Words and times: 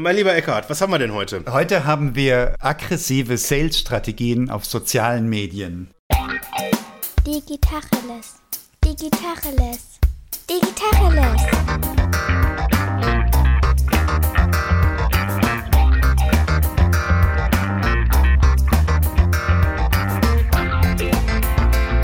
Mein 0.00 0.14
lieber 0.14 0.32
Eckhard, 0.32 0.70
was 0.70 0.80
haben 0.80 0.92
wir 0.92 1.00
denn 1.00 1.12
heute? 1.12 1.42
Heute 1.50 1.84
haben 1.84 2.14
wir 2.14 2.54
aggressive 2.60 3.36
Sales-Strategien 3.36 4.48
auf 4.48 4.64
sozialen 4.64 5.28
Medien. 5.28 5.90
Digitacheles. 7.26 8.36
Digitacheles. 8.84 9.98
Digitacheles. 10.48 11.42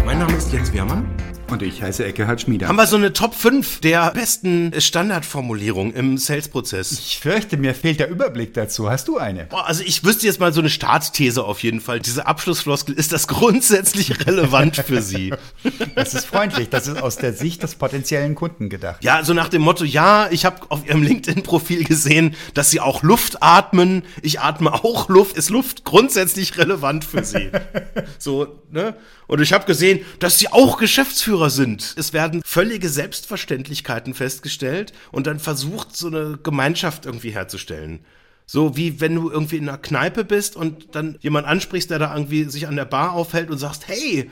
Mein 0.05 0.19
Name 0.19 0.37
ist 0.37 0.53
Jens 0.53 0.73
Wehrmann. 0.73 1.14
Und 1.55 1.63
ich 1.63 1.83
heiße 1.83 2.05
Eckehard 2.05 2.41
Schmieder. 2.41 2.67
Haben 2.67 2.75
wir 2.75 2.89
so 2.89 2.97
eine 2.97 3.13
Top 3.13 3.33
5 3.33 3.79
der 3.79 4.11
besten 4.11 4.73
Standardformulierungen 4.77 5.95
im 5.95 6.19
Sales-Prozess? 6.19 6.91
Ich 6.91 7.21
fürchte, 7.21 7.57
mir 7.57 7.77
fehlt 7.77 8.01
der 8.01 8.09
Überblick 8.09 8.55
dazu. 8.55 8.91
Hast 8.91 9.07
du 9.07 9.19
eine? 9.19 9.45
Boah, 9.45 9.65
also 9.65 9.85
ich 9.87 10.03
wüsste 10.03 10.27
jetzt 10.27 10.41
mal 10.41 10.53
so 10.53 10.59
eine 10.59 10.69
Startthese 10.69 11.45
auf 11.45 11.63
jeden 11.63 11.81
Fall. 11.81 12.01
Diese 12.01 12.27
Abschlussfloskel, 12.27 12.97
ist 12.97 13.13
das 13.13 13.29
grundsätzlich 13.29 14.19
relevant 14.27 14.79
für 14.79 15.01
Sie? 15.01 15.33
Das 15.95 16.15
ist 16.15 16.27
freundlich. 16.27 16.71
Das 16.71 16.89
ist 16.89 17.01
aus 17.01 17.19
der 17.19 17.33
Sicht 17.33 17.63
des 17.63 17.77
potenziellen 17.77 18.35
Kunden 18.35 18.69
gedacht. 18.69 19.05
Ja, 19.05 19.23
so 19.23 19.33
nach 19.33 19.49
dem 19.49 19.63
Motto, 19.63 19.85
ja, 19.85 20.27
ich 20.33 20.45
habe 20.45 20.57
auf 20.71 20.85
Ihrem 20.85 21.05
LinkedIn-Profil 21.05 21.85
gesehen, 21.85 22.35
dass 22.55 22.73
Sie 22.73 22.81
auch 22.81 23.05
Luft 23.05 23.45
atmen. 23.45 24.03
Ich 24.23 24.41
atme 24.41 24.75
auch 24.75 25.09
Luft. 25.09 25.37
Ist 25.37 25.51
Luft 25.51 25.85
grundsätzlich 25.85 26.59
relevant 26.59 27.05
für 27.05 27.23
Sie? 27.23 27.53
So, 28.19 28.61
ne? 28.71 28.95
Und 29.27 29.41
ich 29.41 29.53
habe 29.53 29.65
gesehen, 29.65 30.05
dass 30.19 30.39
Sie 30.39 30.49
auch 30.49 30.79
Geschäftsführer 30.79 31.51
sind. 31.51 31.95
Es 31.97 32.13
werden 32.13 32.43
völlige 32.45 32.89
Selbstverständlichkeiten 32.89 34.15
festgestellt 34.15 34.93
und 35.13 35.27
dann 35.27 35.39
versucht, 35.39 35.97
so 35.97 36.09
eine 36.09 36.39
Gemeinschaft 36.43 37.07
irgendwie 37.07 37.31
herzustellen. 37.31 38.05
So 38.47 38.77
wie 38.77 39.01
wenn 39.01 39.15
du 39.15 39.31
irgendwie 39.31 39.57
in 39.57 39.69
einer 39.69 39.79
Kneipe 39.79 40.25
bist 40.25 40.57
und 40.57 40.95
dann 40.95 41.17
jemand 41.21 41.47
ansprichst, 41.47 41.91
der 41.91 41.99
da 41.99 42.15
irgendwie 42.15 42.45
sich 42.45 42.69
an 42.69 42.77
der 42.77 42.85
Bar 42.85 43.13
aufhält 43.13 43.51
und 43.51 43.59
sagst, 43.59 43.89
hey, 43.89 44.31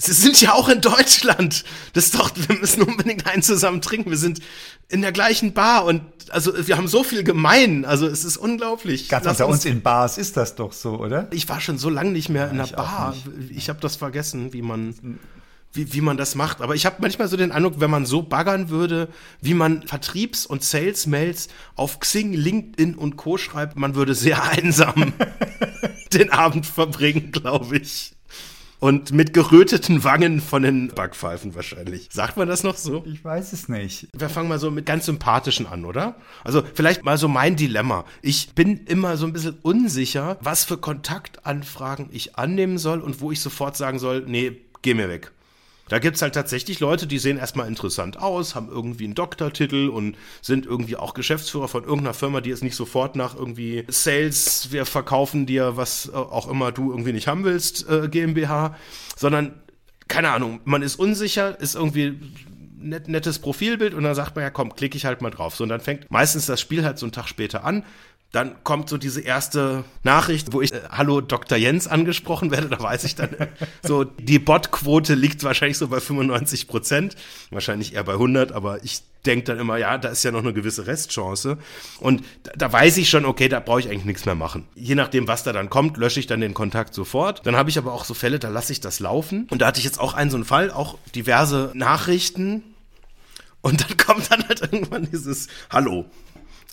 Sie 0.00 0.12
sind 0.12 0.40
ja 0.40 0.52
auch 0.54 0.68
in 0.68 0.80
Deutschland. 0.80 1.64
Das 1.92 2.04
ist 2.06 2.14
doch, 2.14 2.30
wir 2.36 2.56
müssen 2.56 2.82
unbedingt 2.82 3.26
einen 3.26 3.42
zusammen 3.42 3.82
trinken. 3.82 4.10
Wir 4.10 4.16
sind 4.16 4.40
in 4.88 5.02
der 5.02 5.10
gleichen 5.10 5.54
Bar 5.54 5.84
und 5.84 6.02
also 6.30 6.52
wir 6.68 6.76
haben 6.76 6.86
so 6.86 7.02
viel 7.02 7.24
gemein. 7.24 7.84
Also 7.84 8.06
es 8.06 8.24
ist 8.24 8.36
unglaublich. 8.36 9.08
Ganz 9.08 9.24
Lass 9.24 9.40
unter 9.40 9.48
uns 9.48 9.64
in 9.64 9.82
Bars 9.82 10.16
ist 10.16 10.36
das 10.36 10.54
doch 10.54 10.72
so, 10.72 11.00
oder? 11.00 11.26
ich 11.32 11.48
war 11.48 11.60
schon 11.60 11.78
so 11.78 11.90
lange 11.90 12.12
nicht 12.12 12.28
mehr 12.28 12.48
in 12.50 12.60
ich 12.60 12.70
der 12.70 12.80
auch 12.80 12.84
Bar. 12.84 13.16
Ich 13.50 13.68
habe 13.68 13.80
das 13.80 13.96
vergessen, 13.96 14.52
wie 14.52 14.62
man 14.62 15.18
wie, 15.72 15.92
wie 15.92 16.00
man 16.00 16.16
das 16.16 16.36
macht. 16.36 16.60
Aber 16.60 16.76
ich 16.76 16.86
habe 16.86 16.96
manchmal 17.00 17.28
so 17.28 17.36
den 17.36 17.50
Eindruck, 17.52 17.80
wenn 17.80 17.90
man 17.90 18.06
so 18.06 18.22
baggern 18.22 18.68
würde, 18.68 19.08
wie 19.40 19.54
man 19.54 19.82
Vertriebs- 19.82 20.46
und 20.46 20.62
Sales-Mails 20.62 21.48
auf 21.74 22.00
Xing, 22.00 22.32
LinkedIn 22.32 22.94
und 22.94 23.16
Co. 23.16 23.36
schreibt, 23.36 23.76
man 23.76 23.94
würde 23.94 24.14
sehr 24.14 24.42
einsam 24.44 25.12
den 26.12 26.30
Abend 26.32 26.66
verbringen, 26.66 27.32
glaube 27.32 27.78
ich. 27.78 28.14
Und 28.80 29.12
mit 29.12 29.34
geröteten 29.34 30.04
Wangen 30.04 30.40
von 30.40 30.62
den 30.62 30.88
Backpfeifen 30.88 31.54
wahrscheinlich. 31.56 32.08
Sagt 32.12 32.36
man 32.36 32.46
das 32.46 32.62
noch 32.62 32.76
so? 32.76 33.04
Ich 33.06 33.24
weiß 33.24 33.52
es 33.52 33.68
nicht. 33.68 34.06
Wir 34.16 34.28
fangen 34.28 34.48
mal 34.48 34.60
so 34.60 34.70
mit 34.70 34.86
ganz 34.86 35.06
sympathischen 35.06 35.66
an, 35.66 35.84
oder? 35.84 36.14
Also 36.44 36.62
vielleicht 36.74 37.04
mal 37.04 37.18
so 37.18 37.26
mein 37.26 37.56
Dilemma. 37.56 38.04
Ich 38.22 38.54
bin 38.54 38.84
immer 38.86 39.16
so 39.16 39.26
ein 39.26 39.32
bisschen 39.32 39.58
unsicher, 39.62 40.38
was 40.40 40.64
für 40.64 40.78
Kontaktanfragen 40.78 42.08
ich 42.12 42.36
annehmen 42.36 42.78
soll 42.78 43.00
und 43.00 43.20
wo 43.20 43.32
ich 43.32 43.40
sofort 43.40 43.76
sagen 43.76 43.98
soll, 43.98 44.24
nee, 44.26 44.52
geh 44.82 44.94
mir 44.94 45.08
weg. 45.08 45.32
Da 45.88 45.98
gibt's 45.98 46.22
halt 46.22 46.34
tatsächlich 46.34 46.80
Leute, 46.80 47.06
die 47.06 47.18
sehen 47.18 47.38
erstmal 47.38 47.68
interessant 47.68 48.18
aus, 48.18 48.54
haben 48.54 48.68
irgendwie 48.68 49.04
einen 49.04 49.14
Doktortitel 49.14 49.88
und 49.88 50.16
sind 50.42 50.66
irgendwie 50.66 50.96
auch 50.96 51.14
Geschäftsführer 51.14 51.68
von 51.68 51.84
irgendeiner 51.84 52.14
Firma, 52.14 52.40
die 52.40 52.50
jetzt 52.50 52.62
nicht 52.62 52.76
sofort 52.76 53.16
nach 53.16 53.34
irgendwie 53.34 53.84
Sales, 53.88 54.68
wir 54.70 54.86
verkaufen 54.86 55.46
dir, 55.46 55.76
was 55.76 56.08
äh, 56.08 56.16
auch 56.16 56.48
immer 56.48 56.72
du 56.72 56.90
irgendwie 56.90 57.12
nicht 57.12 57.28
haben 57.28 57.44
willst, 57.44 57.88
äh, 57.88 58.08
GmbH, 58.08 58.76
sondern 59.16 59.54
keine 60.08 60.30
Ahnung, 60.30 60.60
man 60.64 60.82
ist 60.82 60.96
unsicher, 60.96 61.60
ist 61.60 61.74
irgendwie 61.74 62.18
net, 62.80 63.08
nettes 63.08 63.38
Profilbild 63.38 63.94
und 63.94 64.04
dann 64.04 64.14
sagt 64.14 64.36
man 64.36 64.44
ja, 64.44 64.50
komm, 64.50 64.74
klicke 64.74 64.96
ich 64.96 65.04
halt 65.04 65.20
mal 65.20 65.30
drauf. 65.30 65.54
So, 65.56 65.64
und 65.64 65.70
dann 65.70 65.80
fängt 65.80 66.10
meistens 66.10 66.46
das 66.46 66.60
Spiel 66.60 66.84
halt 66.84 66.98
so 66.98 67.06
einen 67.06 67.12
Tag 67.12 67.28
später 67.28 67.64
an. 67.64 67.84
Dann 68.30 68.62
kommt 68.62 68.90
so 68.90 68.98
diese 68.98 69.22
erste 69.22 69.84
Nachricht, 70.02 70.52
wo 70.52 70.60
ich 70.60 70.74
äh, 70.74 70.80
Hallo 70.90 71.22
Dr. 71.22 71.56
Jens 71.56 71.86
angesprochen 71.86 72.50
werde. 72.50 72.68
Da 72.78 72.82
weiß 72.82 73.04
ich 73.04 73.14
dann, 73.14 73.32
äh, 73.32 73.48
so 73.82 74.04
die 74.04 74.38
Botquote 74.38 75.14
liegt 75.14 75.42
wahrscheinlich 75.44 75.78
so 75.78 75.88
bei 75.88 76.00
95 76.00 76.68
Prozent, 76.68 77.16
wahrscheinlich 77.50 77.94
eher 77.94 78.04
bei 78.04 78.12
100, 78.12 78.52
aber 78.52 78.84
ich 78.84 79.00
denke 79.24 79.46
dann 79.46 79.58
immer, 79.58 79.78
ja, 79.78 79.96
da 79.96 80.10
ist 80.10 80.22
ja 80.24 80.30
noch 80.30 80.40
eine 80.40 80.52
gewisse 80.52 80.86
Restchance. 80.86 81.56
Und 82.00 82.22
da, 82.42 82.52
da 82.56 82.72
weiß 82.72 82.98
ich 82.98 83.08
schon, 83.08 83.24
okay, 83.24 83.48
da 83.48 83.60
brauche 83.60 83.80
ich 83.80 83.88
eigentlich 83.88 84.04
nichts 84.04 84.26
mehr 84.26 84.34
machen. 84.34 84.66
Je 84.74 84.94
nachdem, 84.94 85.26
was 85.26 85.42
da 85.42 85.52
dann 85.52 85.70
kommt, 85.70 85.96
lösche 85.96 86.20
ich 86.20 86.26
dann 86.26 86.40
den 86.40 86.54
Kontakt 86.54 86.92
sofort. 86.92 87.46
Dann 87.46 87.56
habe 87.56 87.70
ich 87.70 87.78
aber 87.78 87.94
auch 87.94 88.04
so 88.04 88.12
Fälle, 88.12 88.38
da 88.38 88.48
lasse 88.48 88.72
ich 88.72 88.80
das 88.80 89.00
laufen. 89.00 89.46
Und 89.50 89.62
da 89.62 89.66
hatte 89.66 89.78
ich 89.78 89.84
jetzt 89.84 89.98
auch 89.98 90.12
einen 90.12 90.30
so 90.30 90.36
einen 90.36 90.44
Fall, 90.44 90.70
auch 90.70 90.98
diverse 91.14 91.72
Nachrichten. 91.74 92.62
Und 93.60 93.80
dann 93.80 93.96
kommt 94.06 94.30
dann 94.30 94.46
halt 94.46 94.60
irgendwann 94.60 95.08
dieses 95.10 95.48
Hallo. 95.70 96.04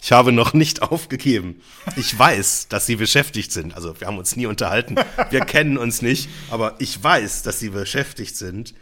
Ich 0.05 0.11
habe 0.11 0.31
noch 0.31 0.53
nicht 0.53 0.81
aufgegeben. 0.83 1.63
Ich 1.95 2.17
weiß, 2.17 2.67
dass 2.69 2.85
Sie 2.85 2.95
beschäftigt 2.95 3.51
sind. 3.51 3.73
Also 3.73 3.99
wir 3.99 4.05
haben 4.05 4.19
uns 4.19 4.35
nie 4.35 4.45
unterhalten. 4.45 4.97
Wir 5.31 5.39
kennen 5.41 5.79
uns 5.79 6.03
nicht. 6.03 6.29
Aber 6.51 6.75
ich 6.77 7.03
weiß, 7.03 7.41
dass 7.41 7.59
Sie 7.59 7.69
beschäftigt 7.69 8.37
sind. 8.37 8.75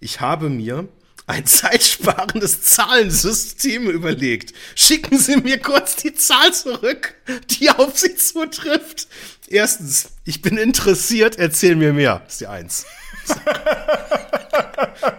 Ich 0.00 0.22
habe 0.22 0.48
mir 0.48 0.88
ein 1.26 1.44
zeitsparendes 1.44 2.62
Zahlensystem 2.62 3.90
überlegt. 3.90 4.54
Schicken 4.74 5.18
Sie 5.18 5.36
mir 5.36 5.58
kurz 5.58 5.96
die 5.96 6.14
Zahl 6.14 6.54
zurück, 6.54 7.14
die 7.50 7.68
auf 7.68 7.98
Sie 7.98 8.16
zutrifft. 8.16 9.06
Erstens, 9.48 10.12
ich 10.24 10.40
bin 10.40 10.56
interessiert, 10.56 11.38
erzähl 11.38 11.76
mir 11.76 11.92
mehr. 11.92 12.22
Das 12.24 12.34
ist 12.34 12.40
die 12.40 12.46
Eins. 12.46 12.86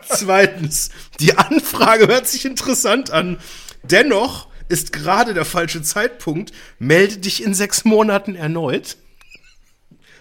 Zweitens, 0.09 0.89
die 1.19 1.37
Anfrage 1.37 2.07
hört 2.07 2.27
sich 2.27 2.45
interessant 2.45 3.11
an. 3.11 3.39
Dennoch 3.83 4.47
ist 4.69 4.93
gerade 4.93 5.33
der 5.33 5.45
falsche 5.45 5.81
Zeitpunkt. 5.81 6.51
Melde 6.79 7.17
dich 7.17 7.43
in 7.43 7.53
sechs 7.53 7.85
Monaten 7.85 8.35
erneut. 8.35 8.97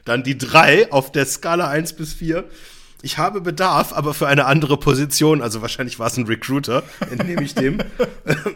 Dann 0.04 0.22
die 0.22 0.36
drei 0.36 0.90
auf 0.92 1.12
der 1.12 1.26
Skala 1.26 1.68
1 1.68 1.94
bis 1.94 2.14
4. 2.14 2.44
Ich 3.02 3.18
habe 3.18 3.40
Bedarf, 3.40 3.92
aber 3.92 4.14
für 4.14 4.28
eine 4.28 4.46
andere 4.46 4.78
Position. 4.78 5.42
Also 5.42 5.62
wahrscheinlich 5.62 5.98
war 5.98 6.06
es 6.06 6.16
ein 6.16 6.26
Recruiter, 6.26 6.82
entnehme 7.10 7.42
ich 7.42 7.54
dem. 7.54 7.78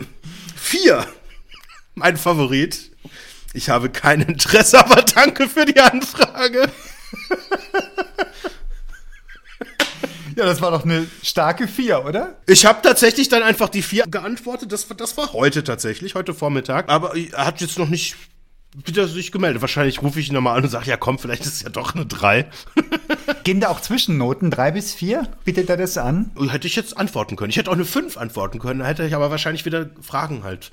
Vier. 0.56 1.06
Mein 1.94 2.16
Favorit. 2.16 2.90
Ich 3.54 3.70
habe 3.70 3.90
kein 3.90 4.20
Interesse, 4.20 4.78
aber 4.78 5.02
danke 5.02 5.48
für 5.48 5.64
die 5.64 5.80
Anfrage. 5.80 6.70
Ja, 10.38 10.46
das 10.46 10.62
war 10.62 10.70
doch 10.70 10.84
eine 10.84 11.04
starke 11.20 11.66
Vier, 11.66 12.04
oder? 12.04 12.36
Ich 12.46 12.64
habe 12.64 12.78
tatsächlich 12.80 13.28
dann 13.28 13.42
einfach 13.42 13.68
die 13.68 13.82
vier 13.82 14.04
geantwortet. 14.06 14.70
Das, 14.70 14.86
das 14.86 15.16
war 15.16 15.32
heute 15.32 15.64
tatsächlich, 15.64 16.14
heute 16.14 16.32
Vormittag. 16.32 16.88
Aber 16.88 17.16
er 17.16 17.44
hat 17.44 17.60
jetzt 17.60 17.76
noch 17.76 17.88
nicht 17.88 18.14
wieder 18.84 19.08
sich 19.08 19.32
gemeldet. 19.32 19.62
Wahrscheinlich 19.62 20.00
rufe 20.00 20.20
ich 20.20 20.28
ihn 20.28 20.34
nochmal 20.34 20.56
an 20.56 20.62
und 20.62 20.70
sage, 20.70 20.88
ja 20.88 20.96
komm, 20.96 21.18
vielleicht 21.18 21.42
ist 21.44 21.54
es 21.54 21.62
ja 21.62 21.70
doch 21.70 21.96
eine 21.96 22.06
drei. 22.06 22.46
Gehen 23.42 23.58
da 23.58 23.66
auch 23.66 23.80
Zwischennoten, 23.80 24.52
drei 24.52 24.70
bis 24.70 24.94
vier? 24.94 25.26
Bietet 25.42 25.70
er 25.70 25.76
das 25.76 25.98
an? 25.98 26.30
Hätte 26.48 26.68
ich 26.68 26.76
jetzt 26.76 26.96
antworten 26.96 27.34
können. 27.34 27.50
Ich 27.50 27.56
hätte 27.56 27.70
auch 27.70 27.74
eine 27.74 27.84
fünf 27.84 28.16
antworten 28.16 28.60
können. 28.60 28.78
Da 28.78 28.86
hätte 28.86 29.04
ich 29.04 29.16
aber 29.16 29.32
wahrscheinlich 29.32 29.64
wieder 29.64 29.90
Fragen 30.00 30.44
halt 30.44 30.70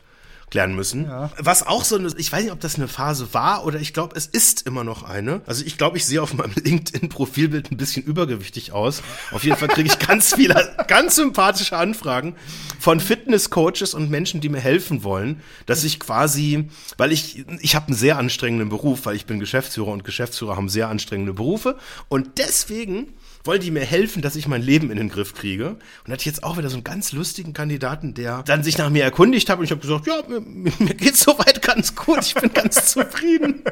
klären 0.50 0.76
müssen. 0.76 1.06
Ja. 1.06 1.32
Was 1.38 1.66
auch 1.66 1.84
so 1.84 1.98
eine, 1.98 2.10
ich 2.18 2.32
weiß 2.32 2.44
nicht, 2.44 2.52
ob 2.52 2.60
das 2.60 2.76
eine 2.76 2.88
Phase 2.88 3.34
war 3.34 3.66
oder 3.66 3.80
ich 3.80 3.94
glaube, 3.94 4.16
es 4.16 4.26
ist 4.26 4.66
immer 4.68 4.84
noch 4.84 5.04
eine. 5.04 5.42
Also 5.46 5.66
ich 5.66 5.78
glaube, 5.78 5.98
ich 5.98 6.06
sehe 6.06 6.22
auf 6.22 6.34
meinem 6.34 6.54
LinkedIn-Profilbild 6.64 7.72
ein 7.72 7.78
bisschen 7.78 8.04
übergewichtig 8.04 8.72
aus. 8.72 9.02
Auf 9.32 9.44
jeden 9.44 9.58
Fall 9.58 9.68
kriege 9.68 9.90
ich 9.90 10.00
ganz 10.00 10.36
viele, 10.36 10.76
ganz 10.88 11.16
sympathische 11.16 11.78
Anfragen 11.78 12.36
von 12.80 13.00
Fitnesscoaches 13.00 13.94
und 13.94 14.10
Menschen, 14.10 14.42
die 14.42 14.50
mir 14.50 14.60
helfen 14.60 15.04
wollen, 15.04 15.42
dass 15.66 15.84
ich 15.84 16.00
quasi, 16.00 16.70
weil 16.98 17.12
ich, 17.12 17.46
ich 17.60 17.76
habe 17.76 17.88
einen 17.88 17.96
sehr 17.96 18.18
anstrengenden 18.18 18.70
Beruf, 18.70 19.06
weil 19.06 19.16
ich 19.16 19.26
bin 19.26 19.40
Geschäftsführer 19.40 19.91
und 19.91 20.03
Geschäftsführer 20.03 20.56
haben 20.56 20.70
sehr 20.70 20.90
anstrengende 20.90 21.34
Berufe 21.34 21.78
und 22.08 22.38
deswegen 22.38 23.14
wollen 23.46 23.62
die 23.62 23.72
mir 23.72 23.86
helfen, 23.86 24.22
dass 24.22 24.36
ich 24.36 24.47
mein 24.47 24.62
Leben 24.62 24.90
in 24.92 24.97
den 24.97 25.09
Griff 25.09 25.34
kriege. 25.34 25.78
Und 26.06 26.12
hatte 26.12 26.22
ich 26.22 26.26
jetzt 26.26 26.44
auch 26.44 26.58
wieder 26.58 26.70
so 26.70 26.76
einen 26.76 26.84
ganz 26.84 27.12
lustigen 27.12 27.53
Kandidaten, 27.53 28.14
der 28.14 28.44
dann 28.44 28.64
sich 28.64 28.78
nach 28.78 28.90
mir 28.90 29.03
erkundigt 29.03 29.50
hat 29.50 29.59
und 29.59 29.66
ich 29.66 29.72
habe 29.72 29.82
gesagt, 29.82 30.08
ja, 30.08 30.22
mir, 30.28 30.42
mir 30.80 30.94
geht's 30.96 31.24
soweit 31.24 31.62
ganz 31.62 31.96
gut, 31.96 32.20
ich 32.22 32.36
bin 32.36 32.53
ganz 32.53 32.88
zufrieden. 32.92 33.64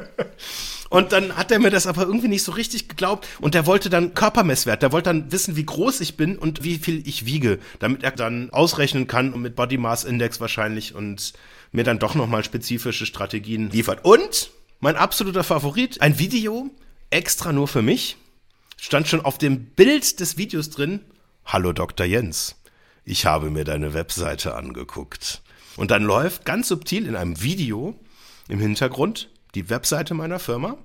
Und 0.90 1.12
dann 1.12 1.36
hat 1.36 1.50
er 1.50 1.58
mir 1.58 1.70
das 1.70 1.86
aber 1.86 2.02
irgendwie 2.02 2.28
nicht 2.28 2.44
so 2.44 2.52
richtig 2.52 2.88
geglaubt 2.88 3.26
und 3.40 3.54
der 3.54 3.66
wollte 3.66 3.90
dann 3.90 4.14
Körpermesswert, 4.14 4.82
der 4.82 4.92
wollte 4.92 5.10
dann 5.10 5.32
wissen, 5.32 5.56
wie 5.56 5.66
groß 5.66 6.00
ich 6.00 6.16
bin 6.16 6.38
und 6.38 6.62
wie 6.62 6.78
viel 6.78 7.06
ich 7.06 7.26
wiege, 7.26 7.58
damit 7.80 8.04
er 8.04 8.12
dann 8.12 8.50
ausrechnen 8.50 9.06
kann 9.06 9.32
und 9.32 9.42
mit 9.42 9.56
Body 9.56 9.76
Mass 9.76 10.04
Index 10.04 10.40
wahrscheinlich 10.40 10.94
und 10.94 11.32
mir 11.72 11.82
dann 11.82 11.98
doch 11.98 12.14
nochmal 12.14 12.44
spezifische 12.44 13.06
Strategien 13.06 13.70
liefert. 13.70 14.04
Und 14.04 14.50
mein 14.78 14.96
absoluter 14.96 15.42
Favorit, 15.42 16.00
ein 16.00 16.18
Video 16.18 16.70
extra 17.10 17.52
nur 17.52 17.66
für 17.66 17.82
mich 17.82 18.16
stand 18.84 19.08
schon 19.08 19.24
auf 19.24 19.38
dem 19.38 19.64
Bild 19.64 20.20
des 20.20 20.36
Videos 20.36 20.68
drin, 20.68 21.00
Hallo 21.46 21.72
Dr. 21.72 22.04
Jens, 22.04 22.56
ich 23.06 23.24
habe 23.24 23.48
mir 23.48 23.64
deine 23.64 23.94
Webseite 23.94 24.54
angeguckt. 24.54 25.42
Und 25.76 25.90
dann 25.90 26.04
läuft 26.04 26.44
ganz 26.44 26.68
subtil 26.68 27.06
in 27.06 27.16
einem 27.16 27.40
Video 27.40 27.98
im 28.46 28.60
Hintergrund 28.60 29.30
die 29.54 29.70
Webseite 29.70 30.12
meiner 30.12 30.38
Firma. 30.38 30.76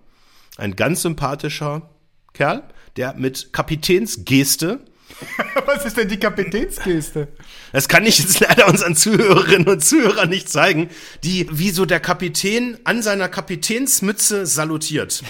Ein 0.56 0.78
ganz 0.78 1.02
sympathischer 1.02 1.90
Kerl, 2.32 2.64
der 2.96 3.16
mit 3.16 3.52
Kapitänsgeste 3.52 4.80
Was 5.66 5.86
ist 5.86 5.98
denn 5.98 6.08
die 6.08 6.20
Kapitänsgeste? 6.20 7.28
Das 7.72 7.88
kann 7.88 8.06
ich 8.06 8.20
jetzt 8.20 8.40
leider 8.40 8.68
unseren 8.68 8.96
Zuhörerinnen 8.96 9.68
und 9.68 9.84
Zuhörern 9.84 10.30
nicht 10.30 10.50
zeigen, 10.50 10.90
die 11.24 11.48
wie 11.52 11.72
so 11.72 11.86
der 11.86 12.00
Kapitän 12.00 12.78
an 12.84 13.02
seiner 13.02 13.30
Kapitänsmütze 13.30 14.46
salutiert. 14.46 15.24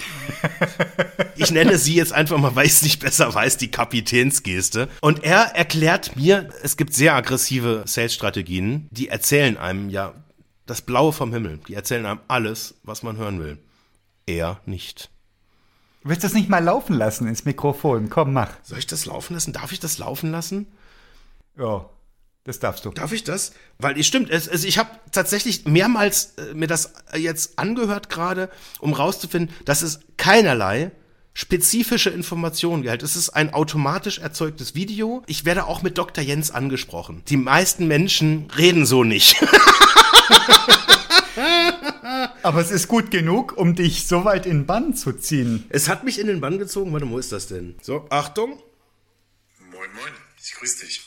Ich 1.36 1.50
nenne 1.50 1.78
sie 1.78 1.94
jetzt 1.94 2.12
einfach 2.12 2.38
mal, 2.38 2.54
weil 2.54 2.66
ich 2.66 2.72
es 2.72 2.82
nicht 2.82 3.00
besser 3.00 3.34
weiß, 3.34 3.56
die 3.56 3.70
Kapitänsgeste. 3.70 4.88
Und 5.00 5.24
er 5.24 5.54
erklärt 5.54 6.16
mir, 6.16 6.48
es 6.62 6.76
gibt 6.76 6.94
sehr 6.94 7.14
aggressive 7.14 7.84
Sales-Strategien, 7.86 8.88
die 8.90 9.08
erzählen 9.08 9.56
einem 9.56 9.90
ja 9.90 10.14
das 10.66 10.82
Blaue 10.82 11.12
vom 11.12 11.32
Himmel. 11.32 11.58
Die 11.68 11.74
erzählen 11.74 12.06
einem 12.06 12.20
alles, 12.28 12.74
was 12.82 13.02
man 13.02 13.16
hören 13.16 13.40
will. 13.40 13.58
Er 14.26 14.60
nicht. 14.66 15.10
Willst 16.02 16.22
du 16.22 16.26
das 16.28 16.34
nicht 16.34 16.48
mal 16.48 16.64
laufen 16.64 16.94
lassen 16.94 17.28
ins 17.28 17.44
Mikrofon? 17.44 18.08
Komm, 18.08 18.32
mach. 18.32 18.52
Soll 18.62 18.78
ich 18.78 18.86
das 18.86 19.04
laufen 19.04 19.34
lassen? 19.34 19.52
Darf 19.52 19.72
ich 19.72 19.80
das 19.80 19.98
laufen 19.98 20.30
lassen? 20.30 20.66
Ja, 21.58 21.90
das 22.44 22.58
darfst 22.58 22.86
du. 22.86 22.90
Darf 22.90 23.12
ich 23.12 23.22
das? 23.22 23.52
Weil 23.78 23.98
es 23.98 24.06
stimmt, 24.06 24.30
es, 24.30 24.48
also 24.48 24.66
ich 24.66 24.78
habe 24.78 24.88
tatsächlich 25.12 25.66
mehrmals 25.66 26.36
äh, 26.36 26.54
mir 26.54 26.66
das 26.66 26.94
jetzt 27.14 27.58
angehört 27.58 28.08
gerade, 28.08 28.48
um 28.80 28.94
rauszufinden, 28.94 29.54
dass 29.66 29.82
es 29.82 30.00
keinerlei 30.16 30.90
spezifische 31.34 32.10
Informationen 32.10 32.82
gehält. 32.82 33.02
Es 33.02 33.14
ist 33.14 33.30
ein 33.30 33.52
automatisch 33.52 34.18
erzeugtes 34.18 34.74
Video. 34.74 35.22
Ich 35.26 35.44
werde 35.44 35.66
auch 35.66 35.82
mit 35.82 35.98
Dr. 35.98 36.24
Jens 36.24 36.50
angesprochen. 36.50 37.22
Die 37.28 37.36
meisten 37.36 37.86
Menschen 37.86 38.50
reden 38.56 38.86
so 38.86 39.04
nicht. 39.04 39.36
Aber 42.42 42.60
es 42.60 42.70
ist 42.70 42.88
gut 42.88 43.10
genug, 43.10 43.56
um 43.56 43.74
dich 43.74 44.06
so 44.06 44.24
weit 44.24 44.46
in 44.46 44.60
den 44.60 44.66
Bann 44.66 44.94
zu 44.94 45.12
ziehen. 45.12 45.66
Es 45.68 45.88
hat 45.88 46.04
mich 46.04 46.18
in 46.18 46.26
den 46.26 46.40
Bann 46.40 46.58
gezogen. 46.58 46.92
Warte, 46.92 47.08
wo 47.10 47.18
ist 47.18 47.32
das 47.32 47.48
denn? 47.48 47.78
So, 47.82 48.06
Achtung. 48.10 48.62
Moin, 49.58 49.92
moin, 49.92 50.12
ich 50.42 50.52
grüße 50.54 50.86
dich. 50.86 51.02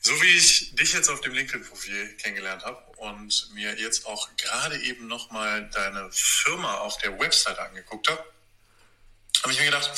So 0.00 0.12
wie 0.22 0.36
ich 0.36 0.74
dich 0.74 0.92
jetzt 0.92 1.08
auf 1.10 1.20
dem 1.20 1.32
LinkedIn-Profil 1.32 2.14
kennengelernt 2.16 2.64
habe 2.64 2.82
und 2.98 3.50
mir 3.54 3.74
jetzt 3.78 4.06
auch 4.06 4.28
gerade 4.36 4.78
eben 4.82 5.06
nochmal 5.06 5.68
deine 5.72 6.08
Firma 6.12 6.74
auf 6.78 6.98
der 6.98 7.18
Website 7.18 7.58
angeguckt 7.58 8.08
habe, 8.08 8.24
habe 9.42 9.52
ich 9.52 9.58
mir 9.58 9.66
gedacht, 9.66 9.90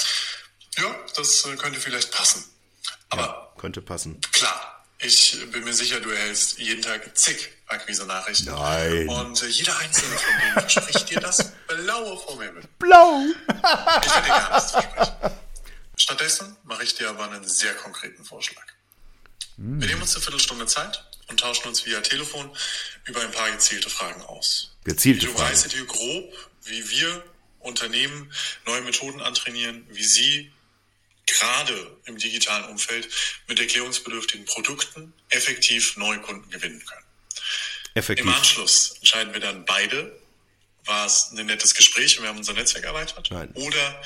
ja, 0.79 0.95
das 1.17 1.45
äh, 1.47 1.57
könnte 1.57 1.81
vielleicht 1.81 2.11
passen. 2.13 2.45
Aber 3.11 3.55
Könnte 3.59 3.83
passen. 3.83 4.21
klar, 4.33 4.80
ich 5.03 5.39
bin 5.51 5.65
mir 5.65 5.73
sicher, 5.73 6.01
du 6.01 6.11
erhältst 6.11 6.59
jeden 6.59 6.83
Tag 6.83 7.17
zig 7.17 7.49
Akquise-Nachrichten. 7.67 8.51
Nein. 8.51 9.09
Und 9.09 9.43
äh, 9.43 9.47
jeder 9.47 9.77
einzelne 9.79 10.17
von 10.17 10.33
denen 10.41 10.69
verspricht 10.69 11.11
dir 11.11 11.21
das 11.21 11.53
Blaue 11.67 12.19
vom 12.19 12.41
Himmel. 12.41 12.63
Blau! 12.79 13.23
Ich 13.49 14.11
werde 14.11 14.23
dir 14.23 14.29
gar 14.29 14.55
nichts 14.55 14.71
versprechen. 14.73 15.15
Stattdessen 15.97 16.57
mache 16.65 16.85
ich 16.85 16.95
dir 16.95 17.09
aber 17.11 17.31
einen 17.31 17.47
sehr 17.47 17.75
konkreten 17.75 18.25
Vorschlag. 18.25 18.65
Wir 19.57 19.89
nehmen 19.89 20.01
uns 20.01 20.15
eine 20.15 20.23
Viertelstunde 20.23 20.67
Zeit 20.67 21.05
und 21.29 21.39
tauschen 21.39 21.69
uns 21.69 21.85
via 21.85 22.01
Telefon 22.01 22.51
über 23.05 23.21
ein 23.21 23.31
paar 23.31 23.51
gezielte 23.51 23.91
Fragen 23.91 24.23
aus. 24.23 24.75
Gezielte 24.85 25.27
du 25.27 25.33
Fragen. 25.33 25.51
weißt 25.51 25.73
dir 25.73 25.85
grob, 25.85 26.35
wie 26.65 26.89
wir 26.91 27.25
Unternehmen 27.59 28.33
neue 28.67 28.81
Methoden 28.81 29.21
antrainieren, 29.21 29.87
wie 29.91 30.05
sie 30.05 30.51
gerade 31.39 31.97
im 32.05 32.17
digitalen 32.19 32.65
Umfeld 32.67 33.09
mit 33.49 33.59
erklärungsbedürftigen 33.61 34.45
Produkten 34.47 35.13
effektiv 35.31 35.97
neue 35.97 36.19
Kunden 36.21 36.49
gewinnen 36.51 36.83
können. 36.85 37.05
Effektiv. 37.95 38.27
Im 38.27 38.33
Anschluss 38.33 38.95
entscheiden 38.99 39.33
wir 39.33 39.41
dann 39.41 39.65
beide, 39.65 40.17
war 40.85 41.07
es 41.07 41.31
ein 41.37 41.47
nettes 41.47 41.75
Gespräch 41.75 42.17
und 42.19 42.25
wir 42.25 42.29
haben 42.31 42.39
unser 42.39 42.53
Netzwerk 42.53 42.85
erweitert 42.85 43.29
Nein. 43.31 43.51
oder 43.55 44.01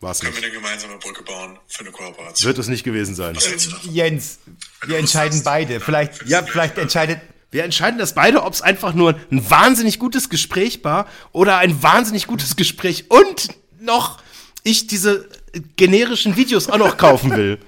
War 0.00 0.12
es 0.12 0.20
können 0.20 0.34
wir 0.34 0.40
nicht. 0.40 0.50
eine 0.50 0.54
gemeinsame 0.60 0.98
Brücke 0.98 1.22
bauen 1.22 1.58
für 1.68 1.80
eine 1.80 1.90
Kooperation. 1.90 2.46
Wird 2.46 2.58
es 2.58 2.68
nicht 2.68 2.84
gewesen 2.84 3.14
sein. 3.14 3.36
Jens, 3.82 4.38
wir 4.84 4.98
entscheiden 4.98 5.42
beide. 5.42 5.80
Vielleicht, 5.80 6.22
Ja, 6.26 6.42
vielleicht 6.42 6.78
entscheidet. 6.78 7.20
Wir 7.50 7.64
entscheiden 7.64 7.98
das 7.98 8.14
beide, 8.14 8.42
ob 8.44 8.54
es 8.54 8.62
einfach 8.62 8.94
nur 8.94 9.18
ein 9.30 9.50
wahnsinnig 9.50 9.98
gutes 9.98 10.30
Gespräch 10.30 10.82
war 10.84 11.06
oder 11.32 11.58
ein 11.58 11.82
wahnsinnig 11.82 12.26
gutes 12.26 12.56
Gespräch 12.56 13.10
und 13.10 13.48
noch 13.78 14.22
ich 14.62 14.86
diese 14.86 15.28
generischen 15.76 16.36
Videos 16.36 16.68
auch 16.68 16.78
noch 16.78 16.96
kaufen 16.96 17.36
will. 17.36 17.58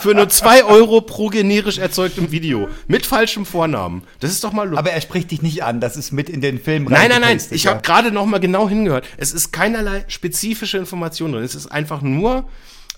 Für 0.00 0.14
nur 0.14 0.28
zwei 0.30 0.64
Euro 0.64 1.02
pro 1.02 1.28
generisch 1.28 1.76
erzeugtem 1.78 2.30
Video. 2.30 2.68
Mit 2.86 3.04
falschem 3.04 3.44
Vornamen. 3.44 4.02
Das 4.20 4.30
ist 4.30 4.42
doch 4.42 4.52
mal 4.52 4.64
lustig. 4.64 4.78
Aber 4.78 4.92
er 4.92 5.00
spricht 5.00 5.30
dich 5.30 5.42
nicht 5.42 5.62
an. 5.62 5.80
Das 5.80 5.96
ist 5.96 6.10
mit 6.10 6.30
in 6.30 6.40
den 6.40 6.58
Film 6.58 6.84
Nein, 6.84 7.10
nein, 7.10 7.20
nein. 7.20 7.40
Ich 7.50 7.66
habe 7.66 7.82
gerade 7.82 8.10
noch 8.10 8.24
mal 8.24 8.38
genau 8.38 8.68
hingehört. 8.68 9.04
Es 9.18 9.32
ist 9.32 9.52
keinerlei 9.52 10.04
spezifische 10.08 10.78
Information 10.78 11.32
drin. 11.32 11.44
Es 11.44 11.54
ist 11.54 11.66
einfach 11.66 12.00
nur 12.00 12.48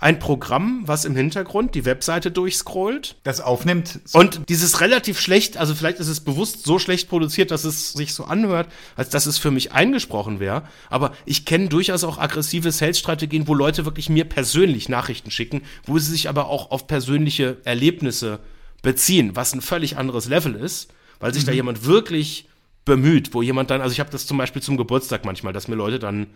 ein 0.00 0.19
Programm, 0.19 0.82
was 0.87 1.05
im 1.05 1.14
Hintergrund 1.14 1.75
die 1.75 1.85
Webseite 1.85 2.31
durchscrollt. 2.31 3.17
das 3.23 3.43
aufnimmt. 3.43 4.00
Und 4.12 4.49
dieses 4.49 4.81
relativ 4.81 5.20
schlecht, 5.20 5.58
also 5.58 5.75
vielleicht 5.75 5.99
ist 5.99 6.08
es 6.08 6.20
bewusst 6.20 6.64
so 6.64 6.79
schlecht 6.79 7.11
produziert, 7.11 7.50
dass 7.50 7.64
es 7.64 7.93
sich 7.93 8.14
so 8.14 8.25
anhört, 8.25 8.69
als 8.97 9.11
dass 9.11 9.26
es 9.26 9.37
für 9.37 9.50
mich 9.50 9.73
eingesprochen 9.73 10.41
wäre. 10.41 10.62
Aber 10.88 11.12
ich 11.26 11.44
kenne 11.44 11.69
durchaus 11.69 12.02
auch 12.02 12.17
aggressive 12.17 12.73
Sales-Strategien, 12.73 13.47
wo 13.47 13.52
Leute 13.52 13.85
wirklich 13.85 14.08
mir 14.08 14.25
persönlich 14.25 14.88
Nachrichten 14.88 15.31
schicken, 15.31 15.62
wo 15.85 15.99
sie 15.99 16.11
sich 16.11 16.31
aber 16.31 16.49
auch 16.49 16.70
auf 16.70 16.87
persönliche 16.87 17.58
Erlebnisse 17.64 18.41
beziehen, 18.81 19.37
was 19.37 19.53
ein 19.53 19.61
völlig 19.61 19.99
anderes 19.99 20.26
Level 20.26 20.55
ist, 20.55 20.94
weil 21.20 21.35
sich 21.35 21.44
da 21.44 21.53
jemand 21.53 21.85
wirklich 21.85 22.49
bemüht, 22.87 23.35
wo 23.35 23.43
jemand 23.43 23.70
dann, 23.70 23.82
also 23.82 23.93
ich 23.93 24.00
habe 24.00 24.11
das 24.11 24.26
zum 24.26 24.38
Beispiel 24.38 24.62
zum 24.62 24.79
Geburtstag 24.79 25.26
manchmal, 25.26 25.53
dass 25.53 25.69
mir 25.69 25.76
Leute 25.76 25.99
dann 25.99 26.29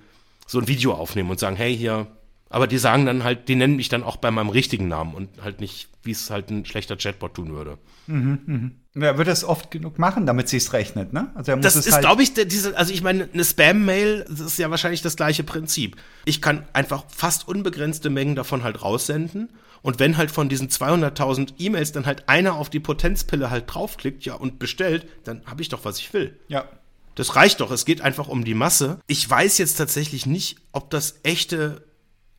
so 0.46 0.58
ein 0.58 0.68
Video 0.68 0.92
aufnehmen 0.92 1.30
und 1.30 1.40
sagen, 1.40 1.56
hey, 1.56 1.74
hier, 1.74 2.06
aber 2.54 2.68
die 2.68 2.78
sagen 2.78 3.04
dann 3.04 3.24
halt, 3.24 3.48
die 3.48 3.56
nennen 3.56 3.74
mich 3.74 3.88
dann 3.88 4.04
auch 4.04 4.16
bei 4.16 4.30
meinem 4.30 4.48
richtigen 4.48 4.86
Namen 4.86 5.12
und 5.14 5.28
halt 5.42 5.58
nicht, 5.60 5.88
wie 6.04 6.12
es 6.12 6.30
halt 6.30 6.50
ein 6.50 6.64
schlechter 6.64 6.96
Chatbot 6.96 7.34
tun 7.34 7.50
würde. 7.50 7.78
Er 8.06 9.18
wird 9.18 9.26
das 9.26 9.42
oft 9.42 9.72
genug 9.72 9.98
machen, 9.98 10.24
damit 10.24 10.48
sie 10.48 10.58
es 10.58 10.72
rechnet, 10.72 11.12
ne? 11.12 11.32
Also 11.34 11.50
er 11.50 11.56
muss 11.56 11.64
Das 11.64 11.74
es 11.74 11.86
ist, 11.86 11.94
halt, 11.94 12.04
glaube 12.04 12.22
ich, 12.22 12.32
diese, 12.32 12.76
also 12.76 12.94
ich 12.94 13.02
meine, 13.02 13.28
eine 13.32 13.42
Spam-Mail, 13.42 14.24
das 14.28 14.38
ist 14.38 14.58
ja 14.58 14.70
wahrscheinlich 14.70 15.02
das 15.02 15.16
gleiche 15.16 15.42
Prinzip. 15.42 15.96
Ich 16.26 16.40
kann 16.40 16.64
einfach 16.72 17.02
fast 17.08 17.48
unbegrenzte 17.48 18.08
Mengen 18.08 18.36
davon 18.36 18.62
halt 18.62 18.82
raussenden. 18.82 19.48
Und 19.82 19.98
wenn 19.98 20.16
halt 20.16 20.30
von 20.30 20.48
diesen 20.48 20.68
200.000 20.68 21.54
E-Mails 21.58 21.90
dann 21.90 22.06
halt 22.06 22.28
einer 22.28 22.54
auf 22.54 22.70
die 22.70 22.78
Potenzpille 22.78 23.50
halt 23.50 23.64
draufklickt, 23.66 24.24
ja, 24.24 24.34
und 24.34 24.60
bestellt, 24.60 25.08
dann 25.24 25.42
habe 25.44 25.60
ich 25.60 25.70
doch, 25.70 25.84
was 25.84 25.98
ich 25.98 26.12
will. 26.12 26.38
Ja. 26.46 26.68
Das 27.16 27.34
reicht 27.34 27.60
doch. 27.60 27.72
Es 27.72 27.84
geht 27.84 28.00
einfach 28.00 28.28
um 28.28 28.44
die 28.44 28.54
Masse. 28.54 29.00
Ich 29.08 29.28
weiß 29.28 29.58
jetzt 29.58 29.74
tatsächlich 29.74 30.24
nicht, 30.24 30.58
ob 30.70 30.90
das 30.90 31.16
echte. 31.24 31.82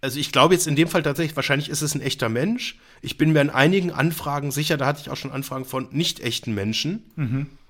Also 0.06 0.20
ich 0.20 0.32
glaube 0.32 0.54
jetzt 0.54 0.68
in 0.68 0.76
dem 0.76 0.88
Fall 0.88 1.02
tatsächlich, 1.02 1.36
wahrscheinlich 1.36 1.68
ist 1.68 1.82
es 1.82 1.96
ein 1.96 2.02
echter 2.02 2.30
Mensch. 2.30 2.78
Ich 3.02 3.18
bin 3.18 3.34
mir 3.34 3.42
in 3.42 3.50
einigen 3.50 3.90
Anfragen 3.90 4.52
sicher, 4.52 4.78
da 4.78 4.86
hatte 4.86 5.02
ich 5.02 5.10
auch 5.10 5.16
schon 5.18 5.32
Anfragen 5.32 5.66
von 5.66 5.88
nicht 5.90 6.20
echten 6.20 6.54
Menschen, 6.54 7.02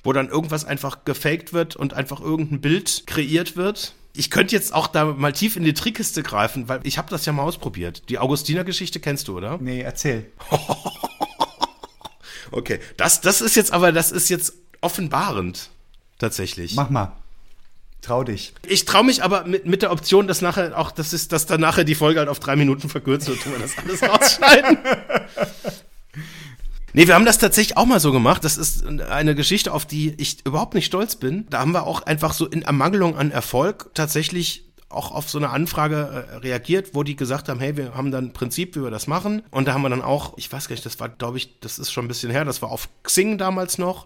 wo 0.03 0.11
dann 0.11 0.27
irgendwas 0.27 0.65
einfach 0.65 1.05
gefaked 1.05 1.53
wird 1.53 1.77
und 1.77 1.93
einfach 1.93 2.19
irgendein 2.19 2.59
Bild 2.59 3.03
kreiert 3.07 3.55
wird. 3.55 3.93
Ich 4.13 4.29
könnte 4.31 4.53
jetzt 4.53 4.73
auch 4.73 4.87
da 4.87 5.05
mal 5.05 5.31
tief 5.31 5.55
in 5.55 5.63
die 5.63 5.73
Trickkiste 5.73 6.23
greifen, 6.23 6.67
weil 6.67 6.81
ich 6.83 6.97
habe 6.97 7.09
das 7.09 7.25
ja 7.25 7.31
mal 7.31 7.43
ausprobiert. 7.43 8.03
Die 8.09 8.19
Augustiner-Geschichte 8.19 8.99
kennst 8.99 9.29
du, 9.29 9.37
oder? 9.37 9.57
Nee, 9.61 9.79
erzähl. 9.79 10.25
Okay, 12.51 12.79
das, 12.95 13.21
das 13.21 13.41
ist 13.41 13.55
jetzt 13.55 13.73
aber, 13.73 13.91
das 13.91 14.11
ist 14.11 14.29
jetzt 14.29 14.53
offenbarend. 14.79 15.71
Tatsächlich. 16.19 16.75
Mach 16.75 16.89
mal. 16.89 17.11
Trau 18.05 18.23
dich. 18.23 18.53
Ich 18.67 18.85
traue 18.85 19.03
mich 19.03 19.23
aber 19.23 19.45
mit, 19.45 19.65
mit 19.65 19.81
der 19.81 19.91
Option, 19.91 20.27
dass 20.27 20.39
nachher 20.39 20.77
auch, 20.77 20.91
das 20.91 21.11
ist, 21.11 21.31
dass 21.31 21.47
dann 21.47 21.59
nachher 21.59 21.83
die 21.83 21.95
Folge 21.95 22.19
halt 22.19 22.29
auf 22.29 22.39
drei 22.39 22.55
Minuten 22.55 22.87
verkürzt 22.87 23.27
wird, 23.27 23.41
tun 23.41 23.53
wir 23.53 23.59
das 23.59 23.75
alles 23.79 24.03
rausschneiden. 24.07 24.77
Nee, 26.93 27.07
wir 27.07 27.15
haben 27.15 27.25
das 27.25 27.39
tatsächlich 27.39 27.77
auch 27.77 27.87
mal 27.87 27.99
so 27.99 28.11
gemacht. 28.11 28.43
Das 28.43 28.57
ist 28.57 28.85
eine 28.85 29.33
Geschichte, 29.33 29.73
auf 29.73 29.87
die 29.87 30.13
ich 30.17 30.45
überhaupt 30.45 30.75
nicht 30.75 30.85
stolz 30.85 31.15
bin. 31.15 31.47
Da 31.49 31.61
haben 31.61 31.71
wir 31.71 31.87
auch 31.87 32.03
einfach 32.03 32.33
so 32.33 32.45
in 32.45 32.61
Ermangelung 32.61 33.17
an 33.17 33.31
Erfolg 33.31 33.89
tatsächlich 33.95 34.65
auch 34.89 35.09
auf 35.11 35.27
so 35.27 35.39
eine 35.39 35.49
Anfrage 35.49 36.27
äh, 36.31 36.35
reagiert, 36.37 36.91
wo 36.93 37.01
die 37.01 37.15
gesagt 37.15 37.49
haben, 37.49 37.59
hey, 37.59 37.75
wir 37.75 37.95
haben 37.95 38.11
dann 38.11 38.25
ein 38.25 38.33
Prinzip, 38.33 38.75
wie 38.75 38.83
wir 38.83 38.91
das 38.91 39.07
machen. 39.07 39.41
Und 39.49 39.67
da 39.67 39.73
haben 39.73 39.81
wir 39.81 39.89
dann 39.89 40.03
auch, 40.03 40.37
ich 40.37 40.51
weiß 40.51 40.67
gar 40.67 40.75
nicht, 40.75 40.85
das 40.85 40.99
war, 40.99 41.09
glaube 41.09 41.37
ich, 41.37 41.59
das 41.59 41.79
ist 41.79 41.91
schon 41.91 42.05
ein 42.05 42.07
bisschen 42.07 42.29
her, 42.29 42.45
das 42.45 42.61
war 42.61 42.69
auf 42.69 42.87
Xing 43.01 43.39
damals 43.39 43.79
noch. 43.79 44.05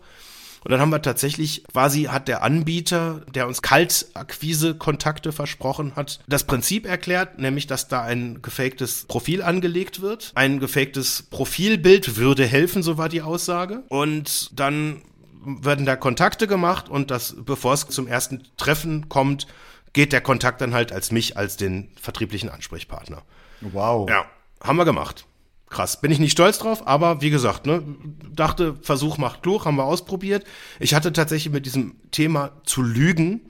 Und 0.63 0.71
dann 0.71 0.79
haben 0.81 0.89
wir 0.89 1.01
tatsächlich, 1.01 1.63
quasi 1.71 2.03
hat 2.03 2.27
der 2.27 2.43
Anbieter, 2.43 3.21
der 3.33 3.47
uns 3.47 3.61
Kaltakquise-Kontakte 3.61 5.31
versprochen 5.31 5.95
hat, 5.95 6.19
das 6.27 6.43
Prinzip 6.43 6.85
erklärt, 6.85 7.39
nämlich, 7.39 7.67
dass 7.67 7.87
da 7.87 8.01
ein 8.03 8.41
gefaktes 8.41 9.05
Profil 9.07 9.41
angelegt 9.41 10.01
wird. 10.01 10.31
Ein 10.35 10.59
gefaktes 10.59 11.23
Profilbild 11.23 12.17
würde 12.17 12.45
helfen, 12.45 12.83
so 12.83 12.97
war 12.97 13.09
die 13.09 13.21
Aussage. 13.21 13.83
Und 13.89 14.59
dann 14.59 15.01
werden 15.41 15.85
da 15.85 15.95
Kontakte 15.95 16.47
gemacht 16.47 16.89
und 16.89 17.11
das, 17.11 17.35
bevor 17.39 17.73
es 17.73 17.87
zum 17.87 18.07
ersten 18.07 18.43
Treffen 18.57 19.07
kommt, 19.07 19.47
geht 19.93 20.11
der 20.11 20.21
Kontakt 20.21 20.61
dann 20.61 20.73
halt 20.73 20.91
als 20.91 21.11
mich, 21.11 21.37
als 21.37 21.57
den 21.57 21.89
vertrieblichen 21.99 22.49
Ansprechpartner. 22.49 23.23
Wow. 23.61 24.09
Ja, 24.09 24.25
haben 24.61 24.77
wir 24.77 24.85
gemacht. 24.85 25.25
Krass. 25.69 26.01
Bin 26.01 26.11
ich 26.11 26.19
nicht 26.19 26.31
stolz 26.31 26.59
drauf, 26.59 26.87
aber 26.87 27.21
wie 27.21 27.29
gesagt, 27.29 27.65
ne, 27.65 27.83
dachte, 28.31 28.75
Versuch 28.81 29.17
macht 29.17 29.43
klug, 29.43 29.65
haben 29.65 29.75
wir 29.75 29.85
ausprobiert. 29.85 30.45
Ich 30.79 30.93
hatte 30.93 31.13
tatsächlich 31.13 31.53
mit 31.53 31.65
diesem 31.65 31.95
Thema 32.11 32.51
zu 32.63 32.81
lügen 32.81 33.41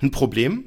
ein 0.00 0.10
Problem 0.10 0.64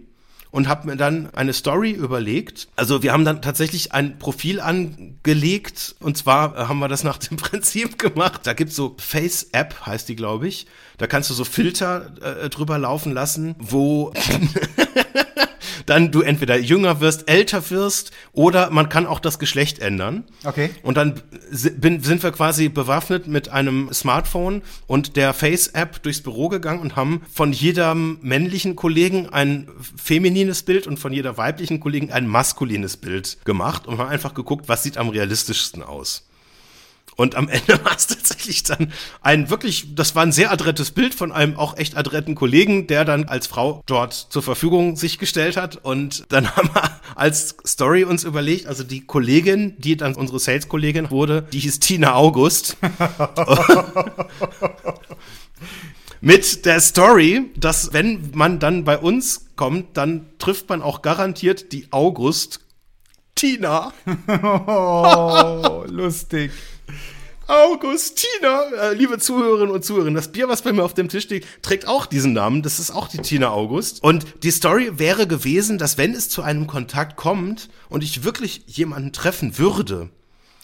und 0.55 0.69
habe 0.69 0.87
mir 0.87 0.95
dann 0.95 1.33
eine 1.33 1.51
Story 1.51 1.91
überlegt. 1.91 2.69
Also 2.77 3.03
wir 3.03 3.11
haben 3.11 3.25
dann 3.25 3.41
tatsächlich 3.41 3.91
ein 3.91 4.17
Profil 4.19 4.61
angelegt 4.61 5.95
und 5.99 6.17
zwar 6.17 6.55
äh, 6.55 6.59
haben 6.67 6.79
wir 6.79 6.87
das 6.87 7.03
nach 7.03 7.17
dem 7.17 7.35
Prinzip 7.37 7.97
gemacht. 7.97 8.41
Da 8.43 8.53
gibt's 8.53 8.77
so 8.77 8.95
Face 8.97 9.49
App 9.51 9.85
heißt 9.85 10.07
die, 10.07 10.15
glaube 10.15 10.47
ich. 10.47 10.65
Da 10.97 11.07
kannst 11.07 11.29
du 11.29 11.33
so 11.33 11.43
Filter 11.43 12.13
äh, 12.21 12.49
drüber 12.49 12.77
laufen 12.77 13.13
lassen, 13.13 13.55
wo 13.59 14.13
dann 15.85 16.11
du 16.11 16.21
entweder 16.21 16.57
jünger 16.57 16.99
wirst, 16.99 17.29
älter 17.29 17.69
wirst 17.69 18.11
oder 18.33 18.69
man 18.69 18.89
kann 18.89 19.05
auch 19.05 19.19
das 19.19 19.39
Geschlecht 19.39 19.79
ändern. 19.79 20.23
Okay. 20.43 20.69
Und 20.83 20.97
dann 20.97 21.21
bin, 21.77 22.01
sind 22.01 22.23
wir 22.23 22.31
quasi 22.31 22.69
bewaffnet 22.69 23.27
mit 23.27 23.49
einem 23.49 23.91
Smartphone 23.93 24.61
und 24.87 25.15
der 25.15 25.33
Face-App 25.33 26.01
durchs 26.03 26.21
Büro 26.21 26.49
gegangen 26.49 26.81
und 26.81 26.95
haben 26.95 27.21
von 27.31 27.53
jedem 27.53 28.19
männlichen 28.21 28.75
Kollegen 28.75 29.29
ein 29.29 29.67
feminines 29.95 30.63
Bild 30.63 30.87
und 30.87 30.97
von 30.97 31.13
jeder 31.13 31.37
weiblichen 31.37 31.79
Kollegen 31.79 32.11
ein 32.11 32.27
maskulines 32.27 32.97
Bild 32.97 33.37
gemacht 33.45 33.87
und 33.87 33.97
haben 33.97 34.09
einfach 34.09 34.33
geguckt, 34.33 34.67
was 34.67 34.83
sieht 34.83 34.97
am 34.97 35.09
realistischsten 35.09 35.83
aus. 35.83 36.27
Und 37.15 37.35
am 37.35 37.47
Ende 37.47 37.79
war 37.85 37.95
es 37.95 38.07
tatsächlich 38.07 38.63
dann 38.63 38.91
ein 39.21 39.49
wirklich, 39.49 39.95
das 39.95 40.15
war 40.15 40.23
ein 40.23 40.31
sehr 40.31 40.51
adrettes 40.51 40.91
Bild 40.91 41.13
von 41.13 41.31
einem 41.31 41.55
auch 41.57 41.77
echt 41.77 41.95
adretten 41.97 42.35
Kollegen, 42.35 42.87
der 42.87 43.05
dann 43.05 43.25
als 43.25 43.47
Frau 43.47 43.81
dort 43.85 44.13
zur 44.13 44.43
Verfügung 44.43 44.95
sich 44.95 45.17
gestellt 45.19 45.57
hat. 45.57 45.77
Und 45.77 46.25
dann 46.29 46.49
haben 46.55 46.69
wir 46.73 46.99
als 47.15 47.57
Story 47.65 48.03
uns 48.03 48.23
überlegt, 48.23 48.67
also 48.67 48.83
die 48.83 49.05
Kollegin, 49.05 49.75
die 49.77 49.97
dann 49.97 50.15
unsere 50.15 50.39
Sales-Kollegin 50.39 51.11
wurde, 51.11 51.47
die 51.53 51.59
hieß 51.59 51.79
Tina 51.79 52.15
August. 52.15 52.77
Mit 56.21 56.65
der 56.65 56.79
Story, 56.79 57.51
dass 57.55 57.93
wenn 57.93 58.31
man 58.33 58.59
dann 58.59 58.83
bei 58.83 58.97
uns 58.97 59.45
kommt, 59.55 59.95
dann 59.95 60.25
trifft 60.39 60.69
man 60.69 60.81
auch 60.81 61.03
garantiert 61.03 61.71
die 61.71 61.87
August 61.91 62.61
Tina. 63.35 63.93
Oh, 64.27 65.83
lustig. 65.87 66.51
Augustina, 67.47 68.63
äh, 68.81 68.93
liebe 68.95 69.19
Zuhörerinnen 69.19 69.69
und 69.69 69.85
Zuhörer, 69.85 70.09
das 70.11 70.31
Bier, 70.31 70.47
was 70.47 70.63
bei 70.63 70.73
mir 70.73 70.83
auf 70.83 70.95
dem 70.95 71.09
Tisch 71.09 71.25
steht, 71.25 71.45
trägt 71.61 71.87
auch 71.87 72.07
diesen 72.07 72.33
Namen. 72.33 72.63
Das 72.63 72.79
ist 72.79 72.89
auch 72.89 73.07
die 73.07 73.19
Tina 73.19 73.49
August. 73.49 74.03
Und 74.03 74.25
die 74.43 74.49
Story 74.49 74.97
wäre 74.97 75.27
gewesen, 75.27 75.77
dass 75.77 75.99
wenn 75.99 76.13
es 76.13 76.27
zu 76.27 76.41
einem 76.41 76.65
Kontakt 76.65 77.17
kommt 77.17 77.69
und 77.87 78.03
ich 78.03 78.23
wirklich 78.23 78.63
jemanden 78.65 79.13
treffen 79.13 79.59
würde, 79.59 80.09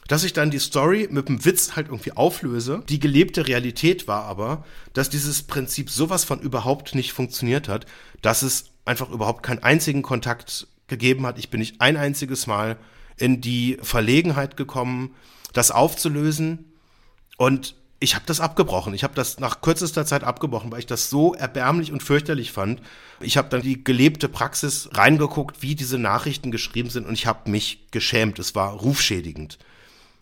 dass 0.08 0.24
ich 0.24 0.34
dann 0.34 0.50
die 0.50 0.60
Story 0.60 1.08
mit 1.12 1.30
dem 1.30 1.46
Witz 1.46 1.76
halt 1.76 1.88
irgendwie 1.88 2.14
auflöse. 2.14 2.84
Die 2.90 3.00
gelebte 3.00 3.48
Realität 3.48 4.08
war 4.08 4.24
aber, 4.24 4.66
dass 4.94 5.10
dieses 5.10 5.44
Prinzip 5.44 5.92
sowas 5.92 6.24
von 6.24 6.42
überhaupt 6.42 6.96
nicht 6.96 7.14
funktioniert 7.14 7.70
hat, 7.70 7.86
dass 8.24 8.42
es 8.42 8.72
einfach 8.86 9.12
überhaupt 9.12 9.44
keinen 9.44 9.64
einzigen 9.64 10.02
Kontakt 10.02 10.68
gegeben 10.88 11.28
hat. 11.28 11.38
Ich 11.38 11.52
bin 11.52 11.60
nicht 11.60 11.80
ein 11.80 11.96
einziges 11.96 12.48
Mal 12.48 12.78
in 13.18 13.40
die 13.40 13.78
Verlegenheit 13.84 14.58
gekommen, 14.58 15.14
das 15.54 15.70
aufzulösen. 15.70 16.71
Und 17.42 17.74
ich 18.00 18.14
habe 18.14 18.24
das 18.28 18.40
abgebrochen. 18.40 18.94
Ich 18.94 19.04
habe 19.04 19.16
das 19.16 19.40
nach 19.40 19.62
kürzester 19.62 20.06
Zeit 20.06 20.24
abgebrochen, 20.24 20.72
weil 20.72 20.78
ich 20.78 20.86
das 20.86 21.10
so 21.10 21.34
erbärmlich 21.34 21.92
und 21.92 22.04
fürchterlich 22.04 22.52
fand. 22.52 22.84
Ich 23.20 23.36
habe 23.36 23.50
dann 23.50 23.64
die 23.64 23.84
gelebte 23.84 24.30
Praxis 24.30 24.90
reingeguckt, 24.94 25.64
wie 25.64 25.74
diese 25.74 25.98
Nachrichten 25.98 26.52
geschrieben 26.52 26.92
sind 26.92 27.08
und 27.08 27.16
ich 27.16 27.26
habe 27.26 27.50
mich 27.50 27.88
geschämt. 27.90 28.38
Es 28.38 28.54
war 28.54 28.74
rufschädigend. 28.74 29.58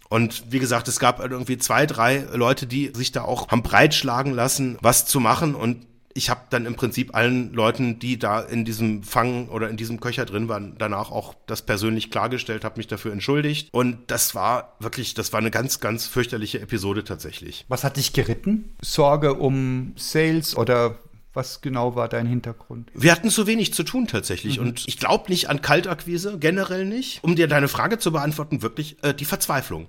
Und 0.07 0.49
wie 0.49 0.59
gesagt, 0.59 0.87
es 0.87 0.97
gab 0.97 1.19
halt 1.19 1.33
irgendwie 1.33 1.57
zwei, 1.57 1.85
drei 1.85 2.25
Leute, 2.33 2.67
die 2.67 2.93
sich 2.95 3.11
da 3.11 3.23
auch 3.23 3.49
haben 3.49 3.63
breitschlagen 3.63 4.33
lassen, 4.33 4.77
was 4.81 5.05
zu 5.05 5.19
machen. 5.19 5.55
Und 5.55 5.85
ich 6.13 6.29
habe 6.29 6.41
dann 6.49 6.65
im 6.65 6.75
Prinzip 6.75 7.15
allen 7.15 7.53
Leuten, 7.53 7.99
die 7.99 8.17
da 8.17 8.41
in 8.41 8.65
diesem 8.65 9.03
Fang 9.03 9.47
oder 9.49 9.69
in 9.69 9.77
diesem 9.77 9.99
Köcher 9.99 10.25
drin 10.25 10.49
waren, 10.49 10.75
danach 10.77 11.11
auch 11.11 11.35
das 11.45 11.61
persönlich 11.61 12.11
klargestellt, 12.11 12.63
habe 12.63 12.77
mich 12.77 12.87
dafür 12.87 13.11
entschuldigt. 13.11 13.69
Und 13.71 13.97
das 14.07 14.35
war 14.35 14.75
wirklich, 14.79 15.13
das 15.13 15.33
war 15.33 15.39
eine 15.39 15.51
ganz, 15.51 15.79
ganz 15.79 16.07
fürchterliche 16.07 16.59
Episode 16.59 17.03
tatsächlich. 17.03 17.65
Was 17.67 17.83
hat 17.83 17.97
dich 17.97 18.13
geritten? 18.13 18.75
Sorge 18.81 19.35
um 19.35 19.93
Sales 19.95 20.57
oder 20.57 20.97
was 21.33 21.61
genau 21.61 21.95
war 21.95 22.09
dein 22.09 22.25
Hintergrund? 22.25 22.89
Wir 22.93 23.11
hatten 23.11 23.29
zu 23.29 23.45
wenig 23.45 23.73
zu 23.73 23.83
tun 23.83 24.07
tatsächlich. 24.07 24.59
Und 24.59 24.87
ich 24.87 24.97
glaube 24.97 25.29
nicht 25.29 25.49
an 25.49 25.61
Kaltakquise, 25.61 26.37
generell 26.39 26.85
nicht. 26.85 27.23
Um 27.23 27.35
dir 27.35 27.47
deine 27.47 27.67
Frage 27.67 27.99
zu 27.99 28.11
beantworten, 28.11 28.61
wirklich 28.61 29.01
äh, 29.03 29.13
die 29.13 29.25
Verzweiflung. 29.25 29.87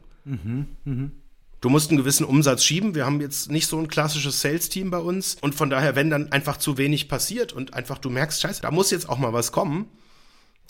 Du 1.61 1.69
musst 1.69 1.90
einen 1.90 1.99
gewissen 1.99 2.25
Umsatz 2.25 2.64
schieben. 2.64 2.95
Wir 2.95 3.05
haben 3.05 3.21
jetzt 3.21 3.50
nicht 3.50 3.67
so 3.67 3.79
ein 3.79 3.88
klassisches 3.88 4.40
Sales-Team 4.40 4.90
bei 4.90 4.99
uns. 4.99 5.37
Und 5.40 5.55
von 5.55 5.69
daher, 5.69 5.95
wenn 5.95 6.09
dann 6.09 6.33
einfach 6.33 6.57
zu 6.57 6.79
wenig 6.79 7.09
passiert 7.09 7.52
und 7.52 7.75
einfach 7.75 7.99
du 7.99 8.09
merkst, 8.09 8.40
scheiße, 8.40 8.62
da 8.62 8.71
muss 8.71 8.90
jetzt 8.90 9.09
auch 9.09 9.19
mal 9.19 9.33
was 9.33 9.52
kommen. 9.52 9.88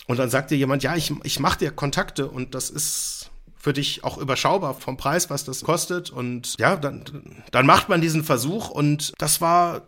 Und 0.07 0.17
dann 0.19 0.29
sagt 0.29 0.51
dir 0.51 0.57
jemand, 0.57 0.83
ja, 0.83 0.95
ich, 0.95 1.13
ich 1.23 1.39
mache 1.39 1.59
dir 1.59 1.71
Kontakte 1.71 2.27
und 2.27 2.55
das 2.55 2.69
ist 2.69 3.31
für 3.57 3.73
dich 3.73 4.03
auch 4.03 4.17
überschaubar 4.17 4.73
vom 4.73 4.97
Preis, 4.97 5.29
was 5.29 5.45
das 5.45 5.63
kostet. 5.63 6.09
Und 6.09 6.55
ja, 6.59 6.75
dann, 6.75 7.43
dann 7.51 7.65
macht 7.65 7.87
man 7.87 8.01
diesen 8.01 8.23
Versuch 8.23 8.69
und 8.69 9.13
das 9.19 9.39
war, 9.39 9.83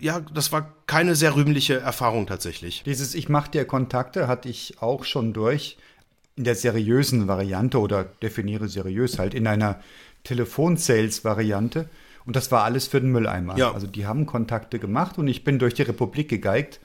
ja, 0.00 0.20
das 0.20 0.50
war 0.50 0.72
keine 0.86 1.14
sehr 1.14 1.36
rühmliche 1.36 1.78
Erfahrung 1.78 2.26
tatsächlich. 2.26 2.82
Dieses 2.84 3.14
Ich 3.14 3.28
mach 3.28 3.46
dir 3.46 3.64
Kontakte 3.64 4.26
hatte 4.26 4.48
ich 4.48 4.80
auch 4.80 5.04
schon 5.04 5.32
durch 5.32 5.76
in 6.36 6.44
der 6.44 6.54
seriösen 6.54 7.26
Variante 7.26 7.80
oder 7.80 8.04
definiere 8.04 8.68
seriös 8.68 9.18
halt 9.18 9.34
in 9.34 9.46
einer 9.46 9.80
Telefon-Sales-Variante. 10.24 11.88
Und 12.24 12.36
das 12.36 12.52
war 12.52 12.64
alles 12.64 12.86
für 12.86 13.00
den 13.00 13.10
Mülleimer. 13.10 13.56
Ja. 13.56 13.72
Also 13.72 13.86
die 13.86 14.06
haben 14.06 14.26
Kontakte 14.26 14.78
gemacht 14.78 15.18
und 15.18 15.28
ich 15.28 15.44
bin 15.44 15.58
durch 15.58 15.74
die 15.74 15.82
Republik 15.82 16.28
gegeigt 16.28 16.80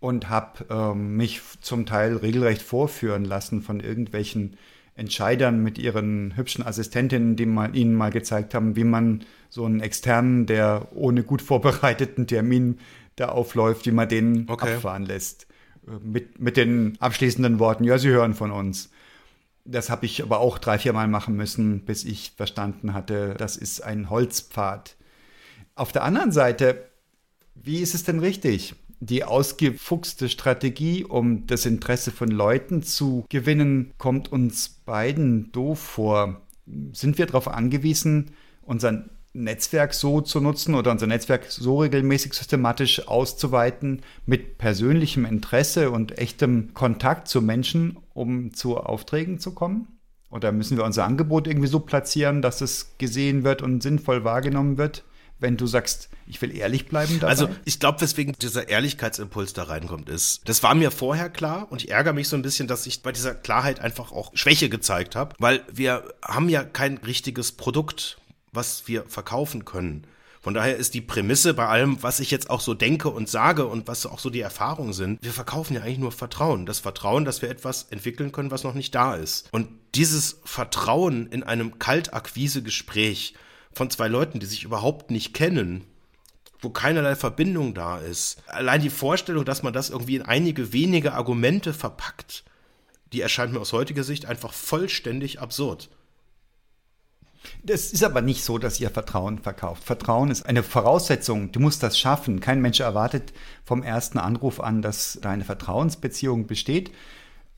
und 0.00 0.28
habe 0.28 0.64
ähm, 0.70 1.16
mich 1.16 1.40
zum 1.60 1.86
Teil 1.86 2.16
regelrecht 2.16 2.62
vorführen 2.62 3.24
lassen 3.24 3.62
von 3.62 3.80
irgendwelchen 3.80 4.56
Entscheidern 4.96 5.62
mit 5.62 5.78
ihren 5.78 6.36
hübschen 6.36 6.66
Assistentinnen, 6.66 7.36
die 7.36 7.46
mal, 7.46 7.74
ihnen 7.76 7.94
mal 7.94 8.10
gezeigt 8.10 8.54
haben, 8.54 8.74
wie 8.76 8.84
man 8.84 9.20
so 9.48 9.64
einen 9.64 9.80
externen, 9.80 10.46
der 10.46 10.88
ohne 10.92 11.22
gut 11.22 11.40
vorbereiteten 11.42 12.26
Termin 12.26 12.78
da 13.16 13.28
aufläuft, 13.28 13.86
wie 13.86 13.92
man 13.92 14.08
den 14.08 14.46
Okay. 14.48 14.74
abfahren 14.74 15.04
lässt. 15.06 15.46
Äh, 15.86 15.92
Mit, 16.04 16.40
mit 16.40 16.56
den 16.56 16.96
abschließenden 17.00 17.58
Worten, 17.58 17.84
ja, 17.84 17.96
Sie 17.98 18.08
hören 18.08 18.34
von 18.34 18.50
uns. 18.50 18.90
Das 19.64 19.90
habe 19.90 20.06
ich 20.06 20.22
aber 20.22 20.40
auch 20.40 20.58
drei, 20.58 20.78
vier 20.78 20.92
Mal 20.92 21.08
machen 21.08 21.36
müssen, 21.36 21.84
bis 21.84 22.04
ich 22.04 22.32
verstanden 22.36 22.94
hatte, 22.94 23.34
das 23.34 23.56
ist 23.56 23.82
ein 23.82 24.10
Holzpfad. 24.10 24.96
Auf 25.74 25.92
der 25.92 26.04
anderen 26.04 26.32
Seite, 26.32 26.90
wie 27.54 27.78
ist 27.78 27.94
es 27.94 28.04
denn 28.04 28.20
richtig? 28.20 28.74
Die 29.00 29.24
ausgefuchste 29.24 30.28
Strategie, 30.28 31.04
um 31.04 31.46
das 31.46 31.64
Interesse 31.66 32.10
von 32.10 32.28
Leuten 32.28 32.82
zu 32.82 33.24
gewinnen, 33.28 33.92
kommt 33.96 34.30
uns 34.30 34.68
beiden 34.68 35.52
doof 35.52 35.78
vor. 35.78 36.42
Sind 36.92 37.16
wir 37.16 37.26
darauf 37.26 37.48
angewiesen, 37.48 38.32
unser 38.62 39.04
Netzwerk 39.32 39.94
so 39.94 40.20
zu 40.20 40.40
nutzen 40.40 40.74
oder 40.74 40.90
unser 40.90 41.06
Netzwerk 41.06 41.46
so 41.48 41.80
regelmäßig 41.80 42.34
systematisch 42.34 43.06
auszuweiten 43.06 44.02
mit 44.26 44.58
persönlichem 44.58 45.24
Interesse 45.24 45.90
und 45.90 46.18
echtem 46.18 46.74
Kontakt 46.74 47.28
zu 47.28 47.40
Menschen, 47.40 47.98
um 48.12 48.52
zu 48.52 48.78
Aufträgen 48.78 49.38
zu 49.38 49.52
kommen? 49.52 50.00
Oder 50.30 50.52
müssen 50.52 50.76
wir 50.76 50.84
unser 50.84 51.04
Angebot 51.04 51.46
irgendwie 51.46 51.68
so 51.68 51.80
platzieren, 51.80 52.42
dass 52.42 52.60
es 52.60 52.94
gesehen 52.98 53.44
wird 53.44 53.62
und 53.62 53.82
sinnvoll 53.82 54.24
wahrgenommen 54.24 54.78
wird? 54.78 55.04
Wenn 55.38 55.56
du 55.56 55.66
sagst, 55.66 56.10
ich 56.26 56.40
will 56.42 56.54
ehrlich 56.54 56.86
bleiben 56.86 57.18
dabei? 57.18 57.30
Also 57.30 57.48
ich 57.64 57.80
glaube, 57.80 58.00
weswegen 58.02 58.34
dieser 58.40 58.68
Ehrlichkeitsimpuls 58.68 59.54
da 59.54 59.64
reinkommt, 59.64 60.08
ist, 60.08 60.46
das 60.48 60.62
war 60.62 60.74
mir 60.74 60.90
vorher 60.90 61.30
klar 61.30 61.68
und 61.70 61.82
ich 61.82 61.90
ärgere 61.90 62.12
mich 62.12 62.28
so 62.28 62.36
ein 62.36 62.42
bisschen, 62.42 62.68
dass 62.68 62.86
ich 62.86 63.02
bei 63.02 63.10
dieser 63.10 63.34
Klarheit 63.34 63.80
einfach 63.80 64.12
auch 64.12 64.32
Schwäche 64.34 64.68
gezeigt 64.68 65.16
habe, 65.16 65.34
weil 65.38 65.62
wir 65.72 66.04
haben 66.22 66.48
ja 66.48 66.62
kein 66.62 66.98
richtiges 66.98 67.52
Produkt, 67.52 68.19
was 68.52 68.86
wir 68.86 69.04
verkaufen 69.04 69.64
können. 69.64 70.06
Von 70.42 70.54
daher 70.54 70.76
ist 70.76 70.94
die 70.94 71.02
Prämisse 71.02 71.52
bei 71.52 71.66
allem, 71.66 72.02
was 72.02 72.18
ich 72.18 72.30
jetzt 72.30 72.48
auch 72.48 72.60
so 72.60 72.72
denke 72.72 73.10
und 73.10 73.28
sage 73.28 73.66
und 73.66 73.88
was 73.88 74.06
auch 74.06 74.18
so 74.18 74.30
die 74.30 74.40
Erfahrungen 74.40 74.94
sind, 74.94 75.22
wir 75.22 75.32
verkaufen 75.32 75.74
ja 75.74 75.82
eigentlich 75.82 75.98
nur 75.98 76.12
Vertrauen. 76.12 76.64
Das 76.64 76.78
Vertrauen, 76.78 77.26
dass 77.26 77.42
wir 77.42 77.50
etwas 77.50 77.88
entwickeln 77.90 78.32
können, 78.32 78.50
was 78.50 78.64
noch 78.64 78.72
nicht 78.72 78.94
da 78.94 79.16
ist. 79.16 79.48
Und 79.52 79.68
dieses 79.94 80.40
Vertrauen 80.44 81.26
in 81.26 81.42
einem 81.42 81.78
Kaltakquise-Gespräch 81.78 83.34
von 83.72 83.90
zwei 83.90 84.08
Leuten, 84.08 84.40
die 84.40 84.46
sich 84.46 84.64
überhaupt 84.64 85.10
nicht 85.10 85.34
kennen, 85.34 85.84
wo 86.62 86.70
keinerlei 86.70 87.16
Verbindung 87.16 87.74
da 87.74 87.98
ist. 87.98 88.42
Allein 88.46 88.80
die 88.80 88.90
Vorstellung, 88.90 89.44
dass 89.44 89.62
man 89.62 89.74
das 89.74 89.90
irgendwie 89.90 90.16
in 90.16 90.22
einige 90.22 90.72
wenige 90.72 91.12
Argumente 91.12 91.74
verpackt, 91.74 92.44
die 93.12 93.20
erscheint 93.20 93.52
mir 93.52 93.60
aus 93.60 93.72
heutiger 93.74 94.04
Sicht 94.04 94.24
einfach 94.24 94.54
vollständig 94.54 95.40
absurd. 95.40 95.90
Das 97.62 97.92
ist 97.92 98.04
aber 98.04 98.22
nicht 98.22 98.44
so, 98.44 98.58
dass 98.58 98.80
ihr 98.80 98.90
Vertrauen 98.90 99.38
verkauft. 99.38 99.84
Vertrauen 99.84 100.30
ist 100.30 100.46
eine 100.46 100.62
Voraussetzung. 100.62 101.52
Du 101.52 101.60
musst 101.60 101.82
das 101.82 101.98
schaffen. 101.98 102.40
Kein 102.40 102.60
Mensch 102.60 102.80
erwartet 102.80 103.32
vom 103.64 103.82
ersten 103.82 104.18
Anruf 104.18 104.60
an, 104.60 104.82
dass 104.82 105.18
da 105.22 105.30
eine 105.30 105.44
Vertrauensbeziehung 105.44 106.46
besteht. 106.46 106.90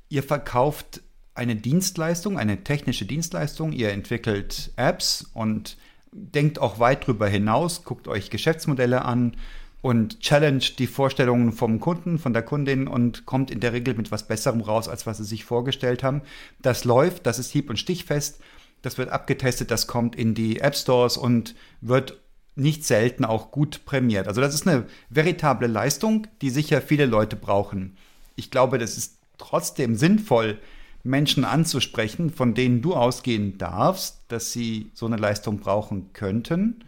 Ihr 0.09 0.23
verkauft 0.23 1.03
eine 1.35 1.57
Dienstleistung, 1.57 2.39
eine 2.39 2.65
technische 2.65 3.07
Dienstleistung. 3.07 3.73
Ihr 3.73 3.91
entwickelt 3.91 4.73
Apps 4.77 5.31
und 5.35 5.77
denkt 6.13 6.59
auch 6.59 6.79
weit 6.79 7.07
drüber 7.07 7.27
hinaus, 7.27 7.85
guckt 7.85 8.07
euch 8.07 8.29
Geschäftsmodelle 8.31 9.05
an 9.05 9.37
und 9.81 10.21
challenge 10.21 10.65
die 10.79 10.87
Vorstellungen 10.87 11.53
vom 11.53 11.81
Kunden, 11.81 12.19
von 12.19 12.33
der 12.33 12.43
Kundin 12.43 12.87
und 12.87 13.27
kommt 13.27 13.51
in 13.51 13.61
der 13.61 13.73
Regel 13.73 13.95
mit 13.95 14.13
was 14.13 14.29
Besserem 14.29 14.61
raus, 14.61 14.89
als 14.89 15.07
was 15.07 15.19
sie 15.19 15.25
sich 15.25 15.45
vorgestellt 15.45 16.03
haben. 16.03 16.23
Das 16.61 16.85
läuft, 16.85 17.27
das 17.27 17.39
ist 17.39 17.51
hieb- 17.51 17.71
und 17.71 17.79
stichfest, 17.79 18.41
das 18.83 18.99
wird 18.99 19.11
abgetestet, 19.11 19.71
das 19.71 19.87
kommt 19.87 20.17
in 20.17 20.35
die 20.35 20.61
App 20.61 20.77
Stores 20.77 21.17
und 21.17 21.55
wird 21.81 22.21
nicht 22.55 22.85
selten 22.85 23.25
auch 23.25 23.51
gut 23.51 23.85
prämiert. 23.87 24.29
Also 24.29 24.41
das 24.41 24.55
ist 24.55 24.69
eine 24.69 24.87
veritable 25.09 25.69
Leistung, 25.69 26.27
die 26.43 26.51
sicher 26.51 26.83
viele 26.83 27.07
Leute 27.07 27.37
brauchen. 27.37 27.97
Ich 28.37 28.51
glaube, 28.51 28.79
das 28.79 28.99
ist 28.99 29.17
trotzdem 29.39 29.97
sinnvoll, 29.97 30.59
Menschen 31.05 31.45
anzusprechen, 31.45 32.31
von 32.31 32.55
denen 32.55 32.81
du 32.81 32.95
ausgehen 32.95 33.59
darfst, 33.59 34.21
dass 34.29 34.53
sie 34.53 34.91
so 34.95 35.07
eine 35.07 35.17
Leistung 35.17 35.59
brauchen 35.59 36.13
könnten 36.13 36.85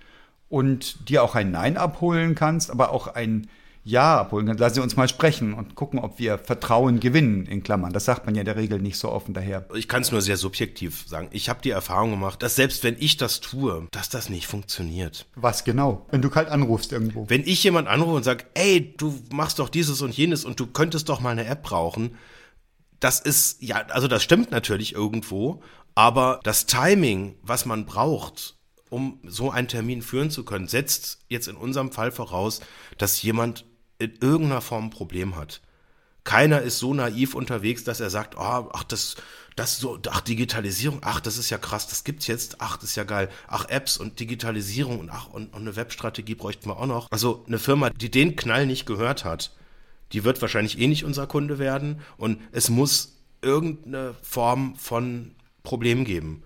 und 0.49 1.09
dir 1.09 1.23
auch 1.25 1.35
ein 1.35 1.51
Nein 1.51 1.77
abholen 1.77 2.35
kannst, 2.35 2.71
aber 2.71 2.93
auch 2.93 3.09
ein 3.09 3.49
Ja 3.87 4.19
abholen 4.19 4.47
kannst. 4.47 4.61
Lass 4.61 4.75
sie 4.75 4.81
uns 4.81 4.97
mal 4.97 5.09
sprechen 5.09 5.53
und 5.53 5.75
gucken, 5.75 5.99
ob 5.99 6.19
wir 6.19 6.39
Vertrauen 6.39 7.01
gewinnen, 7.01 7.45
in 7.45 7.63
Klammern. 7.63 7.93
Das 7.93 8.07
sagt 8.07 8.25
man 8.25 8.35
ja 8.35 8.41
in 8.41 8.47
der 8.47 8.57
Regel 8.57 8.81
nicht 8.81 8.99
so 8.99 9.11
offen 9.11 9.35
daher. 9.35 9.67
Ich 9.75 9.89
kann 9.89 10.01
es 10.01 10.11
nur 10.11 10.23
sehr 10.23 10.39
subjektiv 10.39 11.05
sagen. 11.07 11.29
Ich 11.33 11.51
habe 11.51 11.61
die 11.63 11.71
Erfahrung 11.71 12.11
gemacht, 12.11 12.43
dass 12.43 12.57
selbst 12.57 12.83
wenn 12.83 12.97
ich 12.99 13.19
das 13.19 13.41
tue, 13.41 13.87
dass 13.91 14.09
das 14.09 14.31
nicht 14.31 14.47
funktioniert. 14.47 15.27
Was 15.35 15.65
genau? 15.65 16.07
Wenn 16.11 16.23
du 16.23 16.31
kalt 16.31 16.49
anrufst 16.49 16.93
irgendwo. 16.93 17.29
Wenn 17.29 17.43
ich 17.43 17.63
jemand 17.63 17.87
anrufe 17.87 18.15
und 18.15 18.25
sage, 18.25 18.47
ey, 18.55 18.95
du 18.97 19.15
machst 19.31 19.59
doch 19.59 19.69
dieses 19.69 20.01
und 20.01 20.17
jenes 20.17 20.47
und 20.47 20.59
du 20.59 20.67
könntest 20.67 21.11
doch 21.11 21.21
mal 21.21 21.31
eine 21.31 21.45
App 21.45 21.63
brauchen, 21.63 22.17
das 23.01 23.21
ist, 23.21 23.63
ja, 23.63 23.85
also 23.91 24.09
das 24.09 24.23
stimmt 24.23 24.51
natürlich 24.51 24.95
irgendwo, 24.95 25.63
aber 25.95 26.41
das 26.43 26.65
Timing, 26.65 27.37
was 27.43 27.67
man 27.67 27.85
braucht, 27.85 28.57
um 28.89 29.21
so 29.25 29.51
einen 29.51 29.69
Termin 29.69 30.03
führen 30.03 30.31
zu 30.31 30.45
können, 30.45 30.69
setzt 30.69 31.19
jetzt 31.29 31.49
in 31.49 31.57
unserem 31.57 31.93
Fall 31.93 32.13
voraus, 32.13 32.61
dass 32.97 33.21
jemand 33.23 33.67
in 33.99 34.13
irgendeiner 34.21 34.61
Form 34.61 34.87
ein 34.87 34.91
Problem 34.91 35.37
hat. 35.37 35.61
Keiner 36.25 36.63
ist 36.63 36.79
so 36.79 36.95
naiv 36.95 37.35
unterwegs, 37.35 37.85
dass 37.85 38.01
er 38.01 38.09
sagt, 38.09 38.37
oh, 38.37 38.71
ach, 38.73 38.85
das, 38.85 39.17
das 39.57 39.79
so, 39.79 39.99
ach, 40.09 40.23
Digitalisierung, 40.23 41.01
ach, 41.03 41.21
das 41.21 41.37
ist 41.37 41.51
ja 41.51 41.59
krass, 41.59 41.87
das 41.87 42.03
gibt's 42.03 42.27
jetzt, 42.27 42.61
ach, 42.61 42.79
das 42.79 42.91
ist 42.91 42.97
ja 42.97 43.05
geil, 43.05 43.29
ach, 43.47 43.67
Apps 43.69 43.99
und 43.99 44.19
Digitalisierung 44.19 45.01
und 45.01 45.11
ach, 45.11 45.29
und, 45.29 45.53
und 45.53 45.61
eine 45.61 45.77
Webstrategie 45.77 46.35
bräuchten 46.35 46.71
wir 46.71 46.79
auch 46.79 46.87
noch. 46.87 47.13
Also 47.13 47.45
eine 47.47 47.59
Firma, 47.59 47.91
die 47.91 48.11
den 48.11 48.37
Knall 48.37 48.67
nicht 48.67 48.87
gehört 48.87 49.25
hat, 49.25 49.55
die 50.13 50.25
wird 50.25 50.41
wahrscheinlich 50.41 50.79
eh 50.79 50.87
nicht 50.87 51.05
unser 51.05 51.27
Kunde 51.27 51.59
werden 51.59 52.01
und 52.17 52.41
es 52.53 52.71
muss 52.71 53.17
irgendeine 53.43 54.15
Form 54.23 54.77
von 54.77 55.35
Problem 55.63 56.05
geben. 56.05 56.43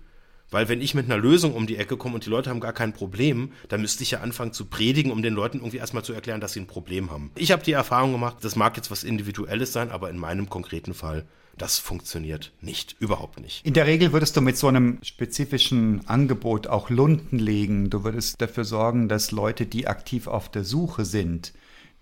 Weil 0.51 0.67
wenn 0.67 0.81
ich 0.81 0.95
mit 0.95 1.05
einer 1.05 1.17
Lösung 1.17 1.53
um 1.53 1.67
die 1.67 1.77
Ecke 1.77 1.97
komme 1.97 2.15
und 2.15 2.25
die 2.25 2.29
Leute 2.29 2.49
haben 2.49 2.59
gar 2.59 2.73
kein 2.73 2.93
Problem, 2.93 3.51
dann 3.67 3.81
müsste 3.81 4.03
ich 4.03 4.11
ja 4.11 4.21
anfangen 4.21 4.53
zu 4.53 4.65
predigen, 4.65 5.11
um 5.11 5.21
den 5.21 5.33
Leuten 5.33 5.59
irgendwie 5.59 5.77
erstmal 5.77 6.03
zu 6.03 6.13
erklären, 6.13 6.41
dass 6.41 6.53
sie 6.53 6.61
ein 6.61 6.67
Problem 6.67 7.11
haben. 7.11 7.31
Ich 7.35 7.51
habe 7.51 7.63
die 7.63 7.71
Erfahrung 7.71 8.11
gemacht, 8.11 8.37
das 8.41 8.55
mag 8.55 8.75
jetzt 8.77 8.89
was 8.89 9.03
Individuelles 9.03 9.73
sein, 9.73 9.91
aber 9.91 10.09
in 10.09 10.17
meinem 10.17 10.49
konkreten 10.49 10.93
Fall, 10.93 11.25
das 11.57 11.77
funktioniert 11.77 12.53
nicht, 12.61 12.95
überhaupt 12.99 13.39
nicht. 13.39 13.65
In 13.65 13.73
der 13.73 13.85
Regel 13.85 14.13
würdest 14.13 14.35
du 14.37 14.41
mit 14.41 14.57
so 14.57 14.67
einem 14.67 14.97
spezifischen 15.03 16.07
Angebot 16.07 16.67
auch 16.67 16.89
Lunden 16.89 17.37
legen. 17.37 17.89
Du 17.89 18.03
würdest 18.03 18.41
dafür 18.41 18.63
sorgen, 18.63 19.09
dass 19.09 19.31
Leute, 19.31 19.65
die 19.65 19.87
aktiv 19.87 20.27
auf 20.27 20.49
der 20.49 20.63
Suche 20.63 21.05
sind, 21.05 21.53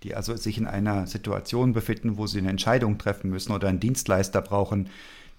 die 0.03 0.15
also 0.15 0.35
sich 0.35 0.57
in 0.57 0.67
einer 0.67 1.07
Situation 1.07 1.73
befinden, 1.73 2.17
wo 2.17 2.27
sie 2.27 2.37
eine 2.37 2.49
Entscheidung 2.49 2.99
treffen 2.99 3.31
müssen 3.31 3.51
oder 3.51 3.67
einen 3.67 3.79
Dienstleister 3.79 4.41
brauchen, 4.41 4.89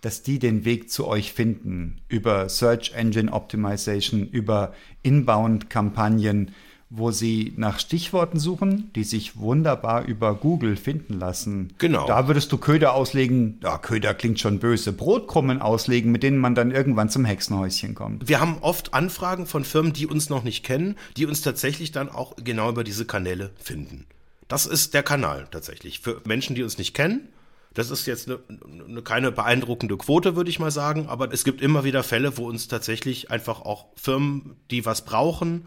dass 0.00 0.22
die 0.22 0.38
den 0.38 0.64
Weg 0.64 0.90
zu 0.90 1.06
euch 1.06 1.32
finden 1.32 2.00
über 2.08 2.48
Search 2.48 2.92
Engine 2.94 3.32
Optimization, 3.32 4.28
über 4.28 4.72
Inbound-Kampagnen, 5.02 6.52
wo 6.90 7.10
sie 7.10 7.52
nach 7.56 7.78
Stichworten 7.78 8.38
suchen, 8.38 8.90
die 8.94 9.04
sich 9.04 9.36
wunderbar 9.36 10.06
über 10.06 10.34
Google 10.34 10.76
finden 10.76 11.18
lassen. 11.18 11.74
Genau. 11.78 12.06
Da 12.06 12.28
würdest 12.28 12.50
du 12.50 12.56
Köder 12.56 12.94
auslegen, 12.94 13.60
ja, 13.62 13.76
Köder 13.76 14.14
klingt 14.14 14.40
schon 14.40 14.58
böse, 14.58 14.92
Brotkrumen 14.92 15.60
auslegen, 15.60 16.10
mit 16.10 16.22
denen 16.22 16.38
man 16.38 16.54
dann 16.54 16.70
irgendwann 16.70 17.10
zum 17.10 17.26
Hexenhäuschen 17.26 17.94
kommt. 17.94 18.28
Wir 18.28 18.40
haben 18.40 18.58
oft 18.62 18.94
Anfragen 18.94 19.46
von 19.46 19.64
Firmen, 19.64 19.92
die 19.92 20.06
uns 20.06 20.30
noch 20.30 20.44
nicht 20.44 20.64
kennen, 20.64 20.96
die 21.16 21.26
uns 21.26 21.42
tatsächlich 21.42 21.92
dann 21.92 22.08
auch 22.08 22.36
genau 22.42 22.70
über 22.70 22.84
diese 22.84 23.04
Kanäle 23.04 23.50
finden. 23.60 24.06
Das 24.48 24.64
ist 24.64 24.94
der 24.94 25.02
Kanal 25.02 25.46
tatsächlich. 25.50 26.00
Für 26.00 26.22
Menschen, 26.24 26.54
die 26.54 26.62
uns 26.62 26.78
nicht 26.78 26.94
kennen, 26.94 27.28
das 27.74 27.90
ist 27.90 28.06
jetzt 28.06 28.28
eine, 28.28 28.38
eine, 28.86 29.02
keine 29.02 29.30
beeindruckende 29.30 29.96
Quote, 29.96 30.36
würde 30.36 30.50
ich 30.50 30.58
mal 30.58 30.70
sagen, 30.70 31.06
aber 31.08 31.32
es 31.32 31.44
gibt 31.44 31.60
immer 31.60 31.84
wieder 31.84 32.02
Fälle, 32.02 32.36
wo 32.36 32.48
uns 32.48 32.68
tatsächlich 32.68 33.30
einfach 33.30 33.60
auch 33.60 33.86
Firmen, 33.96 34.56
die 34.70 34.84
was 34.84 35.04
brauchen, 35.04 35.66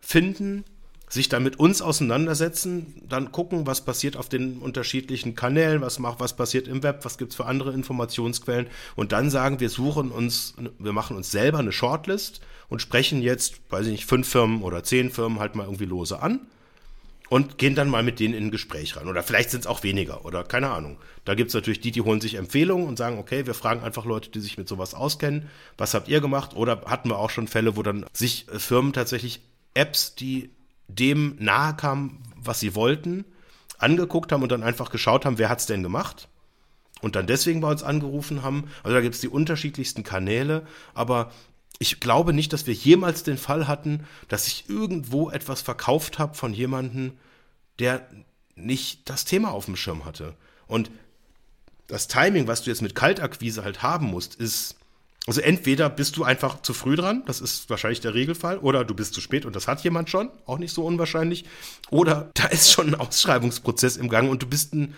finden, 0.00 0.64
sich 1.08 1.28
dann 1.28 1.44
mit 1.44 1.60
uns 1.60 1.82
auseinandersetzen, 1.82 3.00
dann 3.08 3.30
gucken, 3.30 3.66
was 3.66 3.84
passiert 3.84 4.16
auf 4.16 4.28
den 4.28 4.58
unterschiedlichen 4.58 5.36
Kanälen, 5.36 5.80
was 5.80 6.00
macht, 6.00 6.18
was 6.18 6.34
passiert 6.34 6.66
im 6.66 6.82
Web, 6.82 7.04
was 7.04 7.16
gibt's 7.16 7.36
für 7.36 7.46
andere 7.46 7.72
Informationsquellen. 7.72 8.66
Und 8.96 9.12
dann 9.12 9.30
sagen, 9.30 9.60
wir 9.60 9.70
suchen 9.70 10.10
uns, 10.10 10.54
wir 10.78 10.92
machen 10.92 11.16
uns 11.16 11.30
selber 11.30 11.58
eine 11.58 11.70
Shortlist 11.70 12.40
und 12.68 12.82
sprechen 12.82 13.22
jetzt, 13.22 13.60
weiß 13.70 13.86
ich 13.86 13.92
nicht, 13.92 14.06
fünf 14.06 14.28
Firmen 14.28 14.62
oder 14.62 14.82
zehn 14.82 15.10
Firmen 15.10 15.38
halt 15.38 15.54
mal 15.54 15.64
irgendwie 15.64 15.84
lose 15.84 16.20
an 16.20 16.40
und 17.28 17.58
gehen 17.58 17.74
dann 17.74 17.88
mal 17.88 18.02
mit 18.02 18.20
denen 18.20 18.34
in 18.34 18.44
ein 18.46 18.50
Gespräch 18.50 18.96
rein. 18.96 19.08
Oder 19.08 19.22
vielleicht 19.22 19.50
sind 19.50 19.60
es 19.60 19.66
auch 19.66 19.82
weniger 19.82 20.24
oder 20.24 20.44
keine 20.44 20.70
Ahnung. 20.70 20.98
Da 21.24 21.34
gibt 21.34 21.48
es 21.48 21.54
natürlich 21.54 21.80
die, 21.80 21.90
die 21.90 22.02
holen 22.02 22.20
sich 22.20 22.34
Empfehlungen 22.34 22.86
und 22.86 22.98
sagen, 22.98 23.18
okay, 23.18 23.46
wir 23.46 23.54
fragen 23.54 23.82
einfach 23.82 24.04
Leute, 24.04 24.30
die 24.30 24.40
sich 24.40 24.58
mit 24.58 24.68
sowas 24.68 24.94
auskennen. 24.94 25.48
Was 25.76 25.94
habt 25.94 26.08
ihr 26.08 26.20
gemacht? 26.20 26.54
Oder 26.54 26.82
hatten 26.86 27.08
wir 27.08 27.18
auch 27.18 27.30
schon 27.30 27.48
Fälle, 27.48 27.76
wo 27.76 27.82
dann 27.82 28.06
sich 28.12 28.48
äh, 28.48 28.58
Firmen 28.58 28.92
tatsächlich 28.92 29.40
Apps, 29.74 30.14
die 30.14 30.50
dem 30.88 31.36
nahe 31.38 31.74
kamen, 31.74 32.22
was 32.36 32.60
sie 32.60 32.74
wollten, 32.74 33.24
angeguckt 33.78 34.32
haben 34.32 34.42
und 34.42 34.52
dann 34.52 34.62
einfach 34.62 34.90
geschaut 34.90 35.24
haben, 35.24 35.38
wer 35.38 35.48
hat's 35.48 35.66
denn 35.66 35.82
gemacht? 35.82 36.28
Und 37.02 37.14
dann 37.14 37.26
deswegen 37.26 37.60
bei 37.60 37.70
uns 37.70 37.82
angerufen 37.82 38.42
haben. 38.42 38.70
Also 38.82 38.94
da 38.94 39.02
gibt 39.02 39.16
es 39.16 39.20
die 39.20 39.28
unterschiedlichsten 39.28 40.02
Kanäle, 40.02 40.66
aber 40.94 41.30
ich 41.78 42.00
glaube 42.00 42.32
nicht, 42.32 42.52
dass 42.52 42.66
wir 42.66 42.74
jemals 42.74 43.22
den 43.22 43.38
Fall 43.38 43.68
hatten, 43.68 44.06
dass 44.28 44.46
ich 44.46 44.68
irgendwo 44.68 45.30
etwas 45.30 45.60
verkauft 45.60 46.18
habe 46.18 46.34
von 46.34 46.54
jemandem, 46.54 47.12
der 47.78 48.06
nicht 48.54 49.08
das 49.10 49.24
Thema 49.24 49.50
auf 49.50 49.66
dem 49.66 49.76
Schirm 49.76 50.04
hatte. 50.04 50.34
Und 50.66 50.90
das 51.86 52.08
Timing, 52.08 52.46
was 52.46 52.62
du 52.62 52.70
jetzt 52.70 52.82
mit 52.82 52.94
Kaltakquise 52.94 53.62
halt 53.62 53.82
haben 53.82 54.06
musst, 54.06 54.34
ist, 54.36 54.76
also 55.26 55.40
entweder 55.40 55.90
bist 55.90 56.16
du 56.16 56.24
einfach 56.24 56.62
zu 56.62 56.72
früh 56.72 56.96
dran, 56.96 57.22
das 57.26 57.40
ist 57.40 57.68
wahrscheinlich 57.68 58.00
der 58.00 58.14
Regelfall, 58.14 58.58
oder 58.58 58.84
du 58.84 58.94
bist 58.94 59.14
zu 59.14 59.20
spät 59.20 59.44
und 59.44 59.54
das 59.54 59.68
hat 59.68 59.84
jemand 59.84 60.08
schon, 60.08 60.30
auch 60.46 60.58
nicht 60.58 60.72
so 60.72 60.84
unwahrscheinlich, 60.84 61.44
oder 61.90 62.30
da 62.34 62.46
ist 62.46 62.72
schon 62.72 62.88
ein 62.88 62.94
Ausschreibungsprozess 62.94 63.96
im 63.96 64.08
Gang 64.08 64.30
und 64.30 64.42
du 64.42 64.46
bist 64.46 64.74
ein, 64.74 64.94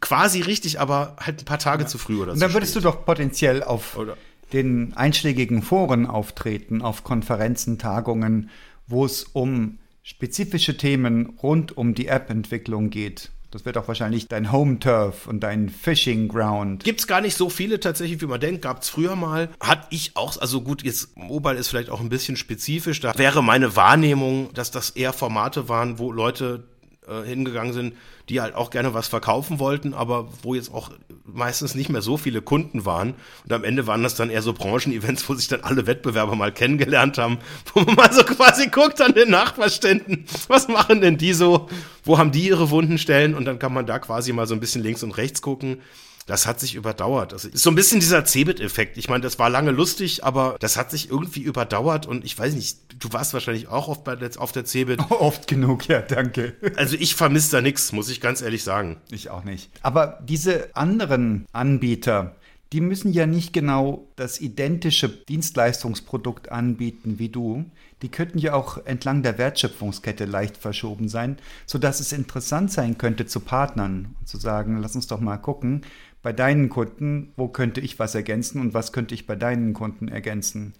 quasi 0.00 0.40
richtig, 0.40 0.80
aber 0.80 1.16
halt 1.20 1.42
ein 1.42 1.44
paar 1.44 1.58
Tage 1.58 1.82
ja. 1.82 1.88
zu 1.88 1.98
früh 1.98 2.16
oder 2.16 2.32
so. 2.32 2.34
Und 2.34 2.40
dann 2.40 2.54
würdest 2.54 2.72
spät. 2.72 2.84
du 2.84 2.88
doch 2.88 3.04
potenziell 3.04 3.62
auf 3.62 3.96
oder 3.96 4.16
den 4.52 4.94
einschlägigen 4.94 5.62
Foren 5.62 6.06
auftreten, 6.06 6.82
auf 6.82 7.04
Konferenzen, 7.04 7.78
Tagungen, 7.78 8.50
wo 8.86 9.04
es 9.04 9.24
um 9.24 9.78
spezifische 10.02 10.76
Themen 10.76 11.34
rund 11.42 11.76
um 11.76 11.94
die 11.94 12.06
App-Entwicklung 12.06 12.90
geht. 12.90 13.30
Das 13.50 13.64
wird 13.64 13.78
auch 13.78 13.88
wahrscheinlich 13.88 14.28
dein 14.28 14.52
Home 14.52 14.78
Turf 14.78 15.26
und 15.26 15.40
dein 15.40 15.68
Fishing 15.68 16.28
Ground. 16.28 16.84
Gibt 16.84 17.00
es 17.00 17.06
gar 17.06 17.20
nicht 17.20 17.36
so 17.36 17.48
viele 17.48 17.80
tatsächlich, 17.80 18.20
wie 18.20 18.26
man 18.26 18.40
denkt. 18.40 18.62
Gab 18.62 18.82
es 18.82 18.88
früher 18.88 19.16
mal. 19.16 19.48
Hat 19.60 19.86
ich 19.90 20.16
auch, 20.16 20.36
also 20.38 20.60
gut, 20.60 20.82
jetzt 20.82 21.16
Mobile 21.16 21.54
ist 21.54 21.68
vielleicht 21.68 21.90
auch 21.90 22.00
ein 22.00 22.08
bisschen 22.08 22.36
spezifisch. 22.36 23.00
Da 23.00 23.16
wäre 23.16 23.42
meine 23.42 23.74
Wahrnehmung, 23.74 24.52
dass 24.52 24.70
das 24.70 24.90
eher 24.90 25.12
Formate 25.12 25.68
waren, 25.68 25.98
wo 25.98 26.12
Leute 26.12 26.64
äh, 27.08 27.22
hingegangen 27.22 27.72
sind, 27.72 27.94
die 28.28 28.40
halt 28.40 28.54
auch 28.54 28.70
gerne 28.70 28.92
was 28.92 29.06
verkaufen 29.06 29.58
wollten, 29.58 29.94
aber 29.94 30.28
wo 30.42 30.54
jetzt 30.54 30.72
auch 30.72 30.90
meistens 31.24 31.74
nicht 31.74 31.88
mehr 31.90 32.02
so 32.02 32.16
viele 32.16 32.42
Kunden 32.42 32.84
waren. 32.84 33.14
Und 33.44 33.52
am 33.52 33.64
Ende 33.64 33.86
waren 33.86 34.02
das 34.02 34.14
dann 34.14 34.30
eher 34.30 34.42
so 34.42 34.52
Branchen-Events, 34.52 35.28
wo 35.28 35.34
sich 35.34 35.48
dann 35.48 35.60
alle 35.60 35.86
Wettbewerber 35.86 36.34
mal 36.34 36.52
kennengelernt 36.52 37.18
haben, 37.18 37.38
wo 37.74 37.80
man 37.80 37.94
mal 37.94 38.12
so 38.12 38.24
quasi 38.24 38.68
guckt 38.68 39.00
an 39.00 39.14
den 39.14 39.30
Nachbarständen, 39.30 40.24
was 40.48 40.68
machen 40.68 41.00
denn 41.00 41.18
die 41.18 41.32
so, 41.32 41.68
wo 42.04 42.18
haben 42.18 42.32
die 42.32 42.48
ihre 42.48 42.70
wunden 42.70 42.98
Stellen? 42.98 43.34
Und 43.34 43.44
dann 43.44 43.58
kann 43.58 43.72
man 43.72 43.86
da 43.86 43.98
quasi 43.98 44.32
mal 44.32 44.46
so 44.46 44.54
ein 44.54 44.60
bisschen 44.60 44.82
links 44.82 45.02
und 45.02 45.16
rechts 45.16 45.42
gucken 45.42 45.78
das 46.26 46.46
hat 46.46 46.60
sich 46.60 46.74
überdauert. 46.74 47.32
Das 47.32 47.44
ist 47.44 47.62
so 47.62 47.70
ein 47.70 47.76
bisschen 47.76 48.00
dieser 48.00 48.24
Cebit-Effekt. 48.24 48.98
Ich 48.98 49.08
meine, 49.08 49.22
das 49.22 49.38
war 49.38 49.48
lange 49.48 49.70
lustig, 49.70 50.24
aber 50.24 50.56
das 50.60 50.76
hat 50.76 50.90
sich 50.90 51.08
irgendwie 51.08 51.40
überdauert 51.40 52.06
und 52.06 52.24
ich 52.24 52.36
weiß 52.36 52.54
nicht, 52.54 52.78
du 52.98 53.12
warst 53.12 53.32
wahrscheinlich 53.32 53.68
auch 53.68 53.88
oft 53.88 54.04
bei, 54.04 54.18
auf 54.36 54.52
der 54.52 54.64
Cebit. 54.64 55.00
Oft 55.10 55.46
genug, 55.46 55.88
ja, 55.88 56.02
danke. 56.02 56.54
Also 56.76 56.96
ich 56.98 57.14
vermisse 57.14 57.52
da 57.52 57.62
nichts, 57.62 57.92
muss 57.92 58.10
ich 58.10 58.20
ganz 58.20 58.42
ehrlich 58.42 58.64
sagen. 58.64 58.96
Ich 59.10 59.30
auch 59.30 59.44
nicht. 59.44 59.70
Aber 59.82 60.18
diese 60.22 60.74
anderen 60.74 61.46
Anbieter, 61.52 62.34
die 62.72 62.80
müssen 62.80 63.12
ja 63.12 63.26
nicht 63.26 63.52
genau 63.52 64.06
das 64.16 64.40
identische 64.40 65.08
Dienstleistungsprodukt 65.08 66.50
anbieten 66.50 67.18
wie 67.18 67.28
du. 67.28 67.64
Die 68.02 68.08
könnten 68.08 68.38
ja 68.38 68.54
auch 68.54 68.84
entlang 68.84 69.22
der 69.22 69.38
Wertschöpfungskette 69.38 70.24
leicht 70.24 70.56
verschoben 70.56 71.08
sein, 71.08 71.38
sodass 71.64 72.00
es 72.00 72.12
interessant 72.12 72.72
sein 72.72 72.98
könnte 72.98 73.26
zu 73.26 73.40
Partnern 73.40 74.16
und 74.20 74.28
zu 74.28 74.36
sagen, 74.36 74.78
lass 74.82 74.96
uns 74.96 75.06
doch 75.06 75.20
mal 75.20 75.38
gucken, 75.38 75.82
bei 76.26 76.32
deinen 76.32 76.70
Kunden, 76.70 77.32
wo 77.36 77.46
könnte 77.46 77.80
ich 77.80 78.00
was 78.00 78.16
ergänzen 78.16 78.60
und 78.60 78.74
was 78.74 78.90
könnte 78.90 79.14
ich 79.14 79.28
bei 79.28 79.36
deinen 79.36 79.74
Kunden 79.74 80.08
ergänzen. 80.08 80.72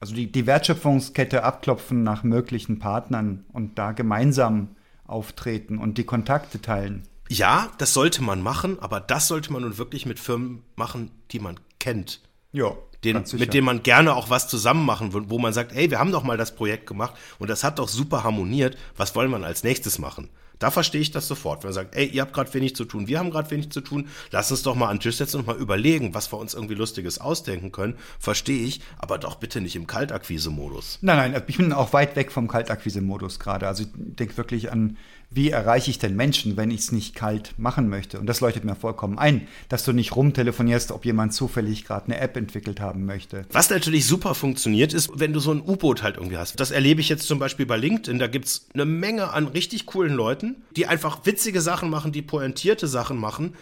Also 0.00 0.14
die, 0.14 0.32
die 0.32 0.46
Wertschöpfungskette 0.46 1.44
abklopfen 1.44 2.02
nach 2.02 2.22
möglichen 2.22 2.78
Partnern 2.78 3.44
und 3.52 3.78
da 3.78 3.92
gemeinsam 3.92 4.68
auftreten 5.06 5.76
und 5.76 5.98
die 5.98 6.04
Kontakte 6.04 6.62
teilen. 6.62 7.02
Ja, 7.28 7.72
das 7.76 7.92
sollte 7.92 8.22
man 8.22 8.40
machen, 8.40 8.78
aber 8.80 9.00
das 9.00 9.28
sollte 9.28 9.52
man 9.52 9.60
nun 9.60 9.76
wirklich 9.76 10.06
mit 10.06 10.18
Firmen 10.18 10.62
machen, 10.76 11.10
die 11.30 11.40
man 11.40 11.60
kennt. 11.78 12.22
Ja. 12.52 12.72
Den, 13.04 13.22
mit 13.34 13.52
denen 13.52 13.66
man 13.66 13.82
gerne 13.82 14.14
auch 14.14 14.30
was 14.30 14.48
zusammen 14.48 14.86
machen 14.86 15.12
will, 15.12 15.24
wo 15.28 15.38
man 15.38 15.52
sagt, 15.52 15.72
ey, 15.72 15.90
wir 15.90 15.98
haben 15.98 16.10
doch 16.10 16.22
mal 16.22 16.38
das 16.38 16.54
Projekt 16.54 16.86
gemacht 16.86 17.12
und 17.38 17.50
das 17.50 17.64
hat 17.64 17.78
doch 17.78 17.88
super 17.88 18.24
harmoniert, 18.24 18.78
was 18.96 19.14
wollen 19.14 19.30
wir 19.30 19.44
als 19.44 19.62
nächstes 19.62 19.98
machen? 19.98 20.30
Da 20.58 20.70
verstehe 20.70 21.00
ich 21.00 21.10
das 21.10 21.28
sofort. 21.28 21.62
Wenn 21.62 21.68
man 21.68 21.74
sagt, 21.74 21.96
ey, 21.96 22.06
ihr 22.06 22.22
habt 22.22 22.32
gerade 22.32 22.52
wenig 22.54 22.76
zu 22.76 22.84
tun, 22.84 23.06
wir 23.08 23.18
haben 23.18 23.30
gerade 23.30 23.50
wenig 23.50 23.70
zu 23.70 23.80
tun, 23.80 24.08
lass 24.30 24.50
uns 24.50 24.62
doch 24.62 24.74
mal 24.74 24.88
an 24.88 24.96
den 24.96 25.02
Tisch 25.02 25.16
setzen 25.16 25.40
und 25.40 25.46
mal 25.46 25.56
überlegen, 25.56 26.14
was 26.14 26.32
wir 26.32 26.38
uns 26.38 26.54
irgendwie 26.54 26.74
Lustiges 26.74 27.20
ausdenken 27.20 27.72
können. 27.72 27.96
Verstehe 28.18 28.64
ich, 28.64 28.80
aber 28.98 29.18
doch 29.18 29.36
bitte 29.36 29.60
nicht 29.60 29.76
im 29.76 29.86
Kaltakquise-Modus. 29.86 30.98
Nein, 31.02 31.32
nein, 31.32 31.42
ich 31.46 31.56
bin 31.56 31.72
auch 31.72 31.92
weit 31.92 32.16
weg 32.16 32.32
vom 32.32 32.48
Kaltakquise-Modus 32.48 33.38
gerade. 33.38 33.66
Also 33.66 33.84
ich 33.84 33.88
denke 33.94 34.36
wirklich 34.36 34.70
an 34.72 34.96
wie 35.34 35.50
erreiche 35.50 35.90
ich 35.90 35.98
den 35.98 36.14
Menschen, 36.14 36.56
wenn 36.56 36.70
ich 36.70 36.80
es 36.80 36.92
nicht 36.92 37.14
kalt 37.14 37.54
machen 37.58 37.88
möchte? 37.88 38.20
Und 38.20 38.26
das 38.26 38.40
leuchtet 38.40 38.64
mir 38.64 38.76
vollkommen 38.76 39.18
ein, 39.18 39.48
dass 39.68 39.84
du 39.84 39.92
nicht 39.92 40.14
rumtelefonierst, 40.14 40.92
ob 40.92 41.04
jemand 41.04 41.34
zufällig 41.34 41.84
gerade 41.84 42.06
eine 42.06 42.20
App 42.20 42.36
entwickelt 42.36 42.80
haben 42.80 43.04
möchte. 43.04 43.44
Was 43.50 43.68
natürlich 43.68 44.06
super 44.06 44.34
funktioniert, 44.34 44.94
ist, 44.94 45.10
wenn 45.14 45.32
du 45.32 45.40
so 45.40 45.50
ein 45.50 45.60
U-Boot 45.60 46.02
halt 46.04 46.16
irgendwie 46.16 46.36
hast. 46.36 46.60
Das 46.60 46.70
erlebe 46.70 47.00
ich 47.00 47.08
jetzt 47.08 47.26
zum 47.26 47.40
Beispiel 47.40 47.66
bei 47.66 47.76
LinkedIn. 47.76 48.18
Da 48.20 48.28
gibt 48.28 48.46
es 48.46 48.68
eine 48.74 48.84
Menge 48.84 49.32
an 49.32 49.48
richtig 49.48 49.86
coolen 49.86 50.14
Leuten, 50.14 50.62
die 50.76 50.86
einfach 50.86 51.26
witzige 51.26 51.60
Sachen 51.60 51.90
machen, 51.90 52.12
die 52.12 52.22
pointierte 52.22 52.86
Sachen 52.86 53.16
machen, 53.16 53.54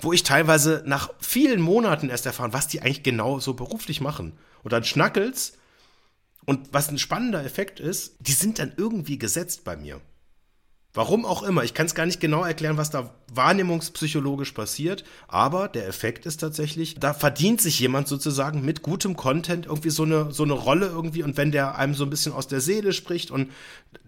wo 0.00 0.12
ich 0.12 0.24
teilweise 0.24 0.82
nach 0.86 1.10
vielen 1.20 1.62
Monaten 1.62 2.10
erst 2.10 2.26
erfahren, 2.26 2.52
was 2.52 2.68
die 2.68 2.82
eigentlich 2.82 3.02
genau 3.02 3.40
so 3.40 3.54
beruflich 3.54 4.00
machen. 4.00 4.32
Und 4.62 4.72
dann 4.72 4.84
schnackelt's. 4.84 5.56
Und 6.46 6.74
was 6.74 6.90
ein 6.90 6.98
spannender 6.98 7.42
Effekt 7.42 7.80
ist, 7.80 8.16
die 8.20 8.32
sind 8.32 8.58
dann 8.58 8.72
irgendwie 8.76 9.18
gesetzt 9.18 9.64
bei 9.64 9.76
mir. 9.76 10.02
Warum 10.96 11.26
auch 11.26 11.42
immer. 11.42 11.64
Ich 11.64 11.74
kann 11.74 11.86
es 11.86 11.96
gar 11.96 12.06
nicht 12.06 12.20
genau 12.20 12.44
erklären, 12.44 12.76
was 12.76 12.90
da 12.90 13.12
wahrnehmungspsychologisch 13.34 14.52
passiert. 14.52 15.02
Aber 15.26 15.66
der 15.66 15.88
Effekt 15.88 16.24
ist 16.24 16.36
tatsächlich, 16.36 16.94
da 17.00 17.12
verdient 17.12 17.60
sich 17.60 17.80
jemand 17.80 18.06
sozusagen 18.06 18.64
mit 18.64 18.82
gutem 18.82 19.16
Content 19.16 19.66
irgendwie 19.66 19.90
so 19.90 20.04
eine, 20.04 20.30
so 20.30 20.44
eine 20.44 20.52
Rolle 20.52 20.86
irgendwie. 20.86 21.24
Und 21.24 21.36
wenn 21.36 21.50
der 21.50 21.76
einem 21.76 21.94
so 21.94 22.04
ein 22.04 22.10
bisschen 22.10 22.32
aus 22.32 22.46
der 22.46 22.60
Seele 22.60 22.92
spricht 22.92 23.32
und 23.32 23.50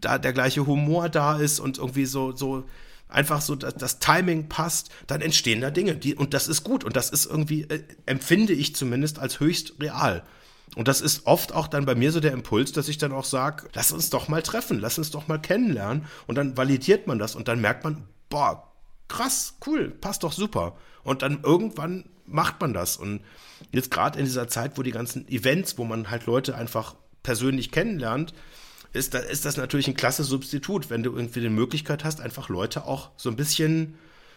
da 0.00 0.18
der 0.18 0.32
gleiche 0.32 0.64
Humor 0.64 1.08
da 1.08 1.36
ist 1.36 1.58
und 1.58 1.78
irgendwie 1.78 2.06
so, 2.06 2.30
so, 2.30 2.64
einfach 3.08 3.40
so 3.40 3.56
das, 3.56 3.74
das 3.74 3.98
Timing 3.98 4.48
passt, 4.48 4.90
dann 5.08 5.22
entstehen 5.22 5.60
da 5.60 5.72
Dinge. 5.72 5.96
Die, 5.96 6.14
und 6.14 6.34
das 6.34 6.46
ist 6.46 6.62
gut. 6.62 6.84
Und 6.84 6.94
das 6.94 7.10
ist 7.10 7.26
irgendwie, 7.26 7.62
äh, 7.62 7.82
empfinde 8.06 8.52
ich 8.52 8.76
zumindest 8.76 9.18
als 9.18 9.40
höchst 9.40 9.74
real. 9.80 10.22
Und 10.76 10.88
das 10.88 11.00
ist 11.00 11.26
oft 11.26 11.54
auch 11.54 11.68
dann 11.68 11.86
bei 11.86 11.94
mir 11.94 12.12
so 12.12 12.20
der 12.20 12.32
Impuls, 12.32 12.70
dass 12.70 12.88
ich 12.88 12.98
dann 12.98 13.12
auch 13.12 13.24
sage, 13.24 13.66
lass 13.72 13.92
uns 13.92 14.10
doch 14.10 14.28
mal 14.28 14.42
treffen, 14.42 14.78
lass 14.78 14.98
uns 14.98 15.10
doch 15.10 15.26
mal 15.26 15.40
kennenlernen. 15.40 16.04
Und 16.26 16.34
dann 16.36 16.56
validiert 16.58 17.06
man 17.06 17.18
das 17.18 17.34
und 17.34 17.48
dann 17.48 17.62
merkt 17.62 17.82
man, 17.82 18.06
boah, 18.28 18.70
krass, 19.08 19.54
cool, 19.66 19.90
passt 19.90 20.22
doch 20.22 20.32
super. 20.32 20.76
Und 21.02 21.22
dann 21.22 21.40
irgendwann 21.42 22.04
macht 22.26 22.60
man 22.60 22.74
das. 22.74 22.98
Und 22.98 23.22
jetzt 23.72 23.90
gerade 23.90 24.18
in 24.18 24.26
dieser 24.26 24.48
Zeit, 24.48 24.76
wo 24.76 24.82
die 24.82 24.90
ganzen 24.90 25.26
Events, 25.28 25.78
wo 25.78 25.84
man 25.84 26.10
halt 26.10 26.26
Leute 26.26 26.54
einfach 26.54 26.94
persönlich 27.22 27.72
kennenlernt, 27.72 28.34
ist, 28.92 29.14
da, 29.14 29.20
ist 29.20 29.46
das 29.46 29.56
natürlich 29.56 29.88
ein 29.88 29.96
klasse 29.96 30.24
Substitut, 30.24 30.90
wenn 30.90 31.02
du 31.02 31.16
irgendwie 31.16 31.40
die 31.40 31.48
Möglichkeit 31.48 32.04
hast, 32.04 32.20
einfach 32.20 32.50
Leute 32.50 32.84
auch 32.84 33.12
so 33.16 33.30
ein 33.30 33.36
bisschen 33.36 33.94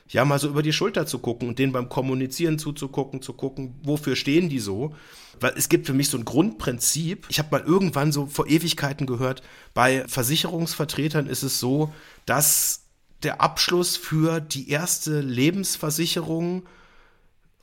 ja, 0.09 0.25
mal 0.25 0.39
so 0.39 0.47
über 0.47 0.63
die 0.63 0.73
Schulter 0.73 1.05
zu 1.05 1.19
gucken 1.19 1.47
und 1.47 1.59
denen 1.59 1.71
beim 1.71 1.87
Kommunizieren 1.87 2.57
zuzugucken, 2.57 3.21
zu 3.21 3.33
gucken, 3.33 3.75
wofür 3.83 4.15
stehen 4.15 4.49
die 4.49 4.59
so. 4.59 4.95
Weil 5.39 5.53
es 5.55 5.69
gibt 5.69 5.85
für 5.85 5.93
mich 5.93 6.09
so 6.09 6.17
ein 6.17 6.25
Grundprinzip. 6.25 7.27
Ich 7.29 7.39
habe 7.39 7.49
mal 7.51 7.61
irgendwann 7.61 8.11
so 8.11 8.25
vor 8.25 8.47
Ewigkeiten 8.47 9.05
gehört, 9.05 9.43
bei 9.73 10.05
Versicherungsvertretern 10.07 11.27
ist 11.27 11.43
es 11.43 11.59
so, 11.59 11.93
dass 12.25 12.85
der 13.23 13.39
Abschluss 13.41 13.97
für 13.97 14.39
die 14.39 14.69
erste 14.69 15.21
Lebensversicherung 15.21 16.63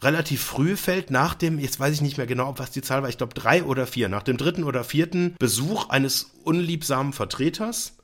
relativ 0.01 0.43
früh 0.43 0.77
fällt, 0.77 1.11
nach 1.11 1.35
dem, 1.35 1.59
jetzt 1.59 1.81
weiß 1.81 1.95
ich 1.95 2.03
nicht 2.03 2.19
mehr 2.19 2.27
genau, 2.27 2.55
was 2.59 2.71
die 2.71 2.83
Zahl 2.83 3.03
war, 3.03 3.09
ich 3.09 3.19
glaube 3.19 3.35
drei 3.35 3.65
oder 3.65 3.87
vier, 3.87 4.09
nach 4.09 4.23
dem 4.23 4.37
dritten 4.37 4.65
oder 4.65 4.85
vierten 4.85 5.35
Besuch 5.39 5.89
eines 5.89 6.33
unliebsamen 6.45 7.13
Vertreters 7.13 7.96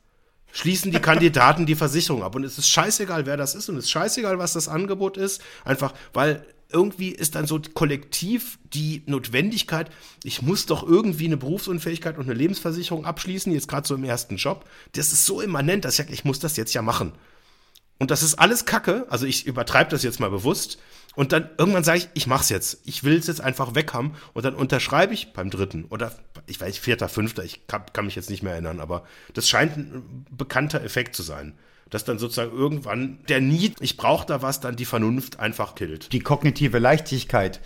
schließen 0.53 0.93
die 0.93 1.01
Kandidaten 1.01 1.67
die 1.67 1.75
Versicherung 1.75 2.23
ab. 2.23 2.35
Und 2.35 2.45
es 2.45 2.59
ist 2.59 2.69
scheißegal, 2.69 3.27
wer 3.27 3.37
das 3.37 3.55
ist 3.55 3.69
und 3.69 3.77
es 3.77 3.85
ist 3.85 3.91
scheißegal, 3.91 4.39
was 4.39 4.53
das 4.53 4.69
Angebot 4.69 5.17
ist. 5.17 5.43
Einfach, 5.65 5.95
weil 6.13 6.47
irgendwie 6.73 7.11
ist 7.11 7.35
dann 7.35 7.47
so 7.47 7.61
kollektiv 7.75 8.59
die 8.73 9.03
Notwendigkeit, 9.07 9.91
ich 10.25 10.43
muss 10.43 10.67
doch 10.67 10.83
irgendwie 10.83 11.27
eine 11.27 11.37
Berufsunfähigkeit 11.37 12.17
und 12.17 12.25
eine 12.25 12.35
Lebensversicherung 12.35 13.05
abschließen, 13.05 13.53
jetzt 13.53 13.69
gerade 13.69 13.87
so 13.87 13.95
im 13.95 14.05
ersten 14.05 14.37
Job. 14.37 14.65
Das 14.93 15.13
ist 15.13 15.27
so 15.27 15.41
immanent, 15.41 15.85
dass 15.85 15.99
ich 15.99 16.11
ich 16.11 16.25
muss 16.25 16.39
das 16.39 16.57
jetzt 16.57 16.75
ja 16.75 16.83
machen. 16.83 17.13
Und 17.99 18.11
das 18.11 18.23
ist 18.23 18.35
alles 18.35 18.65
Kacke, 18.65 19.07
also 19.11 19.27
ich 19.27 19.47
übertreibe 19.47 19.91
das 19.91 20.03
jetzt 20.03 20.19
mal 20.19 20.31
bewusst. 20.31 20.79
Und 21.15 21.33
dann 21.33 21.51
irgendwann 21.59 21.85
sage 21.85 21.99
ich, 21.99 22.09
ich 22.15 22.27
mach's 22.27 22.49
jetzt. 22.49 22.81
Ich 22.85 23.05
will 23.05 23.17
es 23.17 23.27
jetzt 23.27 23.41
einfach 23.41 23.75
weg 23.75 23.93
haben. 23.93 24.15
Und 24.33 24.45
dann 24.45 24.55
unterschreibe 24.55 25.13
ich 25.13 25.33
beim 25.33 25.51
dritten 25.51 25.85
oder 25.85 26.13
ich 26.47 26.61
weiß, 26.61 26.79
vierter, 26.79 27.09
fünfter, 27.09 27.45
ich 27.45 27.67
kann, 27.67 27.83
kann 27.93 28.07
mich 28.07 28.17
jetzt 28.17 28.31
nicht 28.31 28.43
mehr 28.43 28.53
erinnern, 28.53 28.81
aber 28.81 29.05
das 29.35 29.49
scheint 29.49 29.77
ein 29.77 30.27
bekannter 30.31 30.83
Effekt 30.83 31.15
zu 31.15 31.23
sein. 31.23 31.55
Dass 31.91 32.05
dann 32.05 32.19
sozusagen 32.19 32.53
irgendwann 32.53 33.19
der 33.29 33.43
Need, 33.43 33.77
ich 33.81 33.99
brauche 33.99 34.27
da 34.27 34.41
was, 34.41 34.61
dann 34.61 34.77
die 34.77 34.87
Vernunft 34.87 35.41
einfach 35.41 35.75
killt. 35.75 36.13
Die 36.13 36.21
kognitive 36.21 36.79
Leichtigkeit. 36.79 37.61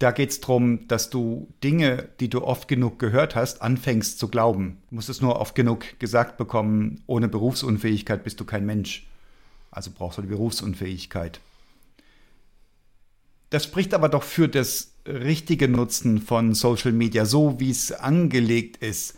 Da 0.00 0.10
geht 0.10 0.30
es 0.30 0.40
darum, 0.40 0.88
dass 0.88 1.08
du 1.08 1.48
Dinge, 1.62 2.08
die 2.18 2.28
du 2.28 2.42
oft 2.42 2.66
genug 2.66 2.98
gehört 2.98 3.36
hast, 3.36 3.62
anfängst 3.62 4.18
zu 4.18 4.26
glauben. 4.26 4.78
Du 4.90 4.96
musst 4.96 5.08
es 5.08 5.20
nur 5.20 5.38
oft 5.38 5.54
genug 5.54 6.00
gesagt 6.00 6.36
bekommen, 6.36 7.04
ohne 7.06 7.28
Berufsunfähigkeit 7.28 8.24
bist 8.24 8.40
du 8.40 8.44
kein 8.44 8.66
Mensch. 8.66 9.06
Also 9.70 9.92
brauchst 9.94 10.18
du 10.18 10.22
die 10.22 10.28
Berufsunfähigkeit. 10.28 11.40
Das 13.54 13.62
spricht 13.62 13.94
aber 13.94 14.08
doch 14.08 14.24
für 14.24 14.48
das 14.48 14.94
richtige 15.06 15.68
Nutzen 15.68 16.20
von 16.20 16.54
Social 16.54 16.90
Media, 16.90 17.24
so 17.24 17.60
wie 17.60 17.70
es 17.70 17.92
angelegt 17.92 18.78
ist, 18.78 19.14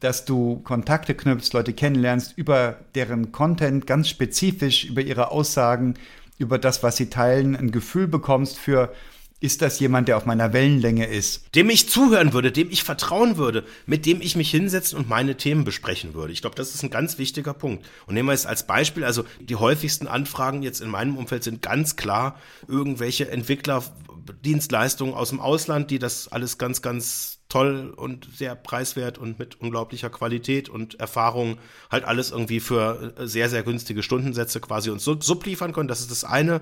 dass 0.00 0.24
du 0.24 0.56
Kontakte 0.64 1.14
knüpfst, 1.14 1.52
Leute 1.52 1.72
kennenlernst, 1.72 2.36
über 2.36 2.80
deren 2.96 3.30
Content 3.30 3.86
ganz 3.86 4.08
spezifisch, 4.08 4.86
über 4.86 5.02
ihre 5.02 5.30
Aussagen, 5.30 5.94
über 6.36 6.58
das, 6.58 6.82
was 6.82 6.96
sie 6.96 7.10
teilen, 7.10 7.54
ein 7.54 7.70
Gefühl 7.70 8.08
bekommst 8.08 8.58
für, 8.58 8.92
ist 9.40 9.62
das 9.62 9.80
jemand, 9.80 10.06
der 10.06 10.18
auf 10.18 10.26
meiner 10.26 10.52
Wellenlänge 10.52 11.06
ist? 11.06 11.54
Dem 11.54 11.70
ich 11.70 11.88
zuhören 11.88 12.34
würde, 12.34 12.52
dem 12.52 12.70
ich 12.70 12.84
vertrauen 12.84 13.38
würde, 13.38 13.64
mit 13.86 14.04
dem 14.04 14.20
ich 14.20 14.36
mich 14.36 14.50
hinsetzen 14.50 14.98
und 14.98 15.08
meine 15.08 15.36
Themen 15.36 15.64
besprechen 15.64 16.12
würde. 16.12 16.34
Ich 16.34 16.42
glaube, 16.42 16.56
das 16.56 16.74
ist 16.74 16.82
ein 16.82 16.90
ganz 16.90 17.16
wichtiger 17.16 17.54
Punkt. 17.54 17.86
Und 18.06 18.14
nehmen 18.14 18.28
wir 18.28 18.34
es 18.34 18.44
als 18.44 18.66
Beispiel, 18.66 19.02
also 19.02 19.24
die 19.40 19.56
häufigsten 19.56 20.06
Anfragen 20.06 20.62
jetzt 20.62 20.82
in 20.82 20.90
meinem 20.90 21.16
Umfeld 21.16 21.42
sind 21.42 21.62
ganz 21.62 21.96
klar 21.96 22.38
irgendwelche 22.68 23.30
Entwicklerdienstleistungen 23.30 25.14
aus 25.14 25.30
dem 25.30 25.40
Ausland, 25.40 25.90
die 25.90 25.98
das 25.98 26.28
alles 26.28 26.58
ganz, 26.58 26.82
ganz 26.82 27.38
toll 27.48 27.92
und 27.96 28.28
sehr 28.36 28.54
preiswert 28.54 29.18
und 29.18 29.38
mit 29.38 29.60
unglaublicher 29.60 30.10
Qualität 30.10 30.68
und 30.68 31.00
Erfahrung 31.00 31.58
halt 31.90 32.04
alles 32.04 32.30
irgendwie 32.30 32.60
für 32.60 33.14
sehr, 33.18 33.48
sehr 33.48 33.62
günstige 33.62 34.02
Stundensätze 34.02 34.60
quasi 34.60 34.90
uns 34.90 35.04
subliefern 35.04 35.72
können. 35.72 35.88
Das 35.88 36.00
ist 36.00 36.10
das 36.10 36.24
eine 36.24 36.60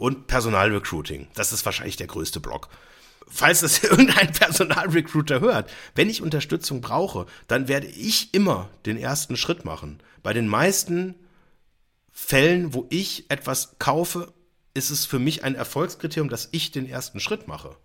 und 0.00 0.28
Personalrecruiting. 0.28 1.28
Das 1.34 1.52
ist 1.52 1.66
wahrscheinlich 1.66 1.96
der 1.96 2.06
größte 2.06 2.40
Block. 2.40 2.70
Falls 3.28 3.60
das 3.60 3.84
irgendein 3.84 4.32
Personalrecruiter 4.32 5.40
hört, 5.40 5.70
wenn 5.94 6.08
ich 6.08 6.22
Unterstützung 6.22 6.80
brauche, 6.80 7.26
dann 7.48 7.68
werde 7.68 7.86
ich 7.86 8.32
immer 8.32 8.70
den 8.86 8.96
ersten 8.96 9.36
Schritt 9.36 9.66
machen. 9.66 10.02
Bei 10.22 10.32
den 10.32 10.48
meisten 10.48 11.16
Fällen, 12.10 12.72
wo 12.72 12.86
ich 12.88 13.30
etwas 13.30 13.76
kaufe, 13.78 14.32
ist 14.72 14.88
es 14.88 15.04
für 15.04 15.18
mich 15.18 15.44
ein 15.44 15.54
Erfolgskriterium, 15.54 16.30
dass 16.30 16.48
ich 16.50 16.70
den 16.70 16.88
ersten 16.88 17.20
Schritt 17.20 17.46
mache. 17.46 17.76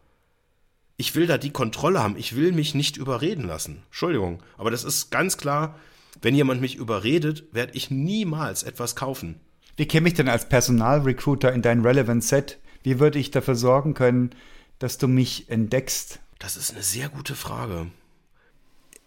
Ich 0.95 1.15
will 1.15 1.27
da 1.27 1.37
die 1.37 1.51
Kontrolle 1.51 2.01
haben. 2.01 2.15
Ich 2.15 2.37
will 2.37 2.53
mich 2.53 2.75
nicht 2.75 2.95
überreden 2.95 3.45
lassen. 3.45 3.83
Entschuldigung. 3.87 4.41
Aber 4.57 4.71
das 4.71 4.85
ist 4.85 5.11
ganz 5.11 5.35
klar, 5.35 5.77
wenn 6.21 6.33
jemand 6.33 6.61
mich 6.61 6.75
überredet, 6.75 7.43
werde 7.51 7.73
ich 7.73 7.91
niemals 7.91 8.63
etwas 8.63 8.95
kaufen. 8.95 9.41
Wie 9.77 9.87
käme 9.87 10.07
ich 10.07 10.13
denn 10.13 10.29
als 10.29 10.47
Personalrecruiter 10.47 11.51
in 11.53 11.61
dein 11.61 11.81
Relevant 11.81 12.23
Set? 12.23 12.59
Wie 12.83 12.99
würde 12.99 13.19
ich 13.19 13.31
dafür 13.31 13.55
sorgen 13.55 13.93
können, 13.93 14.29
dass 14.79 14.97
du 14.97 15.07
mich 15.07 15.49
entdeckst? 15.49 16.19
Das 16.39 16.55
ist 16.55 16.71
eine 16.71 16.83
sehr 16.83 17.09
gute 17.09 17.35
Frage. 17.35 17.87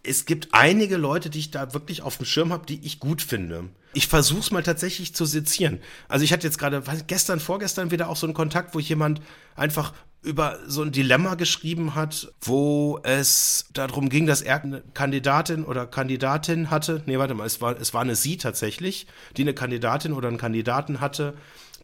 Es 0.02 0.26
gibt 0.26 0.48
einige 0.52 0.96
Leute, 0.96 1.30
die 1.30 1.38
ich 1.38 1.50
da 1.50 1.74
wirklich 1.74 2.02
auf 2.02 2.16
dem 2.16 2.26
Schirm 2.26 2.52
habe, 2.52 2.66
die 2.66 2.84
ich 2.84 3.00
gut 3.00 3.20
finde. 3.20 3.68
Ich 3.94 4.08
versuche 4.08 4.40
es 4.40 4.50
mal 4.50 4.62
tatsächlich 4.62 5.14
zu 5.14 5.24
sezieren. 5.24 5.80
Also 6.08 6.24
ich 6.24 6.32
hatte 6.32 6.46
jetzt 6.46 6.58
gerade 6.58 6.82
gestern, 7.06 7.40
vorgestern 7.40 7.90
wieder 7.90 8.08
auch 8.08 8.16
so 8.16 8.26
einen 8.26 8.34
Kontakt, 8.34 8.74
wo 8.74 8.78
jemand 8.78 9.20
einfach 9.56 9.92
über 10.22 10.58
so 10.66 10.82
ein 10.82 10.92
Dilemma 10.92 11.36
geschrieben 11.36 11.94
hat, 11.94 12.32
wo 12.40 12.98
es 13.02 13.66
darum 13.72 14.08
ging, 14.08 14.26
dass 14.26 14.42
er 14.42 14.62
eine 14.62 14.82
Kandidatin 14.94 15.64
oder 15.64 15.86
Kandidatin 15.86 16.70
hatte. 16.70 17.02
Nee, 17.06 17.18
warte 17.18 17.34
mal, 17.34 17.46
es 17.46 17.60
war, 17.60 17.78
es 17.80 17.94
war 17.94 18.02
eine 18.02 18.16
Sie 18.16 18.36
tatsächlich, 18.36 19.06
die 19.36 19.42
eine 19.42 19.54
Kandidatin 19.54 20.12
oder 20.12 20.28
einen 20.28 20.38
Kandidaten 20.38 21.00
hatte, 21.00 21.34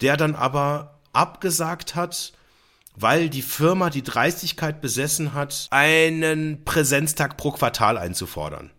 der 0.01 0.17
dann 0.17 0.35
aber 0.35 0.99
abgesagt 1.13 1.95
hat, 1.95 2.33
weil 2.97 3.29
die 3.29 3.43
Firma 3.43 3.91
die 3.91 4.03
Dreistigkeit 4.03 4.81
besessen 4.81 5.35
hat, 5.35 5.69
einen 5.71 6.65
Präsenztag 6.65 7.37
pro 7.37 7.53
Quartal 7.53 7.99
einzufordern. 7.99 8.71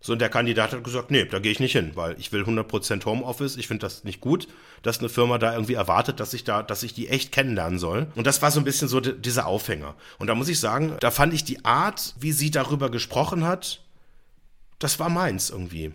So, 0.00 0.14
und 0.14 0.20
der 0.20 0.30
Kandidat 0.30 0.72
hat 0.72 0.82
gesagt, 0.82 1.10
nee, 1.10 1.24
da 1.26 1.38
gehe 1.40 1.52
ich 1.52 1.60
nicht 1.60 1.72
hin, 1.72 1.92
weil 1.94 2.18
ich 2.18 2.32
will 2.32 2.42
100% 2.42 3.04
Homeoffice, 3.04 3.56
ich 3.56 3.68
finde 3.68 3.82
das 3.82 4.04
nicht 4.04 4.20
gut, 4.20 4.48
dass 4.82 4.98
eine 4.98 5.08
Firma 5.08 5.38
da 5.38 5.52
irgendwie 5.52 5.74
erwartet, 5.74 6.20
dass 6.20 6.34
ich 6.34 6.44
da, 6.44 6.62
dass 6.62 6.82
ich 6.82 6.94
die 6.94 7.08
echt 7.08 7.32
kennenlernen 7.32 7.78
soll. 7.78 8.06
Und 8.14 8.26
das 8.26 8.42
war 8.42 8.50
so 8.50 8.60
ein 8.60 8.64
bisschen 8.64 8.88
so 8.88 9.00
dieser 9.00 9.46
Aufhänger. 9.46 9.94
Und 10.18 10.26
da 10.28 10.34
muss 10.34 10.48
ich 10.48 10.60
sagen, 10.60 10.96
da 11.00 11.10
fand 11.10 11.34
ich 11.34 11.44
die 11.44 11.64
Art, 11.64 12.14
wie 12.18 12.32
sie 12.32 12.50
darüber 12.50 12.90
gesprochen 12.90 13.44
hat, 13.44 13.82
das 14.78 14.98
war 14.98 15.10
meins 15.10 15.50
irgendwie. 15.50 15.92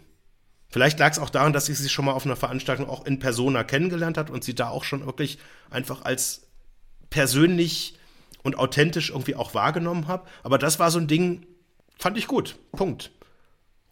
Vielleicht 0.70 1.00
lag 1.00 1.12
es 1.12 1.20
auch 1.20 1.30
daran, 1.30 1.54
dass 1.54 1.70
ich 1.70 1.78
sie 1.78 1.90
schon 1.90 2.06
mal 2.06 2.12
auf 2.14 2.26
einer 2.26 2.36
Veranstaltung 2.36 2.90
auch 2.90 3.06
in 3.06 3.20
Persona 3.20 3.64
kennengelernt 3.64 4.18
hat 4.18 4.30
und 4.30 4.44
sie 4.44 4.56
da 4.56 4.70
auch 4.70 4.84
schon 4.84 5.06
wirklich 5.06 5.40
einfach 5.70 6.04
als 6.04 6.48
persönlich 7.10 7.98
und 8.44 8.58
authentisch 8.58 9.10
irgendwie 9.10 9.36
auch 9.36 9.54
wahrgenommen 9.54 10.08
habe. 10.08 10.28
Aber 10.44 10.58
das 10.58 10.78
war 10.78 10.92
so 10.92 11.00
ein 11.00 11.08
Ding, 11.08 11.46
fand 11.98 12.18
ich 12.18 12.28
gut. 12.28 12.58
Punkt. 12.74 13.12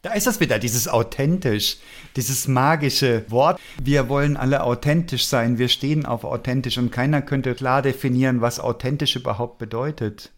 Da 0.04 0.12
ist 0.12 0.26
das 0.26 0.38
wieder, 0.38 0.58
dieses 0.58 0.86
authentisch, 0.86 1.78
dieses 2.14 2.46
magische 2.46 3.24
Wort. 3.30 3.58
Wir 3.82 4.10
wollen 4.10 4.36
alle 4.36 4.62
authentisch 4.62 5.24
sein, 5.24 5.56
wir 5.56 5.70
stehen 5.70 6.04
auf 6.04 6.24
authentisch 6.24 6.76
und 6.76 6.92
keiner 6.92 7.22
könnte 7.22 7.54
klar 7.54 7.80
definieren, 7.80 8.42
was 8.42 8.60
authentisch 8.60 9.16
überhaupt 9.16 9.56
bedeutet. 9.56 10.30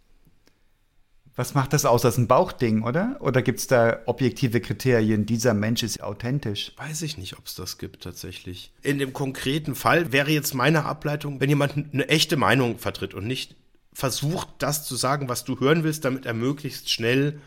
Was 1.34 1.54
macht 1.54 1.72
das 1.72 1.84
aus? 1.84 2.02
Das 2.02 2.14
ist 2.14 2.18
ein 2.18 2.28
Bauchding, 2.28 2.84
oder? 2.84 3.16
Oder 3.18 3.42
gibt 3.42 3.58
es 3.58 3.66
da 3.66 3.98
objektive 4.06 4.60
Kriterien? 4.60 5.26
Dieser 5.26 5.52
Mensch 5.52 5.82
ist 5.82 6.00
authentisch. 6.00 6.72
Weiß 6.76 7.02
ich 7.02 7.18
nicht, 7.18 7.36
ob 7.36 7.46
es 7.46 7.56
das 7.56 7.76
gibt 7.76 8.04
tatsächlich. 8.04 8.72
In 8.82 9.00
dem 9.00 9.12
konkreten 9.12 9.74
Fall 9.74 10.12
wäre 10.12 10.30
jetzt 10.30 10.54
meine 10.54 10.84
Ableitung, 10.84 11.40
wenn 11.40 11.48
jemand 11.48 11.92
eine 11.92 12.08
echte 12.08 12.36
Meinung 12.36 12.78
vertritt 12.78 13.14
und 13.14 13.26
nicht 13.26 13.56
versucht, 13.92 14.46
das 14.60 14.84
zu 14.84 14.94
sagen, 14.94 15.28
was 15.28 15.44
du 15.44 15.58
hören 15.58 15.82
willst, 15.82 16.04
damit 16.04 16.24
er 16.24 16.34
möglichst 16.34 16.88
schnell 16.88 17.40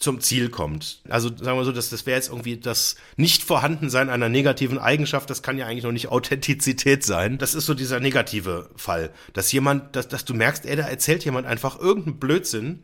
zum 0.00 0.20
Ziel 0.20 0.48
kommt. 0.48 1.02
Also 1.08 1.28
sagen 1.28 1.56
wir 1.56 1.64
so, 1.64 1.72
dass 1.72 1.90
das 1.90 2.06
wäre 2.06 2.16
jetzt 2.16 2.30
irgendwie 2.30 2.56
das 2.56 2.96
Nicht-Vorhandensein 3.16 4.10
einer 4.10 4.28
negativen 4.28 4.78
Eigenschaft, 4.78 5.30
das 5.30 5.42
kann 5.42 5.58
ja 5.58 5.66
eigentlich 5.66 5.84
noch 5.84 5.92
nicht 5.92 6.08
Authentizität 6.08 7.04
sein. 7.04 7.38
Das 7.38 7.54
ist 7.54 7.66
so 7.66 7.74
dieser 7.74 8.00
negative 8.00 8.70
Fall, 8.74 9.10
dass 9.34 9.52
jemand, 9.52 9.94
dass, 9.94 10.08
dass 10.08 10.24
du 10.24 10.34
merkst, 10.34 10.66
ey, 10.66 10.74
da 10.74 10.88
erzählt 10.88 11.24
jemand 11.24 11.46
einfach 11.46 11.78
irgendeinen 11.78 12.18
Blödsinn 12.18 12.82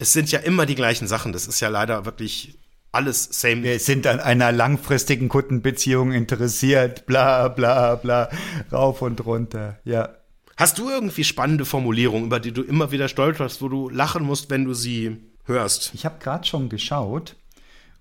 es 0.00 0.14
sind 0.14 0.32
ja 0.32 0.40
immer 0.40 0.66
die 0.66 0.74
gleichen 0.74 1.06
Sachen. 1.06 1.32
Das 1.32 1.46
ist 1.46 1.60
ja 1.60 1.68
leider 1.68 2.06
wirklich 2.06 2.58
alles 2.90 3.28
same. 3.30 3.62
Wir 3.62 3.78
sind 3.78 4.06
an 4.06 4.18
einer 4.18 4.50
langfristigen 4.50 5.28
Kundenbeziehung 5.28 6.12
interessiert, 6.12 7.06
bla 7.06 7.48
bla 7.48 7.94
bla, 7.94 8.30
rauf 8.72 9.02
und 9.02 9.24
runter, 9.24 9.78
ja. 9.84 10.08
Hast 10.56 10.78
du 10.78 10.90
irgendwie 10.90 11.24
spannende 11.24 11.64
Formulierungen, 11.64 12.26
über 12.26 12.40
die 12.40 12.52
du 12.52 12.62
immer 12.62 12.90
wieder 12.90 13.08
stolperst, 13.08 13.62
wo 13.62 13.68
du 13.68 13.88
lachen 13.88 14.24
musst, 14.24 14.50
wenn 14.50 14.64
du 14.64 14.74
sie 14.74 15.18
hörst? 15.52 15.92
Ich 15.94 16.04
habe 16.04 16.18
gerade 16.20 16.46
schon 16.46 16.68
geschaut 16.68 17.36